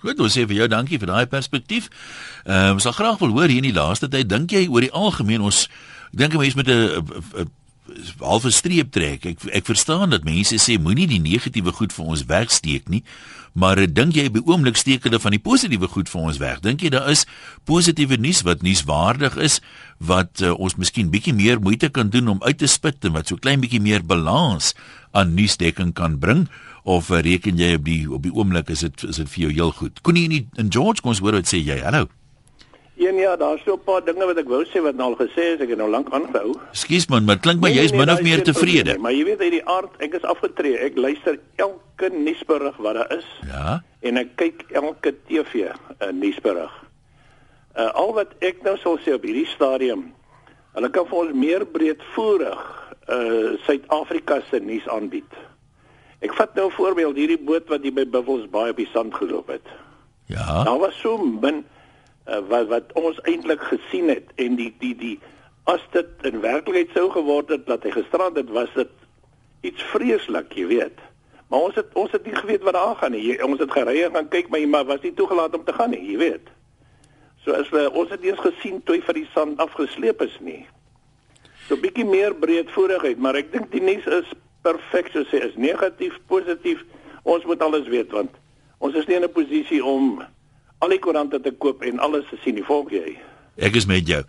Goed, 0.00 0.20
ons 0.20 0.32
sê 0.32 0.46
vir 0.48 0.62
jou 0.62 0.68
dankie 0.68 0.98
vir 0.98 1.10
daai 1.12 1.26
perspektief. 1.28 1.90
Ehm 2.46 2.72
um, 2.72 2.80
ons 2.80 2.88
sal 2.88 2.96
graag 2.96 3.20
wil 3.20 3.34
hoor 3.36 3.48
hier 3.52 3.60
in 3.60 3.68
die 3.68 3.76
laaste 3.76 4.08
tyd 4.08 4.30
dink 4.32 4.52
jy 4.52 4.66
oor 4.68 4.80
die 4.80 4.92
algemeen 4.92 5.44
ons 5.44 5.68
dink 6.12 6.34
'n 6.34 6.38
mens 6.38 6.54
met 6.54 6.68
'n 6.68 7.50
halfe 8.20 8.50
streep 8.50 8.92
trek. 8.94 9.26
Ek 9.26 9.44
ek 9.60 9.66
verstaan 9.66 10.10
dat 10.10 10.24
mense 10.24 10.56
sê 10.58 10.78
moenie 10.78 11.08
die 11.10 11.20
negatiewe 11.20 11.72
goed 11.72 11.92
vir 11.92 12.04
ons 12.04 12.24
wegsteek 12.28 12.88
nie, 12.88 13.02
maar 13.52 13.80
dink 13.86 14.14
jy 14.14 14.28
by 14.30 14.42
oomblik 14.46 14.76
steek 14.76 15.04
hulle 15.04 15.20
van 15.20 15.34
die 15.34 15.42
positiewe 15.42 15.88
goed 15.90 16.08
vir 16.08 16.20
ons 16.20 16.38
weg? 16.42 16.60
Dink 16.60 16.82
jy 16.82 16.92
daar 16.94 17.10
is 17.10 17.26
positiewe 17.68 18.16
nuus 18.16 18.42
wat 18.46 18.62
nuuswaardig 18.62 19.36
is 19.36 19.60
wat 19.98 20.40
uh, 20.42 20.54
ons 20.54 20.76
miskien 20.76 21.10
bietjie 21.10 21.34
meer 21.34 21.60
moeite 21.60 21.90
kan 21.90 22.10
doen 22.10 22.28
om 22.28 22.42
uit 22.42 22.58
te 22.58 22.66
spit 22.66 23.04
en 23.04 23.12
wat 23.12 23.28
so 23.28 23.36
klein 23.36 23.60
bietjie 23.60 23.82
meer 23.82 24.04
balans 24.06 24.74
aan 25.12 25.34
nuusdekking 25.34 25.92
kan 25.92 26.18
bring? 26.18 26.48
Of 26.84 27.10
uh, 27.10 27.20
reken 27.20 27.56
jy 27.56 27.74
op 27.74 27.84
die 27.84 28.04
op 28.12 28.22
die 28.22 28.32
oomblik 28.34 28.68
is 28.68 28.80
dit 28.86 29.02
is 29.08 29.16
dit 29.16 29.28
vir 29.28 29.42
jou 29.42 29.52
heel 29.52 29.70
goed. 29.70 30.00
Koenie 30.00 30.28
in, 30.28 30.48
in 30.56 30.72
George 30.72 31.02
kom 31.02 31.10
ons 31.14 31.20
hoor 31.20 31.38
wat 31.40 31.48
sê 31.50 31.60
jy. 31.60 31.80
Hallo. 31.84 32.08
Een 33.00 33.16
ja, 33.16 33.36
daar's 33.36 33.62
so 33.64 33.72
'n 33.72 33.84
paar 33.84 34.04
dinge 34.04 34.26
wat 34.26 34.36
ek 34.36 34.48
wou 34.48 34.64
sê 34.64 34.82
wat 34.82 34.94
nou 34.94 35.08
al 35.08 35.16
gesê 35.16 35.56
is, 35.56 35.60
ek 35.60 35.68
het 35.68 35.78
nou 35.78 35.88
lank 35.88 36.12
aangehou. 36.12 36.52
Skus 36.72 37.06
man, 37.08 37.24
maar 37.24 37.38
klink 37.38 37.60
my 37.60 37.68
nee, 37.68 37.78
jy's 37.80 37.90
nee, 37.90 38.00
min 38.00 38.10
of 38.10 38.22
meer 38.22 38.42
tevrede. 38.42 38.92
Nie, 38.92 39.00
maar 39.00 39.12
jy 39.12 39.24
weet 39.24 39.40
uit 39.40 39.50
die 39.50 39.64
aard, 39.64 39.94
ek 39.98 40.14
is 40.14 40.22
afgetree. 40.22 40.76
Ek 40.76 40.96
luister 40.96 41.38
elke 41.56 42.10
nuusberig 42.12 42.76
wat 42.76 42.94
daar 42.94 43.16
is. 43.16 43.24
Ja. 43.46 43.82
En 44.00 44.16
ek 44.16 44.36
kyk 44.36 44.64
elke 44.72 45.14
TV 45.26 45.54
'n 45.54 46.04
uh, 46.04 46.12
nuusberig. 46.12 46.72
Uh, 47.76 47.88
al 47.92 48.12
wat 48.12 48.34
ek 48.38 48.62
nou 48.62 48.76
sal 48.76 48.98
sê 48.98 49.14
op 49.14 49.22
hierdie 49.22 49.46
stadium, 49.46 50.12
hulle 50.74 50.90
kan 50.90 51.06
vir 51.06 51.18
ons 51.18 51.32
meer 51.32 51.66
breedvoerig 51.66 52.60
uh 53.08 53.56
Suid-Afrika 53.64 54.40
se 54.50 54.60
nuus 54.60 54.88
aanbied. 54.88 55.32
Ek 56.20 56.34
vat 56.36 56.54
nou 56.54 56.66
'n 56.68 56.76
voorbeeld 56.76 57.16
hierdie 57.16 57.40
boot 57.40 57.68
wat 57.68 57.82
hier 57.82 57.92
by 57.92 58.04
Buffels 58.04 58.48
Bay 58.50 58.70
op 58.70 58.76
die 58.76 58.90
sand 58.92 59.14
geloop 59.14 59.48
het. 59.48 59.66
Ja. 60.26 60.64
Daar 60.64 60.78
was 60.78 61.00
so 61.00 61.16
min 61.16 61.64
uh, 62.28 62.38
wat 62.48 62.66
wat 62.68 62.92
ons 62.92 63.20
eintlik 63.20 63.60
gesien 63.60 64.08
het 64.08 64.28
en 64.34 64.54
die 64.54 64.74
die 64.78 64.96
die 64.96 65.18
as 65.64 65.80
dit 65.92 66.08
in 66.22 66.40
werklikheid 66.40 66.90
sou 66.94 67.10
geword 67.10 67.48
het 67.48 67.66
dat 67.66 67.82
hy 67.82 67.90
gestrand 67.90 68.36
het, 68.36 68.50
was 68.50 68.72
dit 68.74 68.88
iets 69.60 69.82
vreeslik, 69.92 70.52
jy 70.52 70.66
weet. 70.66 70.98
Maar 71.48 71.66
ons 71.68 71.74
het 71.74 71.94
ons 71.98 72.12
het 72.12 72.24
nie 72.26 72.34
geweet 72.34 72.62
wat 72.62 72.74
daar 72.74 72.92
aangaan 72.92 73.12
nie. 73.12 73.42
Ons 73.44 73.60
het 73.60 73.72
gery 73.72 74.02
en 74.02 74.14
gaan 74.14 74.28
kyk, 74.28 74.48
maar 74.48 74.68
maar 74.68 74.84
was 74.84 75.02
nie 75.02 75.14
toegelaat 75.14 75.54
om 75.54 75.64
te 75.64 75.72
gaan 75.72 75.90
nie, 75.90 76.02
jy 76.12 76.18
weet. 76.18 76.52
So 77.44 77.56
as 77.56 77.70
we 77.72 77.88
ons 77.90 78.10
het 78.10 78.22
eers 78.22 78.40
gesien 78.44 78.82
toe 78.84 78.98
hy 78.98 79.02
vir 79.08 79.18
die 79.22 79.28
sand 79.34 79.60
afgesleep 79.62 80.22
is 80.22 80.36
nie. 80.40 80.66
So 81.68 81.76
bietjie 81.80 82.04
meer 82.04 82.34
breedvoerigheid, 82.34 83.18
maar 83.18 83.38
ek 83.40 83.52
dink 83.52 83.70
die 83.72 83.82
nuus 83.82 84.06
is 84.06 84.30
perfek 84.62 85.10
so 85.12 85.24
sê 85.30 85.42
is 85.46 85.56
negatief, 85.56 86.16
positief. 86.26 86.84
Ons 87.22 87.44
moet 87.44 87.60
alles 87.62 87.88
weet 87.88 88.12
want 88.12 88.30
ons 88.80 88.94
is 88.96 89.06
nie 89.06 89.16
in 89.16 89.24
'n 89.24 89.32
posisie 89.32 89.84
om 89.84 90.22
al 90.80 90.88
die 90.88 90.98
koerante 90.98 91.40
te 91.40 91.52
koop 91.52 91.82
en 91.82 91.98
alles 91.98 92.24
te 92.30 92.38
sien 92.42 92.54
nie, 92.54 92.64
volg 92.64 92.90
jy? 92.90 93.18
Ek 93.60 93.74
is 93.76 93.86
met 93.86 94.06
jou. 94.08 94.22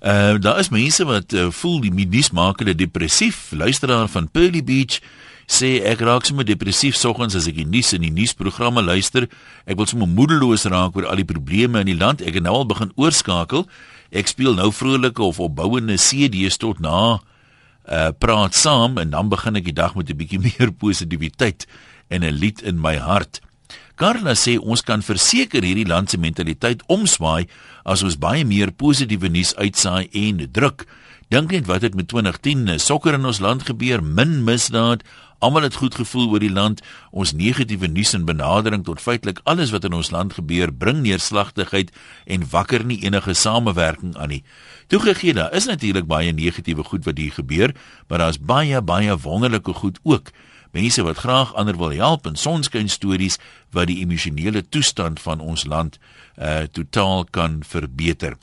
Uh 0.00 0.38
daar 0.38 0.58
is 0.62 0.70
mense 0.70 1.04
wat 1.04 1.32
uh, 1.32 1.50
voel 1.50 1.80
die 1.80 1.90
nuus 1.90 2.30
maak 2.30 2.60
hulle 2.62 2.74
depressief. 2.74 3.50
Luisteraar 3.52 4.08
van 4.08 4.28
Pearly 4.30 4.62
Beach 4.62 5.00
sê 5.46 5.82
ek 5.86 6.02
raak 6.06 6.26
sommer 6.26 6.46
depressief 6.46 6.96
soggens 6.98 7.36
as 7.38 7.46
ek 7.50 7.58
die 7.60 7.66
nuus 7.66 7.92
in 7.94 8.02
die 8.02 8.14
nuusprogramme 8.14 8.82
luister. 8.82 9.28
Ek 9.66 9.78
wil 9.78 9.86
sommer 9.86 10.10
moedeloos 10.10 10.66
raak 10.70 10.96
oor 10.96 11.06
al 11.10 11.22
die 11.22 11.26
probleme 11.26 11.82
in 11.82 11.90
die 11.90 11.98
land. 11.98 12.22
Ek 12.22 12.38
het 12.38 12.46
nou 12.46 12.62
al 12.62 12.66
begin 12.66 12.92
oorskakel. 12.94 13.66
Ek 14.10 14.30
speel 14.30 14.54
nou 14.54 14.70
vrolike 14.74 15.22
of 15.22 15.40
opbouende 15.42 15.98
CD's 15.98 16.58
tot 16.62 16.78
na 16.82 17.18
uh 17.86 18.10
praat 18.18 18.54
saam 18.54 18.98
en 18.98 19.10
dan 19.10 19.28
begin 19.28 19.56
ek 19.56 19.64
die 19.64 19.76
dag 19.76 19.94
met 19.94 20.10
'n 20.10 20.16
bietjie 20.16 20.42
meer 20.48 20.72
positiwiteit 20.72 21.66
en 22.08 22.24
'n 22.24 22.38
lied 22.38 22.62
in 22.62 22.80
my 22.80 22.96
hart. 22.98 23.40
Carla 23.96 24.34
sê 24.36 24.58
ons 24.60 24.82
kan 24.82 25.02
verseker 25.02 25.64
hierdie 25.64 25.88
land 25.88 26.10
se 26.10 26.18
mentaliteit 26.18 26.82
omswaai 26.86 27.46
as 27.84 28.02
ons 28.02 28.18
baie 28.20 28.44
meer 28.44 28.70
positiewe 28.70 29.28
nuus 29.28 29.54
uitsaai 29.56 30.08
en 30.12 30.48
druk. 30.52 30.84
Dink 31.28 31.50
net 31.50 31.66
wat 31.66 31.82
het 31.82 31.94
met 31.94 32.08
2010 32.08 32.78
sokker 32.80 33.14
in 33.14 33.24
ons 33.26 33.38
land 33.42 33.62
gebeur, 33.66 34.02
min 34.02 34.44
misdaad, 34.44 35.02
Almal 35.38 35.62
het 35.62 35.74
goed 35.74 35.94
gevoel 35.94 36.30
oor 36.30 36.40
die 36.40 36.52
land. 36.52 36.80
Ons 37.10 37.34
negatiewe 37.36 37.88
nuus 37.92 38.14
en 38.16 38.24
benadering 38.24 38.84
tot 38.84 39.02
feitelik 39.04 39.42
alles 39.44 39.70
wat 39.74 39.84
in 39.84 39.92
ons 39.92 40.10
land 40.10 40.32
gebeur, 40.32 40.72
bring 40.72 41.02
neerslagtigheid 41.04 41.92
en 42.24 42.46
wakker 42.50 42.84
nie 42.84 43.02
enige 43.04 43.34
samewerking 43.34 44.16
aan 44.16 44.32
nie. 44.32 44.42
Toegegee, 44.88 45.34
daar 45.36 45.52
is 45.52 45.68
natuurlik 45.68 46.08
baie 46.08 46.32
negatiewe 46.32 46.84
goed 46.84 47.04
wat 47.04 47.20
hier 47.20 47.32
gebeur, 47.36 47.74
maar 48.08 48.24
daar's 48.24 48.40
baie 48.40 48.80
baie 48.80 49.18
wonderlike 49.18 49.72
goed 49.72 50.00
ook. 50.02 50.32
Mense 50.72 51.04
wat 51.04 51.20
graag 51.20 51.54
ander 51.54 51.76
wil 51.76 51.92
help 51.92 52.26
en 52.26 52.36
sonskyn 52.36 52.88
stories 52.88 53.36
wat 53.70 53.92
die 53.92 54.00
emosionele 54.00 54.64
toestand 54.68 55.20
van 55.20 55.40
ons 55.40 55.64
land 55.64 56.00
uh 56.36 56.64
totaal 56.72 57.24
kan 57.30 57.60
verbeter. 57.64 58.36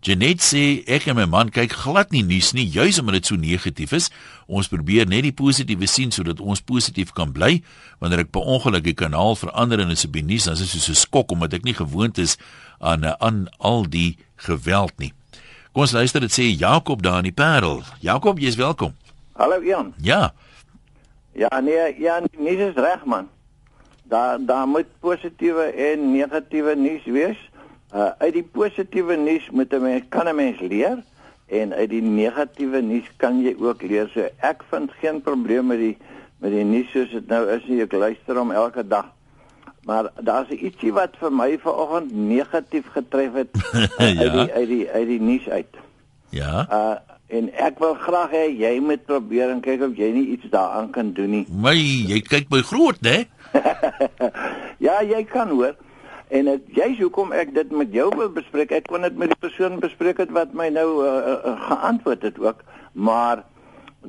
Janet 0.00 0.40
sê 0.40 0.80
ek 0.88 1.10
en 1.12 1.18
my 1.18 1.26
man 1.28 1.50
kyk 1.52 1.74
glad 1.82 2.08
nie 2.14 2.22
nuus 2.24 2.54
nie, 2.56 2.64
juis 2.64 2.96
omdat 3.02 3.18
dit 3.18 3.26
so 3.28 3.36
negatief 3.36 3.92
is. 3.92 4.06
Ons 4.48 4.70
probeer 4.72 5.04
net 5.04 5.26
die 5.26 5.34
positiewe 5.36 5.84
sien 5.92 6.08
sodat 6.08 6.40
ons 6.40 6.62
positief 6.64 7.12
kan 7.12 7.34
bly. 7.36 7.58
Wanneer 8.00 8.22
ek 8.24 8.30
per 8.32 8.48
ongeluk 8.48 8.86
die 8.86 8.96
kanaal 8.96 9.36
verander 9.36 9.82
en 9.84 9.92
dit 9.92 10.00
is 10.00 10.06
op 10.08 10.16
die 10.16 10.24
nuus, 10.24 10.46
dan 10.48 10.56
is 10.56 10.72
dit 10.72 10.80
so 10.80 10.96
'n 10.96 11.02
skok 11.04 11.36
omdat 11.36 11.52
ek 11.52 11.68
nie 11.68 11.76
gewoond 11.76 12.16
is 12.16 12.38
aan 12.80 13.04
aan 13.04 13.48
al 13.58 13.84
die 13.84 14.16
geweld 14.36 14.96
nie. 14.96 15.12
Kom 15.72 15.82
ons 15.82 15.92
luister 15.92 16.20
dit 16.20 16.32
sê 16.32 16.48
Jakob 16.48 17.02
daar 17.02 17.18
in 17.18 17.28
die 17.28 17.36
Parel. 17.36 17.82
Jakob, 18.00 18.38
jy's 18.38 18.56
welkom. 18.56 18.94
Hallo 19.36 19.62
Jan. 19.62 19.92
Ja. 20.00 20.32
Ja, 21.34 21.60
nee, 21.60 22.00
ja, 22.00 22.22
nuus 22.38 22.72
is 22.72 22.74
reg 22.74 23.04
man. 23.04 23.28
Daar 24.08 24.38
daar 24.40 24.66
moet 24.66 24.88
positiewe 25.00 25.62
en 25.62 26.12
negatiewe 26.12 26.74
nuus 26.74 27.04
wees. 27.04 27.49
Uh 27.90 28.10
uit 28.18 28.32
die 28.38 28.46
positiewe 28.46 29.16
nuus 29.16 29.48
moet 29.50 29.72
'n 29.74 29.82
mens 29.82 30.04
kan 30.08 30.28
'n 30.28 30.34
mens 30.34 30.60
leer 30.60 31.02
en 31.46 31.72
uit 31.74 31.90
die 31.90 32.02
negatiewe 32.02 32.80
nuus 32.80 33.08
kan 33.16 33.42
jy 33.42 33.54
ook 33.58 33.82
leer. 33.82 34.10
So 34.14 34.28
ek 34.40 34.62
vind 34.70 34.92
geen 35.00 35.22
probleem 35.22 35.66
met 35.66 35.78
die 35.78 35.96
met 36.38 36.50
die 36.50 36.64
nuus 36.64 36.90
soos 36.90 37.10
dit 37.10 37.26
nou 37.26 37.48
is 37.50 37.66
nie. 37.66 37.82
Ek 37.82 37.92
luister 37.92 38.36
hom 38.36 38.50
elke 38.50 38.86
dag. 38.86 39.10
Maar 39.84 40.10
daar's 40.20 40.48
ietsie 40.48 40.92
wat 40.92 41.16
vir 41.18 41.32
my 41.32 41.58
vanoggend 41.58 42.12
negatief 42.14 42.86
getref 42.94 43.32
het 43.32 43.50
ja. 43.72 43.88
uit 44.04 44.32
die 44.32 44.52
uit 44.52 44.68
die 44.68 44.90
uit 44.90 45.06
die 45.06 45.20
nuus 45.20 45.48
uit. 45.48 45.76
Ja. 46.30 46.66
Uh 46.70 46.96
en 47.30 47.46
ek 47.54 47.78
wil 47.78 47.94
graag 47.94 48.32
hê 48.34 48.46
jy 48.58 48.72
moet 48.82 49.04
probeer 49.06 49.52
en 49.52 49.60
kyk 49.62 49.84
of 49.86 49.92
jy 49.98 50.08
nie 50.14 50.26
iets 50.34 50.48
daaraan 50.50 50.90
kan 50.90 51.12
doen 51.14 51.30
nie. 51.30 51.44
My, 51.50 51.76
jy 51.78 52.18
kyk 52.26 52.50
my 52.50 52.58
groot, 52.66 52.98
né? 53.06 53.28
ja, 54.86 54.98
jy 55.06 55.22
kan 55.30 55.54
hoor. 55.54 55.76
En 56.30 56.46
dit 56.46 56.74
jy's 56.78 56.98
hoekom 57.02 57.32
ek 57.34 57.54
dit 57.54 57.70
met 57.74 57.90
jou 57.94 58.06
wil 58.14 58.28
bespreek. 58.30 58.70
Ek 58.70 58.86
kon 58.86 59.02
dit 59.02 59.16
met 59.18 59.32
die 59.32 59.38
persoon 59.42 59.80
bespreek 59.82 60.20
het 60.22 60.30
wat 60.34 60.52
my 60.54 60.68
nou 60.70 61.02
uh, 61.02 61.14
uh, 61.32 61.54
geantwoord 61.66 62.22
het 62.22 62.38
ook, 62.38 62.62
maar 62.92 63.42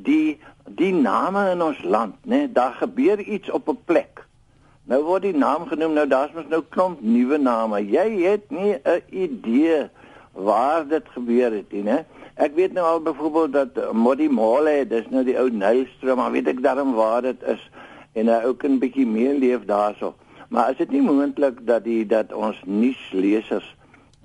die 0.06 0.38
die 0.78 0.94
name 0.94 1.48
in 1.52 1.64
ons 1.66 1.80
land, 1.84 2.14
né, 2.22 2.44
nee, 2.46 2.52
daar 2.54 2.78
gebeur 2.78 3.20
iets 3.20 3.50
op 3.50 3.70
'n 3.70 3.80
plek. 3.86 4.22
Nou 4.86 5.02
word 5.04 5.26
die 5.26 5.36
naam 5.36 5.66
genoem, 5.66 5.94
nou 5.94 6.08
daar's 6.08 6.32
mos 6.38 6.48
nou 6.50 6.62
klomp 6.70 7.02
nuwe 7.02 7.38
name. 7.38 7.82
Jy 7.90 8.08
het 8.22 8.50
nie 8.50 8.78
'n 8.78 9.02
idee 9.10 9.90
waar 10.32 10.88
dit 10.88 11.04
gebeur 11.10 11.52
het 11.52 11.72
nie, 11.72 11.84
né? 11.84 12.06
Ek 12.36 12.56
weet 12.56 12.74
nou 12.74 12.86
al 12.86 13.02
byvoorbeeld 13.02 13.54
dat 13.54 13.94
Modi 13.94 14.30
Mole, 14.30 14.88
dis 14.88 15.10
nou 15.10 15.24
die 15.24 15.38
ou 15.38 15.50
Nylstroom, 15.50 16.18
maar 16.18 16.32
weet 16.32 16.48
ek 16.48 16.62
darm 16.64 16.94
waar 16.94 17.22
dit 17.22 17.44
is 17.44 17.70
en 18.14 18.28
hy 18.28 18.44
ook 18.46 18.64
'n 18.64 18.80
bietjie 18.80 19.08
meer 19.08 19.34
leef 19.34 19.66
daarso. 19.66 20.14
Maar 20.52 20.74
is 20.74 20.82
dit 20.84 20.90
nie 20.92 21.02
moontlik 21.02 21.62
dat 21.68 21.86
die 21.88 22.04
dat 22.06 22.34
ons 22.36 22.58
nuuslesers 22.66 23.68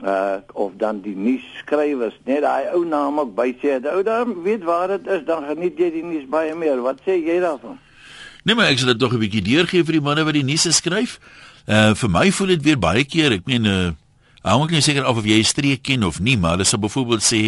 uh 0.05 0.43
of 0.53 0.73
dan 0.77 0.99
die 1.01 1.15
nuusskrywers 1.17 2.17
net 2.29 2.43
daai 2.45 2.67
ou 2.75 2.83
naam 2.85 3.21
ook 3.23 3.31
by 3.37 3.53
sê, 3.63 3.79
ou 3.89 4.03
dan 4.05 4.35
weet 4.45 4.65
waar 4.67 4.91
dit 4.93 5.07
is, 5.07 5.23
dan 5.25 5.47
geniet 5.49 5.79
jy 5.79 5.91
die 5.95 6.03
nuus 6.05 6.27
baie 6.29 6.55
meer. 6.55 6.83
Wat 6.85 6.99
sê 7.07 7.15
jy 7.17 7.39
daarvan? 7.41 7.79
Nee, 8.45 8.59
maar 8.59 8.73
ek 8.73 8.83
sal 8.83 8.93
dit 8.93 8.99
tog 9.01 9.15
'n 9.15 9.23
bietjie 9.23 9.43
deurgee 9.43 9.87
vir 9.87 9.99
die 10.01 10.03
manne 10.03 10.25
wat 10.27 10.35
die 10.35 10.45
nuus 10.45 10.67
skryf. 10.77 11.21
Uh 11.67 11.95
vir 11.95 12.11
my 12.11 12.31
voel 12.31 12.59
dit 12.59 12.63
weer 12.63 12.79
baie 12.79 13.05
keer, 13.05 13.33
ek 13.33 13.47
meen 13.47 13.65
uh 13.67 13.95
Hou 14.47 14.61
ek 14.63 14.71
nie 14.71 14.81
seker 14.85 15.03
of 15.11 15.25
jy 15.27 15.41
streek 15.43 15.83
ken 15.83 16.05
of 16.07 16.21
nie, 16.23 16.37
maar 16.39 16.53
hulle 16.55 16.65
sal 16.65 16.79
byvoorbeeld 16.79 17.23
sê 17.23 17.41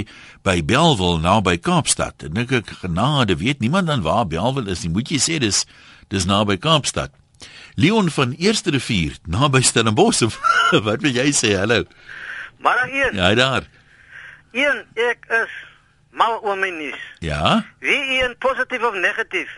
by 0.42 0.56
Belwel 0.66 1.20
naby 1.22 1.54
Kaapstad. 1.62 2.24
En 2.26 2.34
dink 2.34 2.50
ek 2.50 2.72
genade, 2.80 3.36
weet 3.38 3.60
niemand 3.62 3.86
dan 3.86 4.02
waar 4.02 4.26
Belwel 4.26 4.66
is 4.66 4.82
nie. 4.82 4.90
Moet 4.90 5.12
jy 5.14 5.20
sê 5.22 5.38
dis 5.38 5.62
dis 6.10 6.26
naby 6.26 6.56
Kaapstad. 6.58 7.14
Leon 7.74 8.11
van 8.11 8.35
Eerste 8.38 8.70
Rivier 8.70 9.16
naby 9.27 9.62
Stellenbosch. 9.62 10.22
Wat 10.87 11.01
wil 11.01 11.14
jy 11.14 11.31
sê? 11.33 11.55
Hallo. 11.57 11.85
Maar 12.59 12.87
hier. 12.87 13.14
Ja, 13.14 13.35
daar. 13.35 13.62
Een, 14.53 14.85
ek 14.94 15.24
is 15.29 15.53
mal 16.11 16.40
oor 16.42 16.59
my 16.59 16.70
nuus. 16.70 17.01
Ja. 17.18 17.64
Wie 17.79 18.22
een 18.22 18.37
positief 18.38 18.83
of 18.83 18.94
negatief? 18.94 19.51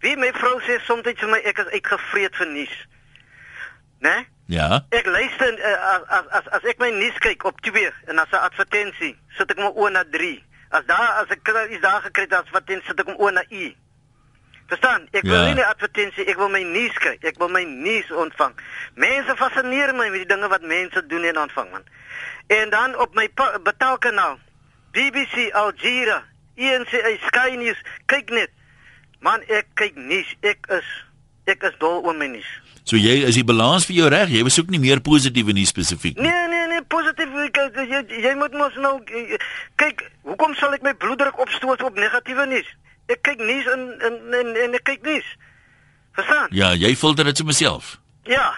Wie 0.00 0.16
my 0.16 0.30
vrou 0.32 0.60
sê 0.62 0.78
soms 0.86 1.02
vir 1.04 1.30
my 1.30 1.40
ek 1.44 1.58
is 1.58 1.72
uitgevreet 1.74 2.36
vir 2.38 2.50
nuus. 2.54 2.74
Né? 3.98 4.14
Nee? 4.14 4.26
Ja. 4.48 4.84
Ek 4.96 5.06
luister 5.06 5.58
uh, 5.58 5.98
as 6.16 6.28
as 6.38 6.46
as 6.56 6.68
ek 6.70 6.78
my 6.80 6.88
nuus 6.94 7.18
kyk 7.20 7.44
op 7.44 7.58
TV 7.60 7.90
en 8.08 8.18
as 8.22 8.30
'n 8.32 8.40
advertensie, 8.48 9.16
sit 9.36 9.50
ek 9.50 9.58
my 9.60 9.68
oë 9.74 9.90
na 9.92 10.04
3. 10.08 10.30
As 10.70 10.86
daar 10.86 11.20
as 11.20 11.28
ek 11.34 11.48
is 11.68 11.82
daar 11.84 12.00
gekry 12.06 12.26
dat 12.26 12.46
advertensie 12.46 12.88
sit 12.88 13.00
ek 13.00 13.10
my 13.12 13.16
oë 13.18 13.34
na 13.36 13.44
U. 13.50 13.66
Verstaan? 14.68 15.06
Ek 15.16 15.22
wil 15.24 15.32
ja. 15.32 15.44
nie 15.46 15.54
'n 15.54 15.64
advertensie, 15.64 16.24
ek 16.28 16.36
wil 16.36 16.50
my 16.52 16.60
nuus 16.62 16.92
kry. 17.00 17.16
Ek 17.24 17.38
wil 17.40 17.48
my 17.48 17.64
nuus 17.64 18.10
ontvang. 18.12 18.52
Mense 18.94 19.36
fascineer 19.36 19.94
my 19.94 20.08
met 20.12 20.26
die 20.26 20.28
dinge 20.34 20.48
wat 20.48 20.60
mense 20.60 21.06
doen 21.06 21.24
en 21.24 21.38
ontvang 21.38 21.70
man. 21.70 21.84
En 22.46 22.70
dan 22.70 22.98
op 22.98 23.14
my 23.14 23.28
betaalkanaal 23.62 24.38
BBC 24.92 25.48
Al 25.52 25.72
Jazeera, 25.72 26.24
ENCA 26.54 27.16
Sky 27.26 27.56
News, 27.56 27.80
kyk 28.06 28.30
net. 28.30 28.50
Man, 29.20 29.40
ek 29.48 29.66
kyk 29.74 29.96
nuus. 29.96 30.36
Ek 30.40 30.66
is 30.68 30.88
ek 31.48 31.64
is 31.64 31.78
dol 31.78 32.04
oor 32.04 32.16
my 32.16 32.28
nuus. 32.28 32.50
So 32.84 32.96
jy 32.96 33.24
is 33.24 33.40
die 33.40 33.44
balans 33.44 33.86
vir 33.88 33.96
jou 33.96 34.08
reg. 34.12 34.28
Jy 34.28 34.42
besoek 34.44 34.68
nie 34.68 34.82
meer 34.82 35.00
positiewe 35.00 35.52
nuus 35.56 35.72
spesifiek 35.72 36.16
nie. 36.16 36.28
Nee, 36.28 36.48
nee, 36.52 36.66
nee, 36.74 36.82
positief. 36.92 37.32
Jy, 37.88 38.04
jy 38.20 38.34
moet 38.36 38.52
mos 38.52 38.76
nou 38.76 39.00
kyk, 39.80 40.04
hoekom 40.28 40.52
sal 40.60 40.76
ek 40.76 40.84
my 40.84 40.92
bloeddruk 40.92 41.40
opstoot 41.40 41.82
op 41.88 41.96
negatiewe 41.96 42.46
nuus? 42.52 42.68
Ek 43.12 43.22
kyk 43.26 43.42
nuus 43.42 43.68
en 43.74 43.84
en 44.08 44.18
en, 44.40 44.54
en 44.64 44.78
ek 44.78 44.84
kyk 44.88 45.04
nuus. 45.06 45.28
Verstaan? 46.18 46.48
Ja, 46.54 46.72
jy 46.74 46.94
filter 46.98 47.28
dit 47.28 47.42
vir 47.42 47.48
myself. 47.50 47.96
Ja. 48.28 48.52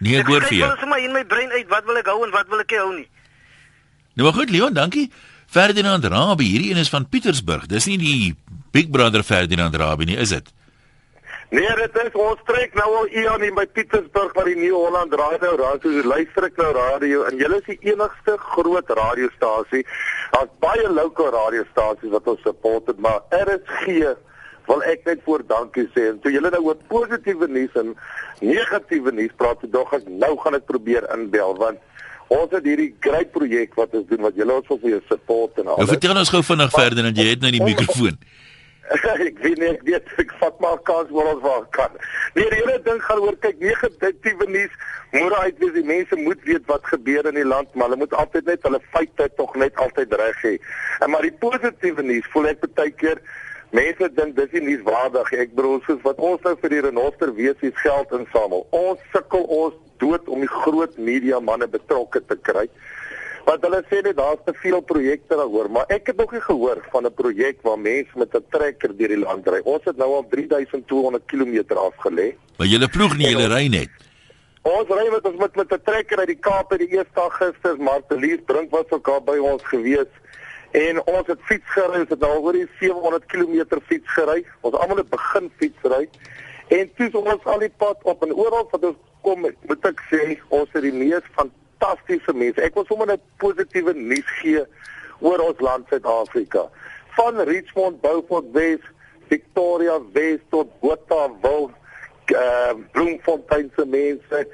Nee, 0.00 0.20
ek 0.22 0.30
hoor 0.30 0.46
vir 0.48 0.56
jou. 0.56 0.68
Ek 0.68 0.76
wil 0.76 0.84
sommer 0.84 1.02
in 1.04 1.12
my 1.16 1.24
brein 1.28 1.50
uit 1.52 1.68
wat 1.72 1.88
wil 1.88 1.98
ek 2.00 2.08
hou 2.08 2.20
en 2.24 2.32
wat 2.34 2.48
wil 2.52 2.62
ek 2.62 2.76
hou 2.78 2.92
nie. 2.94 3.08
Nou 4.16 4.28
maar 4.28 4.36
goed, 4.36 4.52
Leon, 4.52 4.74
dankie. 4.76 5.10
Ferdinand 5.50 6.04
Rabie, 6.06 6.48
hierdie 6.52 6.70
een 6.70 6.80
is 6.80 6.92
van 6.92 7.08
Pietersburg. 7.10 7.66
Dis 7.70 7.88
nie 7.90 7.98
die 7.98 8.34
Big 8.74 8.90
Brother 8.94 9.24
Ferdinand 9.26 9.74
Rabie 9.74 10.06
nie, 10.12 10.18
is 10.22 10.30
dit? 10.34 10.52
Nee, 11.50 11.66
dit 11.74 11.96
is 11.98 12.14
ons 12.14 12.42
trek 12.46 12.76
nou 12.78 12.86
al 13.00 13.08
Ian 13.10 13.42
in 13.42 13.56
by 13.56 13.64
Pietersburg 13.74 14.36
waar 14.36 14.46
die 14.46 14.54
New 14.54 14.76
Holland 14.76 15.14
Radio 15.18 15.56
radio 15.58 16.04
luister 16.06 16.44
ek 16.46 16.58
nou 16.60 16.68
radio 16.76 17.24
en 17.26 17.40
julle 17.40 17.58
is 17.58 17.66
die 17.66 17.90
enigste 17.90 18.36
groot 18.52 18.92
radiostasie. 19.00 19.82
Daar's 20.30 20.52
baie 20.62 20.84
lokale 20.94 21.32
radiostasies 21.34 22.12
wat 22.14 22.28
ons 22.30 22.44
support, 22.46 22.92
maar 23.02 23.24
RSG 23.34 24.12
wil 24.70 24.84
ek 24.86 25.02
net 25.10 25.24
voor 25.26 25.42
dankie 25.48 25.88
sê. 25.90 26.12
En 26.12 26.20
toe 26.22 26.30
julle 26.30 26.52
nou 26.54 26.60
oor 26.68 26.78
positiewe 26.92 27.50
nuus 27.50 27.74
en 27.82 27.96
negatiewe 28.46 29.10
nuus 29.18 29.34
praat, 29.40 29.58
so 29.58 29.74
dog 29.74 29.90
ek 29.98 30.06
nou 30.06 30.36
gaan 30.44 30.60
ek 30.60 30.70
probeer 30.70 31.08
inbel 31.16 31.58
want 31.58 31.82
ons 32.30 32.52
het 32.54 32.62
hierdie 32.62 32.92
groot 33.02 33.32
projek 33.34 33.74
wat 33.74 33.98
ons 33.98 34.06
doen 34.06 34.22
wat 34.22 34.38
julle 34.38 34.54
ons 34.54 34.70
wil 34.70 34.78
vir 34.84 34.94
jou 34.94 35.02
support 35.08 35.58
en 35.58 35.72
al. 35.72 35.82
Nou 35.82 35.90
vertel 35.90 36.22
ons 36.22 36.30
gou 36.30 36.44
vinnig 36.46 36.78
verder 36.78 37.10
en 37.10 37.18
jy 37.18 37.26
het 37.32 37.42
nou 37.42 37.50
die 37.58 37.64
mikrofoon. 37.72 38.22
ek 39.28 39.38
weet 39.44 39.58
nie 39.60 39.68
ek 39.70 39.84
weet 39.86 40.08
ek 40.18 40.32
vat 40.40 40.56
maar 40.62 40.80
kans 40.88 41.10
waar 41.14 41.28
ons 41.34 41.44
waar 41.44 41.66
kan. 41.76 41.92
Nee, 42.34 42.48
die 42.50 42.62
hele 42.62 42.78
ding 42.86 43.02
gaan 43.06 43.20
oor 43.22 43.36
kyk 43.44 43.60
negatiewe 43.62 44.48
nuus. 44.50 44.72
Moet 45.10 45.36
uit 45.42 45.60
wees 45.62 45.76
die 45.76 45.86
mense 45.86 46.16
moet 46.18 46.42
weet 46.46 46.66
wat 46.70 46.86
gebeur 46.86 47.26
in 47.30 47.38
die 47.38 47.46
land, 47.46 47.70
maar 47.74 47.90
hulle 47.90 48.02
moet 48.02 48.14
altyd 48.14 48.50
net 48.50 48.66
hulle 48.66 48.80
feite 48.94 49.28
tog 49.38 49.54
net 49.58 49.78
altyd 49.82 50.14
reg 50.22 50.42
hê. 50.46 50.56
En 51.02 51.10
maar 51.14 51.26
die 51.26 51.34
positiewe 51.42 52.02
nuus 52.06 52.26
voel 52.34 52.50
ek 52.52 52.66
baie 52.66 52.94
keer 53.02 53.22
mense 53.74 54.10
dink 54.18 54.36
dis 54.38 54.54
nie 54.56 54.72
nuuswaardig. 54.72 55.32
Ek 55.46 55.54
bedoel 55.54 55.82
soos 55.86 56.02
wat 56.06 56.22
ons 56.30 56.42
nou 56.46 56.56
vir 56.62 56.74
die 56.74 56.84
renoster 56.88 57.34
wesies 57.38 57.78
geld 57.84 58.14
insamel. 58.18 58.66
Ons 58.74 59.02
sukkel 59.14 59.46
ons 59.46 59.78
dood 60.02 60.26
om 60.32 60.42
die 60.42 60.50
groot 60.50 60.98
media 60.98 61.38
manne 61.44 61.68
betrokke 61.70 62.22
te 62.26 62.38
kry. 62.42 62.66
Want 63.50 63.64
hulle 63.66 63.80
sê 63.90 63.98
net 64.06 64.14
daar's 64.14 64.42
te 64.46 64.52
veel 64.62 64.78
projekte 64.86 65.34
daaroor, 65.34 65.66
maar 65.74 65.88
ek 65.90 66.12
het 66.12 66.20
nog 66.22 66.30
nie 66.30 66.42
gehoor 66.44 66.78
van 66.92 67.06
'n 67.06 67.14
projek 67.20 67.56
waar 67.66 67.78
mense 67.78 68.18
met 68.22 68.34
'n 68.36 68.44
trekker 68.50 68.96
deur 68.96 69.08
die 69.08 69.18
land 69.18 69.48
ry. 69.48 69.60
Ons 69.64 69.84
het 69.84 69.96
nou 69.96 70.10
al 70.14 70.26
3200 70.30 71.24
km 71.26 71.74
afgelê. 71.74 72.36
Maar 72.58 72.66
julle 72.66 72.88
ploeg 72.88 73.16
nie, 73.16 73.30
julle 73.30 73.48
ry 73.48 73.66
net. 73.66 73.90
Ons 74.62 74.88
ry 74.88 75.08
met 75.10 75.24
ons 75.26 75.36
met 75.36 75.56
met 75.56 75.72
'n 75.72 75.82
trekker 75.84 76.18
uit 76.18 76.26
die 76.26 76.38
Kaap 76.46 76.70
uit 76.72 76.80
die 76.80 76.92
eerste 76.96 77.20
Augustus, 77.20 77.76
Martelies 77.78 78.38
Brink 78.46 78.70
was 78.70 78.88
ook 78.90 79.04
daar 79.04 79.22
by 79.22 79.38
ons 79.38 79.62
gewees. 79.64 80.12
En 80.70 81.06
ons 81.06 81.26
het 81.26 81.40
fiets 81.42 81.70
gery, 81.74 82.00
ons 82.00 82.08
het 82.08 82.22
al 82.22 82.42
oor 82.42 82.52
die 82.52 82.68
700 82.78 83.26
km 83.26 83.80
fiets 83.86 84.10
gery. 84.14 84.44
Ons 84.60 84.74
almal 84.74 84.96
het 84.96 85.10
begin 85.10 85.50
fietsry. 85.56 86.08
En 86.68 86.90
toe 86.94 87.10
ons 87.12 87.44
al 87.44 87.58
die 87.58 87.74
pad 87.76 87.98
op 88.02 88.22
en 88.22 88.34
oral 88.34 88.68
wat 88.70 88.84
ons 88.84 88.96
kom, 89.22 89.40
moet 89.40 89.84
ek 89.84 90.00
sê, 90.10 90.38
ons 90.48 90.68
het 90.72 90.82
die 90.82 90.92
mees 90.92 91.26
van 91.34 91.50
fantastiese 91.80 92.32
mense. 92.32 92.60
Ek 92.60 92.74
wil 92.74 92.84
sommer 92.86 93.08
'n 93.12 93.20
positiewe 93.38 93.94
nuus 93.94 94.30
gee 94.40 94.64
oor 95.20 95.40
ons 95.40 95.60
land 95.60 95.86
Suid-Afrika. 95.88 96.68
Van 97.16 97.40
Richmond, 97.40 98.00
Beaufort 98.00 98.52
West, 98.52 98.88
Victoria 99.28 100.00
West 100.12 100.44
tot 100.50 100.68
Botawil, 100.80 101.70
uh 102.30 102.72
Bloemfontein 102.92 103.70
se 103.76 103.84
mense, 103.84 104.48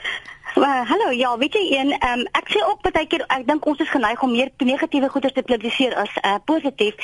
Uh, 0.56 0.88
hallo, 0.88 1.10
ja, 1.12 1.38
weet 1.38 1.52
jy 1.52 1.64
een, 1.76 1.90
um, 2.00 2.22
ek 2.32 2.46
sê 2.48 2.62
ook 2.64 2.80
baie 2.80 3.04
keer 3.12 3.26
ek 3.28 3.42
dink 3.44 3.66
ons 3.68 3.80
is 3.84 3.90
geneig 3.92 4.22
om 4.24 4.30
meer 4.32 4.48
negatiewe 4.64 5.10
goeie 5.12 5.28
te 5.28 5.42
publiseer 5.44 5.92
as 6.00 6.14
uh, 6.22 6.38
positief. 6.48 6.96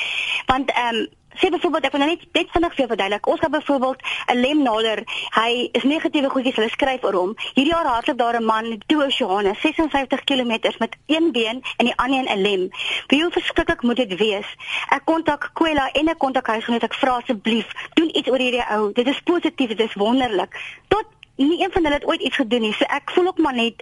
Want 0.49 0.73
ehm 0.73 1.03
um, 1.03 1.11
sê 1.39 1.49
byvoorbeeld 1.49 1.85
ek 1.85 1.91
wil 1.91 2.03
nou 2.03 2.09
net 2.09 2.25
net 2.33 2.51
vinnig 2.51 2.75
vir 2.75 2.87
verduidelik. 2.87 3.27
Ons 3.27 3.39
het 3.39 3.51
byvoorbeeld 3.51 4.01
'n 4.31 4.39
lemnader. 4.39 5.03
Hy 5.39 5.69
is 5.71 5.83
negatiewe 5.83 6.29
goedjies 6.29 6.55
hulle 6.55 6.69
skryf 6.69 7.03
oor 7.03 7.13
hom. 7.13 7.35
Hierdie 7.53 7.73
jaar 7.73 7.85
hardloop 7.85 8.17
daar 8.17 8.39
'n 8.39 8.45
man 8.45 8.81
toe 8.87 9.05
Oceane 9.05 9.55
56 9.61 10.23
km 10.23 10.53
met 10.79 10.95
een 11.05 11.31
been 11.31 11.63
en 11.77 11.85
die 11.85 11.95
ander 11.95 12.19
een 12.19 12.37
'n 12.37 12.41
lem. 12.41 12.69
Wie 13.07 13.21
hoe 13.21 13.31
verskriklik 13.31 13.81
moet 13.81 13.95
dit 13.95 14.15
wees? 14.15 14.47
Ek 14.89 15.05
kontak 15.05 15.49
Kwela 15.53 15.91
en 15.91 16.07
ek 16.07 16.17
kontak 16.17 16.47
huisgenoot. 16.47 16.83
Ek 16.83 16.93
vra 16.93 17.17
asseblief, 17.17 17.67
doen 17.93 18.17
iets 18.17 18.29
oor 18.29 18.37
hierdie 18.37 18.65
ou. 18.69 18.91
Dit 18.93 19.07
is 19.07 19.21
positief, 19.21 19.69
dit 19.69 19.79
is 19.79 19.93
wonderlik. 19.93 20.59
Tot 20.87 21.05
nie 21.35 21.61
een 21.63 21.71
van 21.71 21.83
hulle 21.83 21.95
het 21.95 22.05
ooit 22.05 22.21
iets 22.21 22.35
gedoen 22.35 22.61
nie. 22.61 22.73
So 22.73 22.85
ek 22.85 23.11
voel 23.11 23.27
ook 23.27 23.37
maar 23.37 23.55
net 23.55 23.81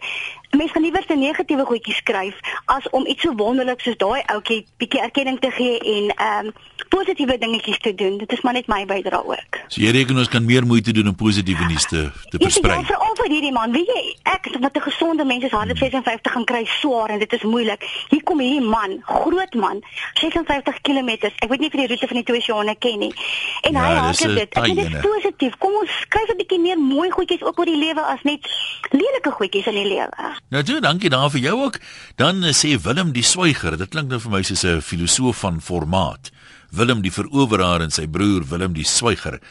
mense 0.58 0.74
gaan 0.74 0.82
liewer 0.82 1.04
se 1.08 1.16
negatiewe 1.16 1.66
goedjies 1.66 1.96
skryf 1.96 2.40
as 2.66 2.90
om 2.90 3.06
iets 3.06 3.22
so 3.22 3.36
wonderlik 3.36 3.80
soos 3.80 3.98
daai 3.98 4.22
ouetjie 4.34 4.66
bietjie 4.78 5.02
erkenning 5.02 5.40
te 5.40 5.52
gee 5.52 5.80
en 5.80 6.14
ehm 6.16 6.46
um, 6.46 6.54
positiewe 6.92 7.38
dingetjies 7.38 7.80
te 7.80 7.94
doen. 7.96 8.18
Dit 8.18 8.32
is 8.32 8.42
maar 8.42 8.54
net 8.54 8.68
my 8.68 8.82
bydrae 8.86 9.24
ook. 9.24 9.60
So 9.68 9.80
jy 9.82 9.94
reken 9.96 10.18
ons 10.20 10.28
kan 10.28 10.46
meer 10.46 10.66
moeite 10.68 10.92
doen 10.92 11.08
om 11.08 11.16
positiewe 11.16 11.68
nuus 11.70 11.86
te 11.88 12.02
te 12.30 12.40
versprei. 12.42 12.80
Ja, 12.82 12.88
veral 12.90 13.16
vir 13.20 13.30
hierdie 13.32 13.52
man. 13.56 13.72
Weet 13.72 13.92
jy, 13.94 14.02
ek 14.34 14.50
wat 14.60 14.76
'n 14.76 14.84
gesonde 14.88 15.26
mens 15.26 15.44
is, 15.48 15.56
hardloop 15.56 15.78
56 15.78 16.32
gaan 16.32 16.46
kry 16.46 16.66
swaar 16.66 17.10
en 17.10 17.20
dit 17.20 17.34
is 17.34 17.44
moeilik. 17.44 17.86
Hier 18.10 18.24
kom 18.24 18.40
hierdie 18.40 18.68
man, 18.68 19.00
groot 19.06 19.54
man, 19.54 19.80
56 20.14 20.82
km. 20.82 21.10
Ek 21.40 21.50
weet 21.50 21.60
nie 21.60 21.70
jy 21.72 21.78
die 21.78 21.88
roete 21.88 22.08
van 22.08 22.18
die 22.18 22.28
twee 22.28 22.42
sjane 22.42 22.76
ken 22.76 23.00
nie. 23.00 23.14
En 23.62 23.74
ja, 23.74 23.86
hy 23.86 23.96
hardloop 23.96 24.36
dit. 24.36 24.54
Ek 24.54 24.64
dink 24.64 24.80
dit 24.80 24.94
is 24.94 25.02
positief. 25.02 25.58
Kom 25.58 25.74
ons 25.74 25.92
skryf 26.02 26.30
'n 26.30 26.38
bietjie 26.44 26.60
meer 26.60 26.80
mooi 26.80 27.10
goedjies 27.10 27.41
ook 27.44 27.60
oor 27.60 27.70
die 27.70 27.80
lewe 27.80 28.02
as 28.02 28.24
net 28.24 28.48
lelike 28.92 29.32
goedjies 29.32 29.68
in 29.72 29.80
die 29.80 29.88
lewe. 29.88 30.32
Nou, 30.50 30.64
toe, 30.64 30.80
dankie 30.84 31.10
daar 31.10 31.30
vir 31.34 31.46
jou 31.48 31.58
ook. 31.66 31.80
Dan 32.16 32.44
uh, 32.44 32.54
sê 32.56 32.76
Willem 32.82 33.12
die 33.16 33.26
Swyger, 33.26 33.78
dit 33.78 33.90
klink 33.90 34.10
nou 34.10 34.20
vir 34.20 34.32
my 34.32 34.44
soos 34.44 34.64
'n 34.66 34.82
filosoof 34.82 35.44
van 35.46 35.62
formaat. 35.62 36.32
Willem 36.72 37.02
die 37.04 37.12
veroweraar 37.12 37.84
en 37.84 37.92
sy 37.92 38.06
broer 38.08 38.46
Willem 38.48 38.72
die 38.74 38.88
swyger. 38.88 39.42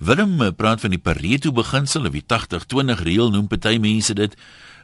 Willem 0.00 0.38
eh, 0.40 0.48
praat 0.56 0.80
van 0.80 0.94
die 0.94 1.02
Pareto 1.02 1.52
beginsel 1.52 2.08
of 2.08 2.14
die 2.16 2.24
80-20 2.24 3.02
reël 3.04 3.28
noem 3.34 3.50
party 3.52 3.76
mense 3.76 4.16
dit. 4.16 4.36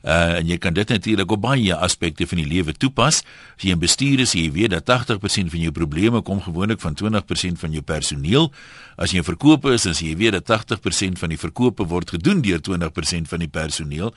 Uh 0.07 0.39
en 0.39 0.47
jy 0.47 0.59
kan 0.63 0.75
dit 0.75 0.89
natuurlik 0.89 1.31
op 1.35 1.41
baie 1.43 1.75
aspekte 1.75 2.27
van 2.31 2.39
die 2.39 2.47
lewe 2.47 2.73
toepas. 2.73 3.25
As 3.57 3.65
jy 3.65 3.75
'n 3.75 3.79
bestuurder 3.79 4.23
is, 4.23 4.33
jy 4.33 4.53
weet 4.53 4.71
dat 4.71 4.85
80% 4.85 5.51
van 5.51 5.61
jou 5.61 5.73
probleme 5.73 6.23
kom 6.23 6.41
gewoonlik 6.41 6.81
van 6.81 6.95
20% 6.95 7.59
van 7.59 7.73
jou 7.73 7.83
personeel. 7.83 8.53
As 8.97 9.11
jy 9.11 9.19
'n 9.19 9.25
verkoper 9.25 9.73
is, 9.73 9.83
dan 9.83 9.95
jy 9.95 10.17
weet 10.17 10.33
dat 10.33 10.45
80% 10.45 11.19
van 11.19 11.29
die 11.29 11.39
verkope 11.39 11.85
word 11.85 12.11
gedoen 12.11 12.41
deur 12.41 12.61
20% 12.61 13.29
van 13.29 13.39
die 13.39 13.49
personeel. 13.49 14.15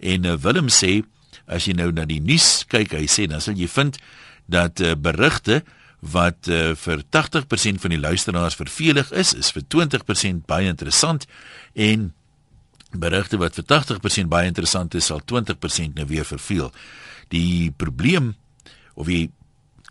En 0.00 0.24
uh, 0.24 0.36
Willem 0.36 0.68
sê 0.68 1.02
as 1.46 1.64
jy 1.64 1.72
nou 1.72 1.92
na 1.92 2.04
die 2.04 2.20
nuus 2.20 2.64
kyk, 2.68 2.92
hy 2.92 3.06
sê 3.06 3.26
dan 3.26 3.40
sal 3.40 3.54
jy 3.54 3.68
vind 3.68 3.98
dat 4.46 4.80
uh, 4.80 4.94
berigte 4.94 5.62
wat 6.00 6.48
uh, 6.48 6.74
vir 6.74 7.02
80% 7.10 7.80
van 7.80 7.90
die 7.90 8.00
luisteraars 8.00 8.56
vervelig 8.56 9.12
is, 9.12 9.34
is 9.34 9.52
vir 9.52 9.62
20% 9.74 10.46
baie 10.46 10.68
interessant 10.68 11.26
en 11.74 12.12
berigte 12.98 13.38
wat 13.38 13.54
vir 13.54 13.64
80% 13.64 14.28
baie 14.28 14.46
interessant 14.46 14.94
is, 14.94 15.06
sal 15.06 15.20
20% 15.20 15.94
nou 15.94 16.06
weer 16.06 16.24
verveel. 16.24 16.72
Die 17.28 17.70
probleem 17.76 18.34
of 18.94 19.06
die 19.06 19.30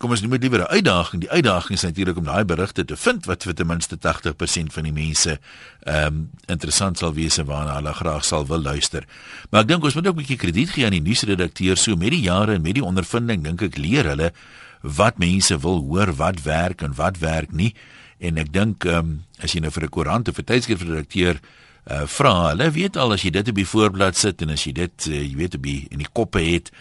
kom 0.01 0.11
ons 0.11 0.19
noem 0.21 0.35
dit 0.35 0.43
liewer 0.43 0.65
'n 0.67 0.75
uitdaging. 0.75 1.21
Die 1.21 1.31
uitdaging 1.31 1.77
is 1.77 1.83
natuurlik 1.83 2.17
om 2.17 2.23
daai 2.23 2.43
berigte 2.43 2.85
te 2.85 2.95
vind 2.95 3.25
wat 3.25 3.43
vir 3.43 3.53
ten 3.53 3.67
minste 3.67 3.97
80% 3.97 4.73
van 4.73 4.83
die 4.83 4.91
mense 4.91 5.39
ehm 5.83 6.05
um, 6.07 6.29
interessant 6.47 6.97
sal 6.97 7.13
wees 7.13 7.37
en 7.37 7.45
waarna 7.45 7.75
hulle 7.75 7.93
graag 7.93 8.25
sal 8.25 8.45
wil 8.45 8.61
luister. 8.61 9.07
Maar 9.49 9.61
ek 9.61 9.67
dink 9.67 9.83
ons 9.83 9.95
moet 9.95 10.07
ook 10.07 10.15
'n 10.15 10.17
bietjie 10.17 10.37
krediet 10.37 10.69
gee 10.69 10.85
aan 10.85 10.91
die 10.91 11.01
nuusredakteurs 11.01 11.83
so 11.83 11.95
met 11.95 12.11
die 12.11 12.21
jare 12.21 12.53
en 12.53 12.61
met 12.61 12.73
die 12.73 12.83
ondervinding 12.83 13.43
dink 13.43 13.61
ek 13.61 13.77
leer 13.77 14.05
hulle 14.05 14.33
wat 14.81 15.17
mense 15.17 15.57
wil 15.59 15.79
hoor, 15.79 16.13
wat 16.15 16.43
werk 16.43 16.81
en 16.81 16.93
wat 16.95 17.17
werk 17.17 17.51
nie. 17.51 17.73
En 18.19 18.37
ek 18.37 18.51
dink 18.53 18.85
ehm 18.85 18.97
um, 18.97 19.23
as 19.39 19.53
jy 19.53 19.59
nou 19.61 19.71
vir 19.71 19.83
'n 19.83 19.89
koerant 19.89 20.27
of 20.27 20.37
'n 20.37 20.43
tydskrifredakteur 20.43 21.39
uh 21.85 22.05
vra, 22.09 22.49
hulle 22.49 22.71
weet 22.71 22.97
al 22.97 23.13
as 23.13 23.21
jy 23.21 23.29
dit 23.29 23.49
op 23.51 23.55
die 23.55 23.67
voorblad 23.67 24.17
sit 24.17 24.41
en 24.41 24.49
as 24.49 24.63
jy 24.65 24.71
dit 24.73 25.07
uh, 25.09 25.21
jy 25.21 25.35
weet 25.37 25.55
op 25.55 25.63
die 25.63 25.87
in 25.93 26.01
die 26.01 26.09
koppe 26.11 26.41
het, 26.41 26.71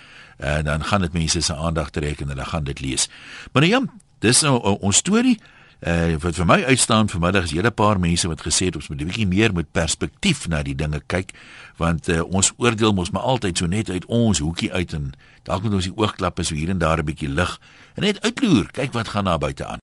uh, 0.40 0.62
dan 0.64 0.84
gaan 0.84 1.04
dit 1.04 1.12
mense 1.12 1.40
se 1.40 1.54
aandag 1.54 1.90
trek 1.90 2.20
en 2.20 2.32
hulle 2.32 2.44
gaan 2.44 2.64
dit 2.64 2.80
lees. 2.80 3.08
Maar 3.52 3.62
nou 3.62 3.72
ja, 3.72 3.82
dis 4.24 4.40
nou 4.40 4.56
uh, 4.56 4.78
ons 4.80 4.96
storie. 4.96 5.36
Uh 5.84 6.14
wat 6.22 6.38
vir 6.38 6.46
my 6.48 6.62
uitstaan 6.64 7.10
vanmiddag 7.12 7.44
is 7.44 7.52
hele 7.52 7.70
paar 7.70 7.98
mense 8.00 8.28
wat 8.28 8.40
gesê 8.40 8.70
het 8.70 8.76
ons 8.76 8.88
moet 8.88 9.00
'n 9.00 9.04
bietjie 9.10 9.26
meer 9.26 9.52
met 9.52 9.72
perspektief 9.72 10.48
na 10.48 10.62
die 10.62 10.74
dinge 10.74 11.02
kyk 11.06 11.34
want 11.76 12.08
uh, 12.08 12.22
ons 12.24 12.52
oordeel 12.56 12.92
mos 12.92 13.10
maar 13.10 13.22
altyd 13.22 13.58
so 13.58 13.66
net 13.66 13.90
uit 13.90 14.04
ons 14.06 14.38
hoekie 14.38 14.72
uit 14.72 14.92
en 14.92 15.12
dalk 15.42 15.62
moet 15.62 15.72
ons 15.72 15.84
die 15.84 15.96
oogklappe 15.96 16.42
so 16.42 16.54
hier 16.54 16.70
en 16.70 16.78
daar 16.78 16.98
'n 16.98 17.04
bietjie 17.04 17.28
lig 17.28 17.60
en 17.94 18.02
net 18.02 18.20
uitloer 18.20 18.70
kyk 18.72 18.92
wat 18.92 19.08
gaan 19.08 19.24
daar 19.24 19.38
buite 19.38 19.64
aan 19.64 19.72